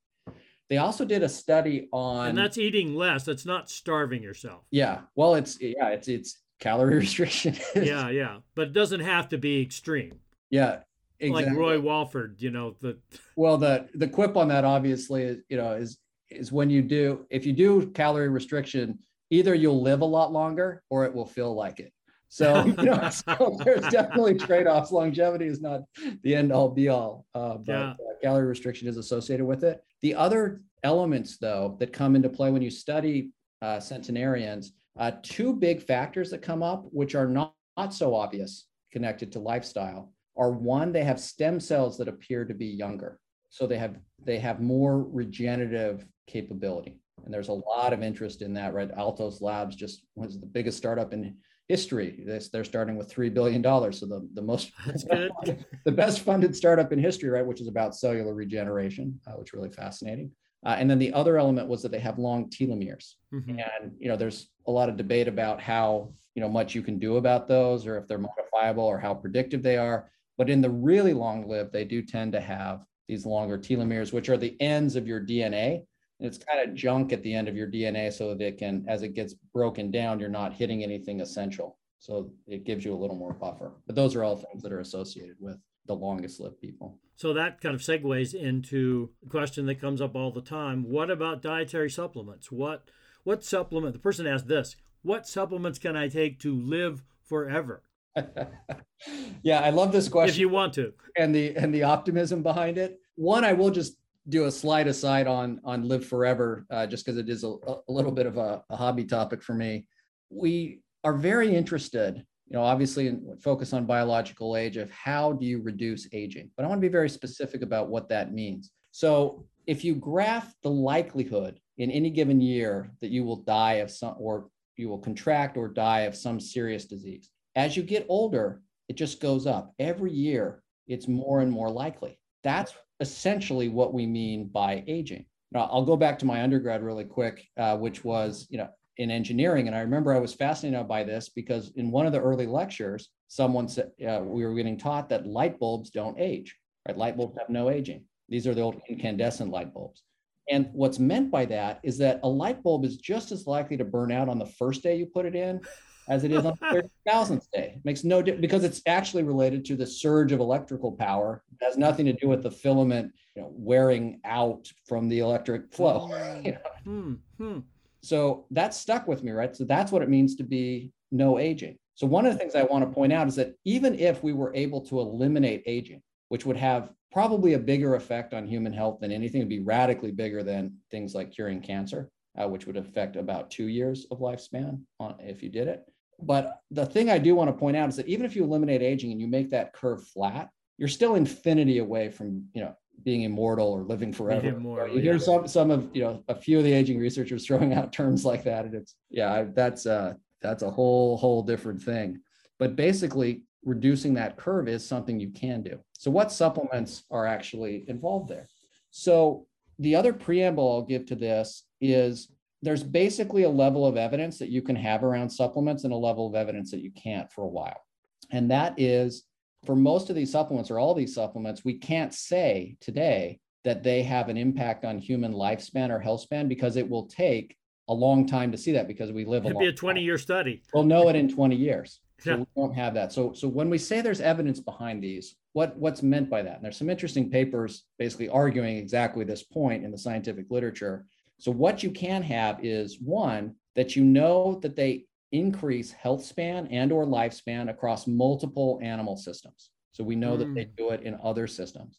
They 0.69 0.79
also 0.79 1.05
did 1.05 1.23
a 1.23 1.29
study 1.29 1.89
on, 1.93 2.29
and 2.29 2.39
that's 2.39 2.59
eating 2.59 2.95
less. 2.95 3.25
That's 3.25 3.45
not 3.45 3.71
starving 3.71 4.23
yourself. 4.23 4.63
Yeah, 4.71 5.01
well, 5.15 5.35
it's 5.35 5.61
yeah, 5.61 5.89
it's 5.89 6.09
it's 6.09 6.39
calorie 6.61 6.95
restriction. 6.99 7.57
yeah, 7.75 8.09
yeah, 8.09 8.39
but 8.55 8.69
it 8.69 8.73
doesn't 8.73 9.01
have 9.01 9.29
to 9.31 9.39
be 9.39 9.61
extreme. 9.61 10.19
Yeah, 10.51 10.81
exactly. 11.21 11.51
like 11.51 11.59
Roy 11.59 11.81
Walford. 11.81 12.37
You 12.39 12.51
know 12.51 12.77
the. 12.81 12.99
Well, 13.37 13.57
the 13.57 13.89
the 13.95 14.09
quip 14.09 14.37
on 14.37 14.49
that 14.49 14.65
obviously 14.65 15.23
is 15.23 15.39
you 15.49 15.57
know 15.57 15.73
is 15.73 15.99
is 16.31 16.53
when 16.53 16.71
you 16.71 16.83
do 16.83 17.27
if 17.31 17.45
you 17.47 17.53
do 17.53 17.91
calorie 17.91 18.29
restriction 18.29 18.99
either 19.33 19.55
you'll 19.55 19.81
live 19.81 20.03
a 20.03 20.05
lot 20.05 20.31
longer 20.31 20.83
or 20.91 21.07
it 21.07 21.15
will 21.15 21.27
feel 21.27 21.55
like 21.55 21.81
it. 21.81 21.91
So, 22.29 22.65
you 22.67 22.75
know, 22.75 23.09
so 23.11 23.59
there's 23.65 23.87
definitely 23.89 24.35
trade-offs. 24.35 24.93
Longevity 24.93 25.47
is 25.47 25.61
not 25.61 25.83
the 26.23 26.35
end 26.35 26.53
all 26.53 26.69
be 26.69 26.89
all, 26.89 27.27
uh, 27.35 27.57
but 27.57 27.73
yeah. 27.73 27.91
uh, 27.93 27.97
calorie 28.23 28.47
restriction 28.47 28.89
is 28.89 28.99
associated 28.99 29.47
with 29.47 29.65
it. 29.65 29.83
The 30.03 30.15
other 30.15 30.61
elements, 30.85 31.39
though, 31.39 31.77
that 31.81 31.93
come 31.93 32.15
into 32.15 32.29
play 32.29 32.51
when 32.51 32.63
you 32.63 32.71
study 32.71 33.31
uh, 33.63 33.81
centenarians, 33.81 34.73
uh, 34.99 35.13
two 35.23 35.55
big 35.55 35.83
factors 35.83 36.31
that 36.31 36.43
come 36.43 36.63
up, 36.63 36.85
which 36.91 37.15
are 37.15 37.27
not, 37.27 37.55
not 37.77 37.95
so 37.95 38.15
obvious 38.15 38.67
connected 38.93 39.33
to 39.33 39.39
lifestyle, 39.39 40.13
are 40.37 40.53
one, 40.53 40.93
they 40.93 41.05
have 41.05 41.19
stem 41.19 41.59
cells 41.59 41.97
that 41.99 42.09
appear 42.09 42.45
to 42.45 42.55
be 42.55 42.67
younger. 42.67 43.19
So 43.49 43.67
they 43.67 43.79
have 43.79 43.99
they 44.25 44.39
have 44.39 44.61
more 44.61 45.03
regenerative 45.03 46.07
capability. 46.27 47.02
And 47.25 47.33
there's 47.33 47.49
a 47.49 47.53
lot 47.53 47.93
of 47.93 48.03
interest 48.03 48.43
in 48.43 48.55
that, 48.55 48.75
right? 48.75 48.91
Altos 48.97 49.41
Labs 49.41 49.77
just 49.77 50.05
was 50.15 50.41
the 50.41 50.47
biggest 50.47 50.79
startup 50.79 51.13
in 51.13 51.37
history. 51.69 52.25
They're 52.27 52.65
starting 52.65 52.97
with 52.97 53.13
$3 53.13 53.33
billion. 53.33 53.63
So 53.93 54.07
the, 54.07 54.29
the 54.35 54.43
most, 54.43 54.73
the 54.87 55.93
best 55.93 56.21
funded 56.21 56.57
startup 56.57 56.93
in 56.93 56.99
history, 56.99 57.31
right? 57.31 57.47
Which 57.47 57.61
is 57.61 57.69
about 57.69 57.97
cellular 57.97 58.35
regeneration, 58.35 59.21
uh, 59.27 59.33
which 59.33 59.51
is 59.51 59.55
really 59.55 59.71
fascinating. 59.71 60.33
Uh, 60.65 60.77
and 60.79 60.89
then 60.89 60.99
the 60.99 61.13
other 61.13 61.39
element 61.39 61.69
was 61.69 61.83
that 61.83 61.91
they 61.91 61.99
have 61.99 62.19
long 62.19 62.49
telomeres. 62.49 63.15
Mm-hmm. 63.35 63.59
And, 63.59 63.93
you 63.99 64.09
know, 64.09 64.17
there's 64.17 64.49
a 64.67 64.71
lot 64.71 64.89
of 64.89 64.97
debate 64.97 65.27
about 65.27 65.61
how, 65.61 66.13
you 66.35 66.43
know, 66.43 66.49
much 66.49 66.75
you 66.75 66.83
can 66.83 66.99
do 66.99 67.17
about 67.17 67.49
those 67.49 67.87
or 67.87 67.99
if 67.99 68.07
they're 68.07 68.19
modifiable 68.19 68.85
or 68.85 68.99
how 68.99 69.15
predictive 69.15 69.63
they 69.63 69.77
are. 69.77 70.09
But 70.39 70.51
in 70.51 70.61
the 70.61 70.71
really 70.71 71.15
long 71.15 71.49
lived, 71.49 71.73
they 71.73 71.85
do 71.85 72.03
tend 72.03 72.33
to 72.33 72.41
have 72.41 72.85
these 73.09 73.27
longer 73.27 73.59
telomeres, 73.59 74.13
which 74.13 74.29
are 74.29 74.37
the 74.37 74.61
ends 74.61 74.95
of 74.95 75.07
your 75.07 75.21
DNA 75.21 75.83
it's 76.25 76.39
kind 76.39 76.69
of 76.69 76.75
junk 76.75 77.13
at 77.13 77.23
the 77.23 77.35
end 77.35 77.49
of 77.49 77.57
your 77.57 77.67
DNA 77.67 78.13
so 78.13 78.35
that 78.35 78.41
it 78.41 78.59
can, 78.59 78.85
as 78.89 79.03
it 79.03 79.15
gets 79.15 79.35
broken 79.53 79.91
down, 79.91 80.21
you're 80.21 80.29
not 80.29 80.53
hitting 80.53 80.83
anything 80.83 81.21
essential. 81.21 81.79
So 81.99 82.31
it 82.47 82.65
gives 82.65 82.85
you 82.85 82.95
a 82.95 82.99
little 82.99 83.17
more 83.17 83.33
buffer. 83.33 83.73
But 83.87 83.95
those 83.95 84.17
are 84.17 84.25
all 84.25 84.37
things 84.37 84.63
that 84.63 84.73
are 84.73 84.81
associated 84.81 85.37
with 85.39 85.57
the 85.87 85.95
longest 85.95 86.41
lived 86.41 86.61
people. 86.61 86.99
So 87.17 87.33
that 87.35 87.61
kind 87.61 87.75
of 87.75 87.81
segues 87.81 88.35
into 88.35 89.11
a 89.25 89.29
question 89.29 89.67
that 89.67 89.81
comes 89.81 90.01
up 90.01 90.17
all 90.17 90.33
the 90.33 90.41
time. 90.41 90.91
What 90.91 91.11
about 91.11 91.43
dietary 91.43 91.91
supplements? 91.91 92.51
What 92.51 92.89
what 93.25 93.45
supplement 93.45 93.93
the 93.93 94.01
person 94.01 94.27
asked 94.27 94.49
this, 94.49 94.75
what 95.03 95.29
supplements 95.29 95.79
can 95.79 95.97
I 95.97 96.09
take 96.09 96.41
to 96.41 96.55
live 96.55 97.05
forever? 97.23 97.85
yeah, 99.43 99.61
I 99.61 99.71
love 99.71 99.93
this 99.93 100.09
question. 100.09 100.35
If 100.35 100.39
you 100.39 100.49
want 100.49 100.75
to. 100.75 100.93
And 101.17 101.35
the 101.35 101.57
and 101.57 101.73
the 101.73 101.85
optimism 101.85 102.43
behind 102.43 102.79
it. 102.79 102.99
One, 103.15 103.45
I 103.45 103.53
will 103.53 103.71
just 103.71 103.97
do 104.29 104.45
a 104.45 104.51
slide 104.51 104.87
aside 104.87 105.27
on 105.27 105.61
on 105.65 105.89
live 105.89 106.07
forever 106.07 106.65
uh, 106.71 106.87
just 106.87 107.05
because 107.05 107.19
it 107.19 107.29
is 107.29 107.45
a, 107.45 107.49
a, 107.49 107.81
little 107.89 108.13
bit 108.13 108.27
of 108.27 108.37
a, 108.37 108.63
a, 108.71 108.77
hobby 108.77 109.05
topic 109.05 109.43
for 109.43 109.55
me 109.55 109.85
we 110.31 110.81
are 111.03 111.15
very 111.15 111.55
interested 111.55 112.25
you 112.49 112.57
know 112.57 112.63
obviously 112.63 113.09
in, 113.09 113.37
focus 113.43 113.73
on 113.73 113.85
biological 113.85 114.57
age 114.57 114.77
of 114.77 114.91
how 114.93 115.33
do 115.33 115.45
you 115.45 115.61
reduce 115.61 116.09
aging 116.13 116.49
but 116.57 116.65
i 116.65 116.69
want 116.69 116.79
to 116.81 116.87
be 116.87 116.93
very 116.93 117.09
specific 117.09 117.63
about 117.63 117.89
what 117.89 118.09
that 118.09 118.33
means 118.33 118.71
so 118.93 119.45
if 119.67 119.85
you 119.85 119.95
graph 119.95 120.55
the 120.63 120.71
likelihood 120.71 121.61
in 121.79 121.91
any 121.91 122.11
given 122.11 122.41
year 122.41 122.91
that 123.01 123.11
you 123.11 123.25
will 123.25 123.37
die 123.37 123.75
of 123.75 123.91
some 123.91 124.15
or 124.19 124.49
you 124.77 124.89
will 124.89 124.99
contract 124.99 125.57
or 125.57 125.69
die 125.69 126.01
of 126.01 126.17
some 126.17 126.41
serious 126.41 126.87
disease, 126.87 127.31
as 127.55 127.77
you 127.77 127.83
get 127.83 128.07
older, 128.09 128.63
it 128.89 128.97
just 128.97 129.21
goes 129.21 129.47
up. 129.47 129.73
Every 129.79 130.13
year, 130.13 130.63
it's 130.87 131.09
more 131.09 131.41
and 131.41 131.51
more 131.51 131.71
likely. 131.71 132.19
That's 132.43 132.75
essentially 133.01 133.69
what 133.69 133.93
we 133.95 134.07
mean 134.07 134.49
by 134.49 134.85
aging. 134.87 135.27
Now, 135.53 135.69
I'll 135.71 135.85
go 135.85 135.97
back 135.97 136.19
to 136.21 136.27
my 136.27 136.43
undergrad 136.43 136.83
really 136.83 137.05
quick, 137.05 137.47
uh, 137.59 137.77
which 137.77 138.05
was, 138.05 138.47
you 138.51 138.59
know, 138.59 138.69
in 138.99 139.11
engineering. 139.11 139.67
And 139.67 139.77
I 139.77 139.81
remember 139.81 140.15
I 140.15 140.19
was 140.19 140.35
fascinated 140.35 140.89
by 140.89 141.05
this 141.05 141.29
because 141.29 141.73
in 141.77 141.91
one 141.91 142.07
of 142.07 142.13
the 142.13 142.21
early 142.21 142.47
lectures, 142.47 143.09
someone 143.29 143.69
said 143.69 143.91
uh, 144.07 144.21
we 144.23 144.45
were 144.45 144.55
getting 144.55 144.79
taught 144.79 145.09
that 145.11 145.27
light 145.27 145.59
bulbs 145.59 145.91
don't 145.91 146.19
age, 146.19 146.57
right? 146.87 146.97
Light 146.97 147.17
bulbs 147.17 147.37
have 147.39 147.49
no 147.49 147.71
aging. 147.71 148.05
These 148.29 148.47
are 148.47 148.55
the 148.55 148.63
old 148.63 148.81
incandescent 148.89 149.51
light 149.51 149.73
bulbs. 149.75 150.03
And 150.51 150.69
what's 150.73 150.99
meant 150.99 151.31
by 151.31 151.45
that 151.47 151.81
is 151.83 151.99
that 151.99 152.21
a 152.23 152.29
light 152.29 152.63
bulb 152.63 152.85
is 152.85 152.97
just 152.97 153.33
as 153.33 153.47
likely 153.47 153.77
to 153.77 153.85
burn 153.85 154.11
out 154.11 154.29
on 154.29 154.39
the 154.39 154.47
first 154.47 154.83
day 154.83 154.97
you 154.97 155.07
put 155.07 155.27
it 155.27 155.35
in 155.35 155.61
as 156.09 156.25
it 156.25 156.33
is 156.33 156.45
on 156.45 156.57
the 156.61 156.67
30,000th 157.09 157.51
day. 157.53 157.75
It 157.77 157.85
makes 157.85 158.05
no 158.05 158.23
difference 158.23 158.41
because 158.41 158.65
it's 158.65 158.83
actually 158.87 159.23
related 159.23 159.65
to 159.67 159.77
the 159.77 159.87
surge 159.87 160.33
of 160.33 160.41
electrical 160.41 160.93
power. 160.93 161.43
It 161.61 161.65
has 161.65 161.77
nothing 161.77 162.07
to 162.07 162.13
do 162.13 162.29
with 162.29 162.43
the 162.43 162.51
filament 162.51 163.13
you 163.37 163.43
know, 163.43 163.53
wearing 163.53 164.21
out 164.25 164.71
from 164.87 165.09
the 165.09 165.21
electric 165.21 165.73
flow. 165.73 166.09
you 166.45 166.53
know? 166.53 166.59
hmm. 166.85 167.15
Hmm. 167.39 167.59
So 168.03 168.47
that 168.51 168.75
stuck 168.75 169.07
with 169.07 169.23
me, 169.23 169.31
right? 169.31 169.55
So 169.55 169.65
that's 169.65 169.93
what 169.93 170.03
it 170.03 170.09
means 170.09 170.35
to 170.37 170.43
be 170.43 170.93
no 171.13 171.39
aging. 171.39 171.79
So 171.95 172.07
one 172.07 172.27
of 172.27 172.33
the 172.33 172.39
things 172.39 172.55
I 172.55 172.63
want 172.63 172.85
to 172.85 172.93
point 172.93 173.13
out 173.13 173.29
is 173.29 173.37
that 173.37 173.55
even 173.65 173.99
if 173.99 174.23
we 174.23 174.33
were 174.33 174.53
able 174.55 174.81
to 174.87 174.99
eliminate 175.01 175.63
aging, 175.67 176.03
which 176.31 176.47
would 176.47 176.57
have 176.57 176.91
probably 177.13 177.53
a 177.53 177.59
bigger 177.59 177.95
effect 177.95 178.33
on 178.33 178.47
human 178.47 178.73
health 178.73 178.99
than 179.01 179.13
anything, 179.13 179.41
would 179.41 179.49
be 179.49 179.61
radically 179.61 180.11
bigger 180.11 180.43
than 180.43 180.75
things 180.91 181.15
like 181.15 181.31
curing 181.31 181.61
cancer, 181.61 182.11
uh, 182.41 182.49
which 182.49 182.67
would 182.67 182.77
affect 182.77 183.17
about 183.17 183.51
two 183.51 183.67
years 183.67 184.07
of 184.11 184.21
lifespan 184.21 184.81
on, 184.99 185.15
if 185.21 185.43
you 185.43 185.49
did 185.49 185.69
it. 185.69 185.85
But 186.21 186.61
the 186.71 186.87
thing 186.87 187.11
I 187.11 187.19
do 187.19 187.35
want 187.35 187.49
to 187.49 187.53
point 187.53 187.77
out 187.77 187.89
is 187.89 187.97
that 187.97 188.07
even 188.07 188.25
if 188.25 188.37
you 188.37 188.45
eliminate 188.45 188.83
aging 188.83 189.11
and 189.11 189.21
you 189.21 189.27
make 189.27 189.51
that 189.51 189.73
curve 189.73 190.05
flat, 190.05 190.51
you're 190.79 190.89
still 190.89 191.17
infinity 191.17 191.79
away 191.79 192.11
from 192.11 192.47
you 192.55 192.63
know 192.63 192.75
being 193.05 193.23
immortal 193.23 193.69
or 193.69 193.83
living 193.83 194.13
forever. 194.13 194.49
Immortal, 194.49 194.95
you 194.95 195.03
hear 195.03 195.15
yeah. 195.15 195.19
some 195.19 195.49
some 195.49 195.71
of 195.71 195.91
you 195.95 196.03
know 196.03 196.23
a 196.29 196.35
few 196.35 196.59
of 196.59 196.65
the 196.65 196.73
aging 196.73 196.99
researchers 196.99 197.47
throwing 197.47 197.75
out 197.75 197.93
terms 197.93 198.25
like 198.25 198.45
that, 198.45 198.65
and 198.65 198.75
it's 198.75 198.95
yeah, 199.11 199.45
that's 199.53 199.87
uh 199.87 200.15
that's 200.41 200.63
a 200.63 200.71
whole 200.71 201.17
whole 201.17 201.43
different 201.43 201.83
thing. 201.83 202.21
But 202.59 202.77
basically, 202.77 203.43
reducing 203.65 204.15
that 204.15 204.37
curve 204.37 204.69
is 204.69 204.87
something 204.87 205.19
you 205.19 205.31
can 205.31 205.63
do. 205.63 205.79
So, 205.95 206.11
what 206.11 206.33
supplements 206.33 207.05
are 207.11 207.27
actually 207.27 207.85
involved 207.89 208.29
there? 208.29 208.49
So, 208.91 209.47
the 209.79 209.97
other 209.97 210.13
preamble 210.13 210.71
I'll 210.71 210.83
give 210.83 211.07
to 211.07 211.17
this 211.17 211.65
is 211.83 212.29
there's 212.63 212.83
basically 212.83 213.43
a 213.43 213.51
level 213.51 213.85
of 213.85 213.97
evidence 213.97 214.39
that 214.39 214.49
you 214.49 214.63
can 214.63 214.77
have 214.77 215.03
around 215.03 215.29
supplements 215.29 215.85
and 215.85 215.93
a 215.93 215.97
level 215.97 216.27
of 216.27 216.35
evidence 216.35 216.71
that 216.71 216.81
you 216.81 216.93
can't 216.93 217.31
for 217.33 217.43
a 217.43 217.49
while. 217.49 217.83
And 218.31 218.51
that 218.51 218.75
is 218.79 219.25
for 219.67 219.77
most 219.77 220.11
of 220.11 220.17
these 220.17 220.31
supplements 220.31 220.71
or 220.71 220.79
all 220.79 220.95
these 220.95 221.15
supplements, 221.15 221.65
we 221.65 221.75
can't 221.75 222.15
say 222.15 222.77
today 222.81 223.41
that 223.65 223.83
they 223.83 224.03
have 224.03 224.29
an 224.29 224.37
impact 224.37 224.85
on 224.85 224.99
human 224.99 225.33
lifespan 225.33 225.91
or 225.91 225.99
health 225.99 226.23
span 226.23 226.49
because 226.49 226.77
it 226.77 226.89
will 226.89 227.07
take 227.07 227.57
a 227.89 227.95
long 227.95 228.27
time 228.27 228.51
to 228.53 228.59
see 228.59 228.73
that 228.73 228.89
because 228.89 229.13
we 229.13 229.25
live 229.25 229.45
It'd 229.45 229.57
a 229.57 229.61
be 229.61 229.67
a 229.67 229.73
20 229.73 230.01
year 230.01 230.19
study. 230.19 230.63
We'll 230.73 230.85
know 230.85 231.09
it 231.09 231.17
in 231.17 231.29
20 231.29 231.57
years. 231.57 232.01
So 232.21 232.31
yeah. 232.31 232.37
we 232.37 232.47
don't 232.57 232.75
have 232.75 232.95
that. 232.95 233.13
So 233.13 233.33
so 233.33 233.49
when 233.49 233.69
we 233.69 233.79
say 233.79 234.01
there's 234.01 234.21
evidence 234.21 234.61
behind 234.61 235.03
these, 235.03 235.35
what 235.53 235.77
what's 235.77 236.03
meant 236.03 236.31
by 236.31 236.43
that? 236.43 236.57
And 236.57 236.65
there's 236.65 236.77
some 236.77 236.91
interesting 236.91 237.31
papers 237.31 237.85
basically 237.99 238.29
arguing 238.29 238.77
exactly 238.77 239.25
this 239.25 239.43
point 239.43 239.85
in 239.85 239.91
the 239.91 239.99
scientific 239.99 240.47
literature. 240.49 241.07
So 241.43 241.51
what 241.51 241.83
you 241.83 241.91
can 241.91 242.23
have 242.23 242.65
is 242.65 243.01
one 243.01 243.57
that 243.75 243.97
you 243.97 244.05
know 244.05 244.61
that 244.63 244.77
they 244.77 245.07
increase 245.33 245.91
health 245.91 246.25
span 246.25 246.69
and 246.69 246.93
or 246.93 247.05
lifespan 247.05 247.69
across 247.69 248.07
multiple 248.07 248.79
animal 248.81 249.17
systems. 249.17 249.71
So 249.91 250.05
we 250.05 250.15
know 250.15 250.37
mm. 250.37 250.39
that 250.39 250.55
they 250.55 250.65
hmm. 250.67 250.75
do 250.77 250.91
it 250.91 251.03
in 251.03 251.19
other 251.21 251.49
systems. 251.49 251.99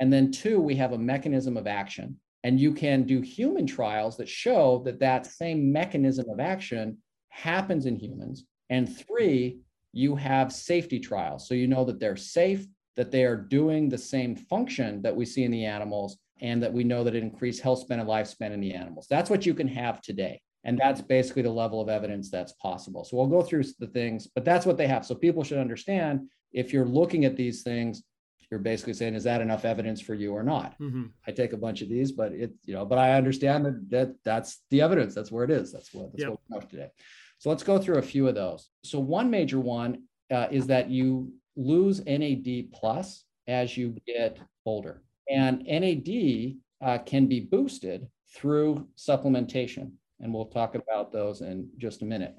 And 0.00 0.12
then 0.12 0.30
two, 0.30 0.60
we 0.60 0.76
have 0.76 0.92
a 0.92 0.98
mechanism 0.98 1.56
of 1.56 1.66
action 1.66 2.20
and 2.44 2.60
you 2.60 2.72
can 2.72 3.02
do 3.02 3.20
human 3.20 3.66
trials 3.66 4.16
that 4.18 4.28
show 4.28 4.80
that 4.84 5.00
that 5.00 5.26
same 5.26 5.72
mechanism 5.72 6.30
of 6.30 6.38
action 6.38 6.98
happens 7.30 7.86
in 7.86 7.96
humans. 7.96 8.44
And 8.70 8.96
three, 8.96 9.58
you 9.92 10.14
have 10.14 10.52
safety 10.52 11.00
trials. 11.00 11.48
So 11.48 11.54
you 11.54 11.66
know 11.66 11.84
that 11.86 11.98
they're 11.98 12.14
safe, 12.14 12.64
that 12.94 13.10
they 13.10 13.24
are 13.24 13.36
doing 13.36 13.88
the 13.88 13.98
same 13.98 14.36
function 14.36 15.02
that 15.02 15.16
we 15.16 15.26
see 15.26 15.42
in 15.42 15.50
the 15.50 15.64
animals, 15.64 16.16
and 16.40 16.62
that 16.62 16.72
we 16.72 16.84
know 16.84 17.04
that 17.04 17.14
it 17.14 17.22
increased 17.22 17.62
health 17.62 17.80
span 17.80 18.00
and 18.00 18.08
lifespan 18.08 18.52
in 18.52 18.60
the 18.60 18.74
animals. 18.74 19.06
That's 19.08 19.30
what 19.30 19.46
you 19.46 19.54
can 19.54 19.68
have 19.68 20.00
today. 20.00 20.40
And 20.64 20.78
that's 20.78 21.00
basically 21.00 21.42
the 21.42 21.50
level 21.50 21.80
of 21.80 21.88
evidence 21.88 22.30
that's 22.30 22.52
possible. 22.54 23.04
So 23.04 23.16
we'll 23.16 23.26
go 23.26 23.42
through 23.42 23.64
the 23.78 23.86
things, 23.86 24.26
but 24.26 24.44
that's 24.44 24.64
what 24.66 24.78
they 24.78 24.86
have. 24.86 25.04
So 25.04 25.14
people 25.14 25.44
should 25.44 25.58
understand 25.58 26.28
if 26.52 26.72
you're 26.72 26.86
looking 26.86 27.24
at 27.24 27.36
these 27.36 27.62
things, 27.62 28.02
you're 28.50 28.60
basically 28.60 28.94
saying, 28.94 29.14
is 29.14 29.24
that 29.24 29.40
enough 29.40 29.64
evidence 29.64 30.00
for 30.00 30.14
you 30.14 30.32
or 30.32 30.42
not? 30.42 30.78
Mm-hmm. 30.80 31.04
I 31.26 31.32
take 31.32 31.52
a 31.52 31.58
bunch 31.58 31.82
of 31.82 31.88
these, 31.88 32.12
but 32.12 32.32
it, 32.32 32.52
you 32.64 32.74
know, 32.74 32.84
but 32.84 32.98
I 32.98 33.14
understand 33.14 33.66
that, 33.66 33.90
that 33.90 34.14
that's 34.24 34.62
the 34.70 34.80
evidence. 34.80 35.14
That's 35.14 35.30
where 35.30 35.44
it 35.44 35.50
is. 35.50 35.72
That's 35.72 35.92
what, 35.92 36.12
that's 36.12 36.22
yep. 36.22 36.30
what 36.30 36.40
we 36.48 36.56
know 36.56 36.60
today. 36.60 36.90
So 37.38 37.50
let's 37.50 37.62
go 37.62 37.78
through 37.78 37.98
a 37.98 38.02
few 38.02 38.28
of 38.28 38.34
those. 38.34 38.70
So 38.84 38.98
one 38.98 39.30
major 39.30 39.60
one 39.60 40.04
uh, 40.30 40.46
is 40.50 40.66
that 40.68 40.88
you 40.88 41.32
lose 41.56 42.04
NAD 42.04 42.72
plus 42.72 43.24
as 43.46 43.76
you 43.76 43.96
get 44.06 44.38
older, 44.64 45.02
and 45.28 45.64
NAD 45.64 46.56
uh, 46.80 46.98
can 47.04 47.26
be 47.26 47.40
boosted 47.40 48.06
through 48.34 48.88
supplementation, 48.96 49.92
and 50.20 50.32
we'll 50.32 50.46
talk 50.46 50.74
about 50.74 51.12
those 51.12 51.40
in 51.40 51.68
just 51.78 52.02
a 52.02 52.04
minute 52.04 52.36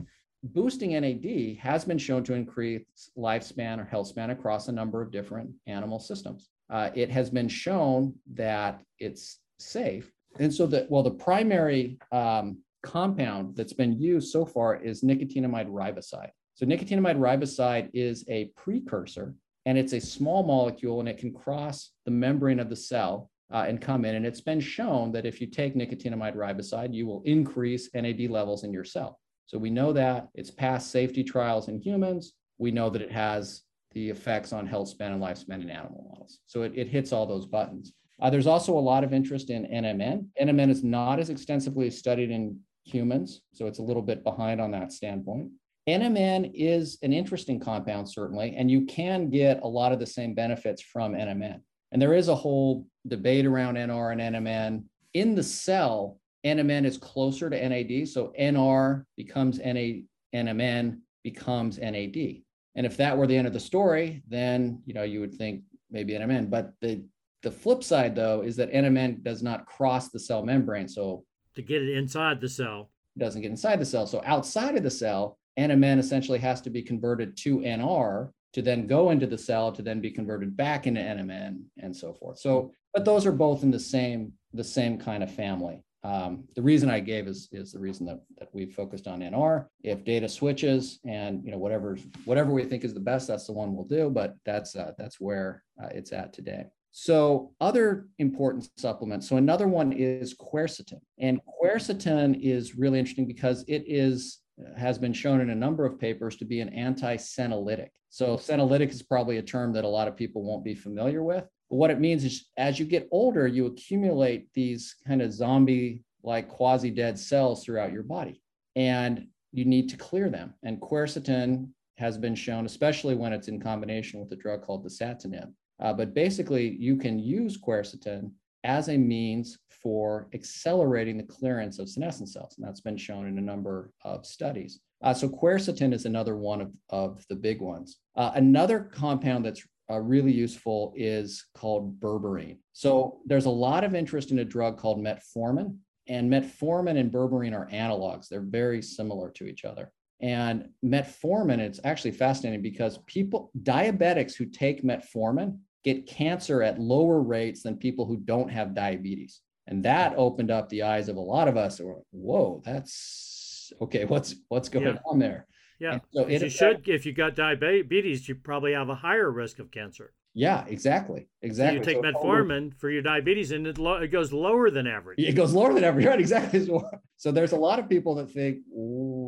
boosting 0.53 0.91
NAD 0.91 1.57
has 1.57 1.85
been 1.85 1.97
shown 1.97 2.23
to 2.23 2.33
increase 2.33 2.83
lifespan 3.17 3.79
or 3.79 3.85
health 3.85 4.07
span 4.07 4.29
across 4.29 4.67
a 4.67 4.71
number 4.71 5.01
of 5.01 5.11
different 5.11 5.49
animal 5.65 5.99
systems. 5.99 6.49
Uh, 6.69 6.89
it 6.93 7.09
has 7.09 7.29
been 7.29 7.47
shown 7.47 8.13
that 8.33 8.81
it's 8.99 9.39
safe. 9.59 10.11
And 10.39 10.53
so 10.53 10.67
that, 10.67 10.89
well, 10.89 11.03
the 11.03 11.11
primary 11.11 11.97
um, 12.11 12.59
compound 12.83 13.55
that's 13.55 13.73
been 13.73 13.99
used 13.99 14.31
so 14.31 14.45
far 14.45 14.75
is 14.75 15.01
nicotinamide 15.01 15.69
riboside. 15.69 16.29
So 16.53 16.65
nicotinamide 16.65 17.17
riboside 17.17 17.89
is 17.93 18.23
a 18.29 18.51
precursor 18.55 19.33
and 19.65 19.77
it's 19.77 19.93
a 19.93 20.01
small 20.01 20.43
molecule 20.43 20.99
and 20.99 21.09
it 21.09 21.17
can 21.17 21.33
cross 21.33 21.91
the 22.05 22.11
membrane 22.11 22.59
of 22.59 22.69
the 22.69 22.75
cell 22.75 23.29
uh, 23.51 23.65
and 23.67 23.81
come 23.81 24.05
in. 24.05 24.15
And 24.15 24.25
it's 24.25 24.41
been 24.41 24.59
shown 24.59 25.11
that 25.13 25.25
if 25.25 25.41
you 25.41 25.47
take 25.47 25.75
nicotinamide 25.75 26.35
riboside, 26.35 26.93
you 26.93 27.07
will 27.07 27.21
increase 27.25 27.89
NAD 27.93 28.29
levels 28.29 28.63
in 28.63 28.71
your 28.71 28.83
cell. 28.83 29.19
So 29.47 29.57
we 29.57 29.69
know 29.69 29.93
that 29.93 30.29
it's 30.33 30.51
passed 30.51 30.91
safety 30.91 31.23
trials 31.23 31.67
in 31.67 31.79
humans. 31.79 32.33
We 32.57 32.71
know 32.71 32.89
that 32.89 33.01
it 33.01 33.11
has 33.11 33.61
the 33.91 34.09
effects 34.09 34.53
on 34.53 34.67
health 34.67 34.89
span 34.89 35.13
and 35.13 35.21
lifespan 35.21 35.61
in 35.61 35.69
animal 35.69 36.09
models. 36.11 36.39
So 36.47 36.63
it, 36.63 36.73
it 36.75 36.87
hits 36.87 37.11
all 37.11 37.25
those 37.25 37.45
buttons. 37.45 37.93
Uh, 38.21 38.29
there's 38.29 38.47
also 38.47 38.77
a 38.77 38.79
lot 38.79 39.03
of 39.03 39.13
interest 39.13 39.49
in 39.49 39.65
NMN. 39.65 40.27
NMN 40.41 40.69
is 40.69 40.83
not 40.83 41.19
as 41.19 41.29
extensively 41.29 41.89
studied 41.89 42.31
in 42.31 42.59
humans, 42.83 43.41
so 43.53 43.67
it's 43.67 43.79
a 43.79 43.83
little 43.83 44.01
bit 44.01 44.23
behind 44.23 44.61
on 44.61 44.71
that 44.71 44.91
standpoint. 44.91 45.49
NMN 45.87 46.51
is 46.53 46.97
an 47.03 47.13
interesting 47.13 47.59
compound, 47.59 48.09
certainly, 48.09 48.55
and 48.55 48.71
you 48.71 48.85
can 48.85 49.29
get 49.29 49.61
a 49.61 49.67
lot 49.67 49.91
of 49.91 49.99
the 49.99 50.05
same 50.05 50.33
benefits 50.33 50.81
from 50.81 51.13
NMN. 51.13 51.61
And 51.91 52.01
there 52.01 52.13
is 52.13 52.27
a 52.27 52.35
whole 52.35 52.87
debate 53.07 53.45
around 53.45 53.75
NR 53.75 54.11
and 54.11 54.35
NMN. 54.35 54.83
In 55.13 55.35
the 55.35 55.43
cell, 55.43 56.19
NMN 56.45 56.85
is 56.85 56.97
closer 56.97 57.49
to 57.49 57.69
NAD. 57.69 58.07
So 58.07 58.33
NR 58.39 59.05
becomes 59.15 59.59
NA, 59.59 60.01
NMN 60.33 60.99
becomes 61.23 61.77
NAD. 61.77 62.41
And 62.75 62.85
if 62.85 62.97
that 62.97 63.17
were 63.17 63.27
the 63.27 63.37
end 63.37 63.47
of 63.47 63.53
the 63.53 63.59
story, 63.59 64.23
then 64.27 64.81
you 64.85 64.93
know 64.93 65.03
you 65.03 65.21
would 65.21 65.33
think 65.33 65.63
maybe 65.89 66.13
NMN. 66.13 66.49
But 66.49 66.73
the 66.81 67.03
the 67.43 67.51
flip 67.51 67.83
side 67.83 68.15
though 68.15 68.41
is 68.41 68.55
that 68.57 68.73
NMN 68.73 69.23
does 69.23 69.41
not 69.41 69.65
cross 69.65 70.09
the 70.09 70.19
cell 70.19 70.43
membrane. 70.43 70.87
So 70.87 71.23
to 71.55 71.61
get 71.61 71.81
it 71.81 71.95
inside 71.95 72.41
the 72.41 72.49
cell. 72.49 72.89
It 73.15 73.19
doesn't 73.19 73.41
get 73.41 73.51
inside 73.51 73.79
the 73.79 73.85
cell. 73.85 74.05
So 74.05 74.21
outside 74.25 74.75
of 74.75 74.83
the 74.83 74.91
cell, 74.91 75.37
NMN 75.57 75.99
essentially 75.99 76.39
has 76.39 76.61
to 76.61 76.69
be 76.69 76.81
converted 76.81 77.37
to 77.37 77.59
NR 77.59 78.31
to 78.53 78.61
then 78.61 78.87
go 78.87 79.09
into 79.09 79.27
the 79.27 79.37
cell 79.37 79.71
to 79.71 79.81
then 79.81 79.99
be 79.99 80.11
converted 80.11 80.55
back 80.55 80.87
into 80.87 81.01
NMN 81.01 81.63
and 81.77 81.95
so 81.95 82.13
forth. 82.13 82.39
So, 82.39 82.71
but 82.93 83.03
those 83.03 83.25
are 83.25 83.31
both 83.31 83.63
in 83.63 83.71
the 83.71 83.79
same 83.79 84.33
the 84.53 84.63
same 84.63 84.97
kind 84.97 85.21
of 85.23 85.33
family. 85.33 85.83
Um, 86.05 86.43
the 86.55 86.61
reason 86.61 86.89
I 86.89 86.99
gave 86.99 87.27
is, 87.27 87.49
is 87.51 87.71
the 87.71 87.79
reason 87.79 88.05
that, 88.05 88.21
that 88.37 88.49
we've 88.53 88.71
focused 88.71 89.07
on 89.07 89.21
NR. 89.21 89.65
If 89.83 90.05
data 90.05 90.29
switches 90.29 90.99
and 91.03 91.43
you 91.43 91.51
know 91.51 91.57
whatever 91.57 91.97
whatever 92.25 92.51
we 92.51 92.63
think 92.63 92.83
is 92.83 92.93
the 92.93 92.99
best, 92.99 93.27
that's 93.27 93.47
the 93.47 93.53
one 93.53 93.75
we'll 93.75 93.85
do. 93.85 94.09
But 94.09 94.35
that's 94.45 94.75
uh, 94.75 94.91
that's 94.97 95.19
where 95.19 95.63
uh, 95.83 95.87
it's 95.91 96.13
at 96.13 96.31
today. 96.31 96.65
So 96.91 97.51
other 97.59 98.07
important 98.19 98.69
supplements. 98.77 99.27
So 99.27 99.35
another 99.35 99.67
one 99.67 99.91
is 99.91 100.33
quercetin, 100.33 101.01
and 101.17 101.41
quercetin 101.61 102.39
is 102.39 102.77
really 102.77 102.99
interesting 102.99 103.27
because 103.27 103.65
it 103.67 103.83
is 103.87 104.39
has 104.77 104.97
been 104.97 105.13
shown 105.13 105.41
in 105.41 105.49
a 105.49 105.55
number 105.55 105.85
of 105.85 105.99
papers 105.99 106.35
to 106.37 106.45
be 106.45 106.59
an 106.59 106.69
anti-senolytic. 106.69 107.89
So 108.09 108.37
senolytic 108.37 108.89
is 108.89 109.01
probably 109.01 109.37
a 109.37 109.41
term 109.41 109.73
that 109.73 109.83
a 109.83 109.89
lot 109.89 110.07
of 110.07 110.15
people 110.15 110.43
won't 110.43 110.63
be 110.63 110.75
familiar 110.75 111.23
with. 111.23 111.43
But 111.69 111.75
what 111.75 111.91
it 111.91 111.99
means 111.99 112.23
is 112.23 112.49
as 112.57 112.79
you 112.79 112.85
get 112.85 113.09
older, 113.11 113.47
you 113.47 113.65
accumulate 113.65 114.47
these 114.53 114.95
kind 115.05 115.21
of 115.21 115.33
zombie 115.33 116.03
like 116.23 116.47
quasi 116.47 116.89
dead 116.89 117.19
cells 117.19 117.63
throughout 117.63 117.91
your 117.91 118.03
body. 118.03 118.41
And 118.75 119.27
you 119.51 119.65
need 119.65 119.89
to 119.89 119.97
clear 119.97 120.29
them. 120.29 120.53
And 120.63 120.81
quercetin 120.81 121.69
has 121.97 122.17
been 122.17 122.35
shown, 122.35 122.65
especially 122.65 123.15
when 123.15 123.33
it's 123.33 123.47
in 123.47 123.59
combination 123.59 124.19
with 124.19 124.31
a 124.31 124.35
drug 124.35 124.63
called 124.63 124.85
dasatinib. 124.85 125.51
Uh, 125.79 125.93
but 125.93 126.13
basically, 126.13 126.75
you 126.77 126.95
can 126.97 127.19
use 127.19 127.57
quercetin 127.57 128.31
as 128.65 128.89
a 128.89 128.97
means 128.97 129.57
for 129.69 130.27
accelerating 130.33 131.17
the 131.17 131.23
clearance 131.23 131.79
of 131.79 131.87
senescent 131.87 132.29
cells. 132.29 132.55
And 132.57 132.67
that's 132.67 132.81
been 132.81 132.97
shown 132.97 133.27
in 133.27 133.37
a 133.37 133.41
number 133.41 133.91
of 134.03 134.25
studies. 134.25 134.79
Uh, 135.03 135.13
so 135.13 135.29
quercetin 135.29 135.93
is 135.93 136.05
another 136.05 136.35
one 136.35 136.61
of, 136.61 136.71
of 136.89 137.23
the 137.29 137.35
big 137.35 137.61
ones. 137.61 137.97
Uh, 138.15 138.31
another 138.33 138.79
compound 138.79 139.45
that's 139.45 139.63
uh, 139.91 139.99
really 139.99 140.31
useful 140.31 140.91
is 140.95 141.45
called 141.53 141.99
berberine. 141.99 142.57
So 142.73 143.19
there's 143.25 143.45
a 143.45 143.51
lot 143.51 143.83
of 143.83 143.93
interest 143.93 144.31
in 144.31 144.39
a 144.39 144.45
drug 144.45 144.79
called 144.79 144.99
metformin, 144.99 145.77
and 146.07 146.31
metformin 146.31 146.97
and 146.97 147.11
berberine 147.11 147.53
are 147.53 147.69
analogs. 147.69 148.27
They're 148.27 148.41
very 148.41 148.81
similar 148.81 149.29
to 149.31 149.45
each 149.45 149.63
other. 149.63 149.91
And 150.21 150.69
metformin, 150.83 151.59
it's 151.59 151.79
actually 151.83 152.11
fascinating 152.11 152.61
because 152.61 152.99
people, 153.05 153.51
diabetics 153.61 154.33
who 154.33 154.45
take 154.45 154.83
metformin 154.83 155.59
get 155.85 156.07
cancer 156.07 156.63
at 156.63 156.79
lower 156.79 157.21
rates 157.21 157.61
than 157.61 157.77
people 157.77 158.05
who 158.05 158.17
don't 158.17 158.49
have 158.49 158.73
diabetes. 158.73 159.41
And 159.67 159.83
that 159.85 160.13
opened 160.17 160.51
up 160.51 160.67
the 160.67 160.83
eyes 160.83 161.07
of 161.07 161.15
a 161.15 161.21
lot 161.21 161.47
of 161.47 161.57
us. 161.57 161.79
Whoa, 162.11 162.61
that's 162.65 163.71
okay. 163.79 164.05
What's 164.05 164.35
what's 164.49 164.67
going 164.67 164.85
yeah. 164.87 164.97
on 165.05 165.19
there? 165.19 165.47
Yeah. 165.79 165.99
so 166.11 166.25
it, 166.25 166.41
you 166.41 166.49
should, 166.49 166.87
if 166.87 167.05
you 167.05 167.13
got 167.13 167.35
diabetes, 167.35 168.27
you 168.27 168.35
probably 168.35 168.73
have 168.73 168.89
a 168.89 168.95
higher 168.95 169.31
risk 169.31 169.59
of 169.59 169.71
cancer. 169.71 170.13
Yeah, 170.37 170.65
exactly. 170.67 171.29
Exactly. 171.41 171.77
So 171.77 171.79
you 171.79 172.01
take 172.01 172.05
so 172.05 172.11
metformin 172.11 172.75
for 172.77 172.89
your 172.89 173.01
diabetes 173.01 173.51
and 173.51 173.65
it, 173.65 173.77
lo- 173.77 174.01
it 174.01 174.09
goes 174.09 174.33
lower 174.33 174.69
than 174.69 174.85
average. 174.85 175.17
It 175.17 175.33
goes 175.33 175.53
lower 175.53 175.73
than 175.73 175.83
average. 175.83 176.05
Right. 176.05 176.19
Exactly. 176.19 176.67
So 177.15 177.31
there's 177.31 177.53
a 177.53 177.57
lot 177.57 177.79
of 177.79 177.87
people 177.87 178.13
that 178.15 178.29
think 178.29 178.59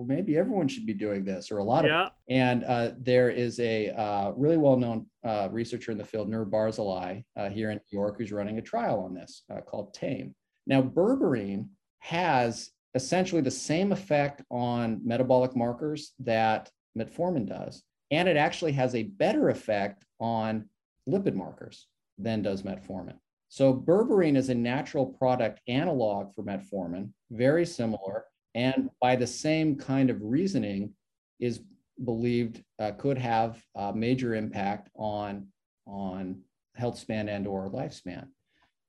maybe 0.05 0.38
everyone 0.38 0.68
should 0.68 0.86
be 0.86 0.93
doing 0.93 1.24
this 1.24 1.49
or 1.49 1.60
a 1.60 1.64
lot 1.64 1.86
yeah. 1.86 2.08
of, 2.08 2.12
and 2.28 2.64
uh, 2.66 2.91
there 2.99 3.30
is 3.30 3.58
a 3.62 3.89
uh, 3.89 4.32
really 4.36 4.58
well-known 4.58 5.05
uh, 5.24 5.47
researcher 5.49 5.93
in 5.93 5.97
the 5.97 6.03
field, 6.03 6.30
Nir 6.30 6.45
Barzilai, 6.45 7.24
uh, 7.38 7.49
here 7.49 7.72
in 7.72 7.78
New 7.78 7.99
York, 7.99 8.18
who's 8.18 8.34
running 8.34 8.58
a 8.58 8.62
trial 8.62 8.99
on 8.99 9.14
this 9.14 9.43
uh, 9.49 9.62
called 9.62 9.93
TAME. 9.93 10.36
Now, 10.68 10.82
berberine 10.82 11.70
has 11.99 12.70
essentially 12.93 13.41
the 13.41 13.51
same 13.51 13.91
effect 13.93 14.41
on 14.51 14.99
metabolic 15.05 15.55
markers 15.55 16.14
that 16.20 16.70
metformin 16.97 17.47
does. 17.47 17.84
And 18.12 18.28
it 18.28 18.38
actually 18.38 18.74
has 18.74 18.95
a 18.95 19.03
better 19.03 19.49
effect 19.49 20.05
on 20.20 20.70
lipid 21.08 21.34
markers 21.34 21.88
than 22.18 22.41
does 22.41 22.64
metformin. 22.64 23.18
So 23.49 23.74
berberine 23.74 24.36
is 24.36 24.49
a 24.49 24.55
natural 24.55 25.05
product 25.05 25.62
analog 25.68 26.34
for 26.34 26.43
metformin, 26.43 27.12
very 27.32 27.66
similar, 27.66 28.26
and 28.55 28.89
by 29.01 29.16
the 29.16 29.28
same 29.28 29.76
kind 29.76 30.10
of 30.10 30.18
reasoning 30.22 30.93
is 31.39 31.62
believed 32.03 32.64
uh, 32.80 32.91
could 32.91 33.18
have 33.18 33.62
a 33.76 33.93
major 33.93 34.36
impact 34.36 34.89
on, 34.95 35.47
on 35.86 36.41
health 36.76 36.97
span 36.97 37.30
and 37.30 37.47
or 37.47 37.70
lifespan. 37.70 38.28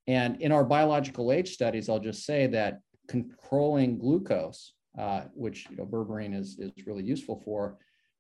And 0.07 0.41
in 0.41 0.53
our 0.53 0.65
biological 0.65 1.33
age 1.33 1.53
studies, 1.53 1.89
I'll 1.89 2.01
just 2.01 2.25
say 2.25 2.47
that 2.49 2.81
controlling 3.09 3.99
glucose, 3.99 4.73
uh, 4.99 5.23
which 5.35 5.69
you 5.71 5.77
know, 5.77 5.87
berberine 5.87 6.35
is, 6.35 6.59
is 6.59 6.73
really 6.87 7.05
useful 7.05 7.41
for, 7.45 7.79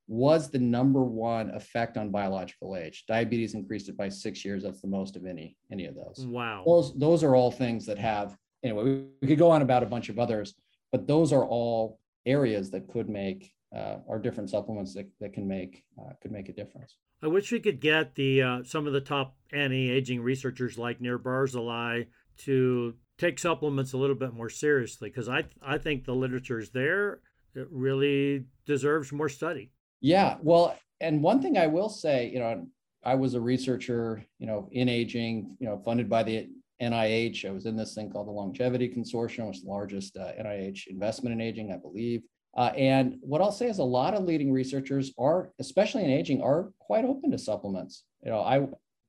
was 0.09 0.51
the 0.51 0.59
number 0.59 1.05
one 1.05 1.51
effect 1.51 1.99
on 1.99 2.11
biological 2.11 2.77
age. 2.77 3.05
Diabetes 3.07 3.55
increased 3.55 3.91
it 3.91 3.97
by 3.97 4.09
six 4.09 4.45
years. 4.45 4.63
That's 4.63 4.81
the 4.81 4.89
most 4.89 5.15
of 5.17 5.27
any 5.27 5.57
any 5.71 5.85
of 5.85 5.95
those. 5.95 6.27
Wow. 6.27 6.65
Those 6.67 6.99
those 6.99 7.23
are 7.23 7.37
all 7.37 7.51
things 7.51 7.85
that 7.87 7.99
have 7.99 8.35
anyway. 8.65 8.85
We, 8.85 9.05
we 9.21 9.29
could 9.29 9.39
go 9.39 9.51
on 9.51 9.63
about 9.63 9.83
a 9.83 9.87
bunch 9.87 10.09
of 10.09 10.19
others, 10.19 10.55
but 10.91 11.07
those 11.07 11.33
are 11.33 11.45
all 11.45 12.01
areas 12.25 12.71
that 12.71 12.89
could 12.89 13.09
make 13.09 13.53
uh, 13.77 13.97
are 14.09 14.19
different 14.19 14.49
supplements 14.49 14.95
that, 14.95 15.07
that 15.21 15.35
can 15.35 15.47
make 15.47 15.85
uh, 16.01 16.13
could 16.23 16.33
make 16.33 16.49
a 16.49 16.53
difference. 16.53 16.97
I 17.23 17.27
wish 17.27 17.53
we 17.53 17.61
could 17.61 17.81
get 17.81 18.15
the 18.15 18.43
uh, 18.43 18.63
some 18.65 18.87
of 18.87 18.95
the 18.95 19.03
top 19.03 19.37
anti-aging 19.53 20.23
researchers 20.23 20.79
like 20.79 21.03
Nir 21.03 21.19
Barzilai 21.19 22.07
to 22.39 22.95
take 23.19 23.39
supplements 23.39 23.93
a 23.93 23.99
little 23.99 24.17
bit 24.17 24.33
more 24.33 24.49
seriously 24.49 25.11
because 25.11 25.29
I 25.29 25.45
I 25.61 25.77
think 25.77 26.07
the 26.07 26.15
literature 26.15 26.59
is 26.59 26.71
there. 26.71 27.21
It 27.55 27.67
really 27.71 28.45
deserves 28.65 29.13
more 29.13 29.29
study. 29.29 29.73
Yeah, 30.01 30.37
well, 30.43 30.77
and 31.01 31.23
one 31.23 31.41
thing 31.43 31.59
I 31.59 31.67
will 31.67 31.89
say, 31.89 32.31
you 32.31 32.39
know, 32.39 32.67
I 33.05 33.15
was 33.15 33.35
a 33.35 33.41
researcher, 33.41 34.25
you 34.39 34.47
know, 34.47 34.69
in 34.73 34.89
aging, 34.89 35.57
you 35.61 35.67
know, 35.67 35.81
funded 35.85 36.09
by 36.09 36.23
the 36.23 36.49
NIH. 36.81 37.45
I 37.45 37.51
was 37.53 37.67
in 37.67 37.77
this 37.77 37.95
thing 37.95 38.11
called 38.11 38.27
the 38.27 38.33
Longevity 38.33 38.89
Consortium, 38.89 39.49
which 39.49 39.59
is 39.59 39.63
the 39.65 39.71
largest 39.71 40.17
uh, 40.17 40.33
NIH 40.41 40.89
investment 40.89 41.33
in 41.33 41.41
aging, 41.41 41.73
I 41.73 41.77
believe. 41.77 42.23
Uh, 42.57 42.73
and 42.77 43.17
what 43.21 43.41
I'll 43.41 43.53
say 43.53 43.69
is 43.69 43.79
a 43.79 43.85
lot 43.85 44.15
of 44.15 44.25
leading 44.25 44.53
researchers 44.53 45.13
are, 45.19 45.53
especially 45.61 46.05
in 46.05 46.11
aging, 46.11 46.43
are 46.43 46.73
quite 46.79 47.05
open 47.05 47.31
to 47.31 47.39
supplements. 47.39 48.05
You 48.25 48.31
know, 48.31 48.41
I 48.41 48.67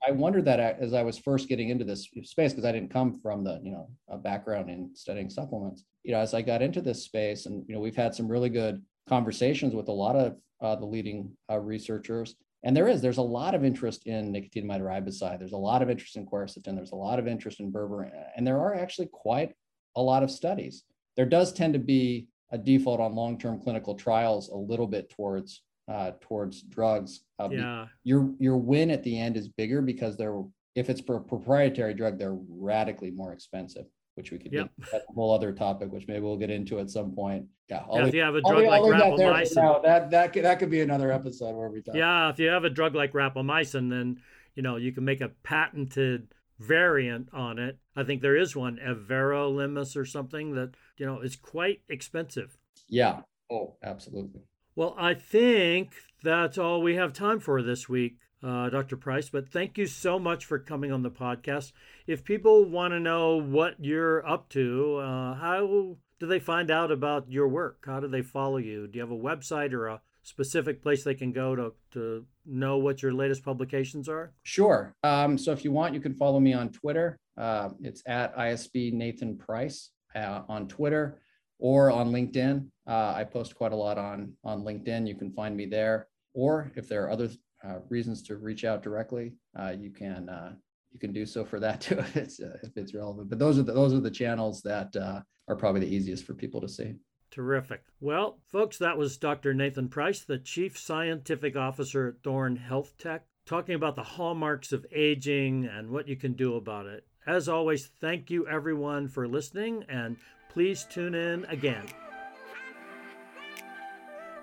I 0.08 0.12
wondered 0.12 0.46
that 0.46 0.60
as 0.60 0.94
I 0.94 1.04
was 1.04 1.18
first 1.18 1.50
getting 1.50 1.70
into 1.70 1.84
this 1.84 2.10
space 2.24 2.54
because 2.54 2.64
I 2.64 2.72
didn't 2.72 2.94
come 2.94 3.20
from 3.20 3.44
the 3.44 3.60
you 3.64 3.72
know 3.72 3.90
a 4.08 4.18
background 4.18 4.70
in 4.70 4.92
studying 4.94 5.30
supplements. 5.30 5.84
You 6.04 6.14
know, 6.14 6.20
as 6.20 6.34
I 6.34 6.42
got 6.42 6.62
into 6.62 6.82
this 6.82 7.04
space, 7.04 7.48
and 7.48 7.66
you 7.68 7.74
know, 7.74 7.82
we've 7.82 7.96
had 7.96 8.14
some 8.14 8.28
really 8.28 8.50
good 8.50 8.82
conversations 9.10 9.74
with 9.74 9.90
a 9.90 9.92
lot 9.92 10.16
of 10.16 10.38
uh, 10.62 10.76
the 10.76 10.86
leading 10.86 11.32
uh, 11.52 11.58
researchers. 11.58 12.36
And 12.64 12.76
there 12.76 12.88
is, 12.88 13.02
there's 13.02 13.18
a 13.18 13.22
lot 13.22 13.56
of 13.56 13.64
interest 13.64 14.06
in 14.06 14.34
nicotinamide 14.34 14.82
riboside. 14.82 15.40
There's 15.40 15.54
a 15.54 15.58
lot 15.58 15.82
of 15.82 15.90
interest 15.90 16.18
in 16.18 16.26
quercetin. 16.26 16.76
There's 16.76 16.92
a 16.92 16.96
lot 16.96 17.20
of 17.20 17.28
interest 17.28 17.60
in 17.60 17.72
berberine. 17.72 18.12
And 18.36 18.46
there 18.46 18.60
are 18.60 18.76
actually 18.76 19.08
quite 19.12 19.54
a 19.96 20.02
lot 20.02 20.24
of 20.24 20.30
studies. 20.30 20.84
There 21.16 21.26
does 21.26 21.54
tend 21.54 21.74
to 21.74 21.80
be 21.80 22.28
a 22.52 22.58
default 22.58 23.00
on 23.00 23.16
long-term 23.16 23.62
clinical 23.62 23.96
trials 23.96 24.50
a 24.50 24.56
little 24.56 24.88
bit 24.88 25.10
towards 25.10 25.62
uh, 25.92 26.12
towards 26.22 26.62
drugs. 26.62 27.22
Uh, 27.40 27.50
yeah. 27.52 27.86
Your 28.04 28.32
your 28.40 28.58
win 28.58 28.92
at 28.92 29.04
the 29.04 29.20
end 29.20 29.38
is 29.38 29.48
bigger 29.48 29.82
because 29.82 30.18
they're 30.18 30.44
if 30.76 30.90
it's 30.90 31.02
for 31.02 31.16
a 31.16 31.22
proprietary 31.22 31.94
drug, 31.96 32.20
they're 32.20 32.38
radically 32.48 33.10
more 33.10 33.34
expensive 33.34 33.86
which 34.20 34.32
we 34.32 34.38
could 34.38 34.52
yep. 34.52 34.70
get 34.92 35.02
a 35.10 35.14
whole 35.14 35.34
other 35.34 35.54
topic, 35.54 35.94
which 35.94 36.06
maybe 36.06 36.20
we'll 36.20 36.36
get 36.36 36.50
into 36.50 36.78
at 36.78 36.90
some 36.90 37.14
point. 37.14 37.46
Yeah. 37.70 37.86
yeah 37.90 38.06
if 38.06 38.14
you 38.14 38.20
have 38.20 38.36
a 38.36 38.42
drug 38.42 38.66
like 38.66 38.82
rapamycin, 38.82 39.56
that, 39.56 39.84
that, 39.84 40.12
that, 40.12 40.34
could, 40.34 40.44
that 40.44 40.60
could 40.60 40.70
be 40.70 40.82
another 40.82 41.10
episode 41.10 41.56
where 41.56 41.70
we 41.70 41.82
talk. 41.82 41.96
Yeah. 41.96 42.30
If 42.30 42.38
you 42.38 42.50
have 42.50 42.66
a 42.66 42.70
drug 42.70 42.96
like 42.96 43.14
rapamycin, 43.14 43.90
then, 43.90 44.18
you 44.56 44.62
know, 44.62 44.76
you 44.76 44.92
can 44.92 45.06
make 45.06 45.22
a 45.22 45.32
patented 45.42 46.34
variant 46.60 47.30
on 47.32 47.60
it. 47.60 47.78
I 47.96 48.04
think 48.04 48.22
there 48.22 48.36
is 48.36 48.58
one, 48.58 48.78
everolimus 48.86 49.96
or 49.96 50.04
something 50.04 50.56
that, 50.56 50.72
you 50.98 51.06
know, 51.06 51.22
is 51.22 51.38
quite 51.38 51.80
expensive. 51.88 52.58
Yeah. 52.90 53.22
Oh, 53.50 53.78
absolutely. 53.82 54.42
Well, 54.76 54.96
I 55.00 55.14
think 55.14 55.94
that's 56.24 56.58
all 56.58 56.82
we 56.82 56.96
have 56.96 57.14
time 57.14 57.40
for 57.40 57.64
this 57.64 57.88
week 57.88 58.18
uh, 58.44 58.70
Dr. 58.70 58.98
Price. 58.98 59.30
But 59.30 59.50
thank 59.50 59.78
you 59.78 59.86
so 59.86 60.20
much 60.20 60.46
for 60.46 60.60
coming 60.60 60.92
on 60.92 61.04
the 61.04 61.12
podcast. 61.12 61.72
If 62.08 62.24
people 62.24 62.66
want 62.66 62.94
to 62.94 63.00
know 63.00 63.38
what 63.38 63.76
you're 63.80 64.28
up 64.28 64.50
to, 64.50 64.98
uh, 64.98 65.36
how 65.36 65.98
do 66.20 66.28
they 66.28 66.40
find 66.40 66.70
out 66.72 66.92
about 66.92 67.32
your 67.32 67.48
work? 67.48 67.84
How 67.86 68.00
do 68.00 68.08
they 68.08 68.22
follow 68.22 68.58
you? 68.58 68.88
Do 68.88 68.98
you 68.98 69.02
have 69.02 69.12
a 69.12 69.16
website 69.16 69.74
or 69.74 69.88
a 69.88 70.02
specific 70.24 70.82
place 70.82 71.04
they 71.04 71.16
can 71.16 71.32
go 71.32 71.56
to, 71.56 71.74
to 71.92 72.26
know 72.46 72.78
what 72.78 73.02
your 73.02 73.14
latest 73.14 73.44
publications 73.44 74.10
are? 74.10 74.34
Sure. 74.44 74.94
Um, 75.04 75.38
so 75.38 75.52
if 75.52 75.64
you 75.64 75.72
want, 75.72 75.94
you 75.94 76.02
can 76.02 76.14
follow 76.14 76.40
me 76.40 76.54
on 76.54 76.70
Twitter. 76.70 77.18
Uh, 77.38 77.70
it's 77.82 78.04
at 78.06 78.36
ISB 78.38 78.94
Nathan 78.94 79.38
Price 79.38 79.92
uh, 80.16 80.42
on 80.50 80.68
Twitter 80.68 81.22
or 81.58 81.92
on 81.92 82.12
LinkedIn. 82.12 82.68
Uh, 82.88 83.14
I 83.16 83.24
post 83.24 83.56
quite 83.56 83.72
a 83.72 83.76
lot 83.76 83.98
on 83.98 84.34
on 84.44 84.64
LinkedIn. 84.64 85.08
You 85.08 85.16
can 85.16 85.32
find 85.32 85.56
me 85.56 85.66
there. 85.66 86.08
Or 86.34 86.72
if 86.76 86.88
there 86.88 87.06
are 87.06 87.12
other 87.12 87.30
uh, 87.64 87.80
reasons 87.90 88.22
to 88.24 88.38
reach 88.38 88.64
out 88.64 88.82
directly, 88.82 89.34
uh, 89.60 89.74
you 89.78 89.92
can 89.92 90.30
uh, 90.30 90.54
you 90.92 91.00
can 91.00 91.12
do 91.14 91.26
so 91.26 91.46
for 91.46 91.60
that 91.60 91.82
too 91.82 92.00
if 92.00 92.16
it's 92.18 92.40
uh, 92.40 92.58
if 92.64 92.78
it's 92.78 92.94
relevant. 92.94 93.30
But 93.30 93.40
those 93.40 93.60
are 93.60 93.64
the, 93.64 93.74
those 93.74 93.94
are 93.94 94.00
the 94.00 94.12
channels 94.12 94.62
that 94.64 94.96
are 94.96 95.56
probably 95.56 95.82
the 95.82 95.94
easiest 95.96 96.26
for 96.26 96.34
people 96.34 96.62
to 96.62 96.70
see. 96.70 96.94
Terrific. 97.32 97.84
Well, 98.00 98.40
folks, 98.48 98.78
that 98.80 98.98
was 98.98 99.18
Dr. 99.18 99.54
Nathan 99.54 99.88
Price, 99.88 100.22
the 100.22 100.40
Chief 100.40 100.78
Scientific 100.78 101.56
Officer 101.56 102.08
at 102.08 102.24
Thorne 102.24 102.56
Health 102.56 102.98
Tech, 102.98 103.26
talking 103.46 103.76
about 103.76 103.96
the 103.96 104.04
hallmarks 104.04 104.72
of 104.72 104.86
aging 104.92 105.66
and 105.66 105.90
what 105.90 106.08
you 106.08 106.16
can 106.16 106.34
do 106.34 106.56
about 106.56 106.88
it. 106.88 107.06
As 107.28 107.48
always, 107.48 107.88
thank 108.02 108.32
you 108.32 108.48
everyone 108.48 109.08
for 109.08 109.28
listening, 109.28 109.86
and 109.88 110.18
please 110.50 110.86
tune 110.90 111.14
in 111.14 111.46
again. 111.46 111.86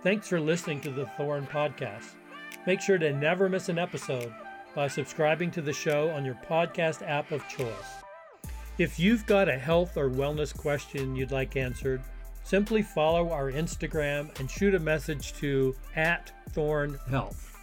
Thanks 0.03 0.29
for 0.29 0.39
listening 0.39 0.81
to 0.83 0.91
the 0.91 1.07
Thorne 1.07 1.47
Podcast. 1.47 2.14
Make 2.67 2.81
sure 2.81 2.99
to 2.99 3.12
never 3.12 3.49
miss 3.49 3.69
an 3.69 3.79
episode 3.79 4.35
by 4.75 4.89
subscribing 4.89 5.53
to 5.53 5.62
the 5.62 5.73
show 5.73 6.11
on 6.11 6.25
your 6.25 6.39
podcast 6.49 7.09
app 7.09 7.31
of 7.31 7.47
choice. 7.49 8.03
If 8.77 8.99
you've 8.99 9.25
got 9.25 9.49
a 9.49 9.57
health 9.57 9.97
or 9.97 10.11
wellness 10.11 10.55
question 10.55 11.14
you'd 11.14 11.31
like 11.31 11.57
answered, 11.57 12.03
simply 12.43 12.83
follow 12.83 13.31
our 13.31 13.53
Instagram 13.53 14.37
and 14.41 14.51
shoot 14.51 14.75
a 14.75 14.81
message 14.81 15.33
to 15.35 15.77
at 15.95 16.33
Thorne 16.51 16.99
Health. 17.09 17.57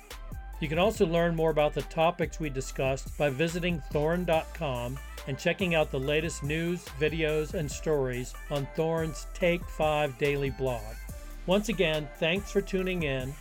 You 0.62 0.70
can 0.70 0.80
also 0.80 1.06
learn 1.06 1.36
more 1.36 1.52
about 1.52 1.74
the 1.74 1.82
topics 1.84 2.40
we 2.40 2.50
discussed 2.50 3.18
by 3.18 3.30
visiting 3.30 3.82
thorne.com 3.92 4.98
and 5.28 5.38
checking 5.38 5.76
out 5.76 5.92
the 5.92 6.00
latest 6.00 6.44
news, 6.44 6.86
videos, 6.98 7.54
and 7.54 7.70
stories 7.70 8.34
on 8.50 8.68
Thorne's 8.76 9.28
Take 9.34 9.64
5 9.66 10.18
daily 10.18 10.52
blog. 10.52 10.96
Once 11.46 11.68
again, 11.68 12.08
thanks 12.20 12.50
for 12.52 12.62
tuning 12.62 13.04
in 13.04 13.34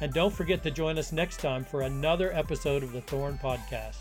and 0.00 0.12
don't 0.12 0.32
forget 0.34 0.62
to 0.62 0.70
join 0.70 0.98
us 0.98 1.12
next 1.12 1.40
time 1.40 1.64
for 1.64 1.82
another 1.82 2.32
episode 2.32 2.82
of 2.82 2.92
the 2.92 3.00
Thorne 3.02 3.38
Podcast. 3.42 3.98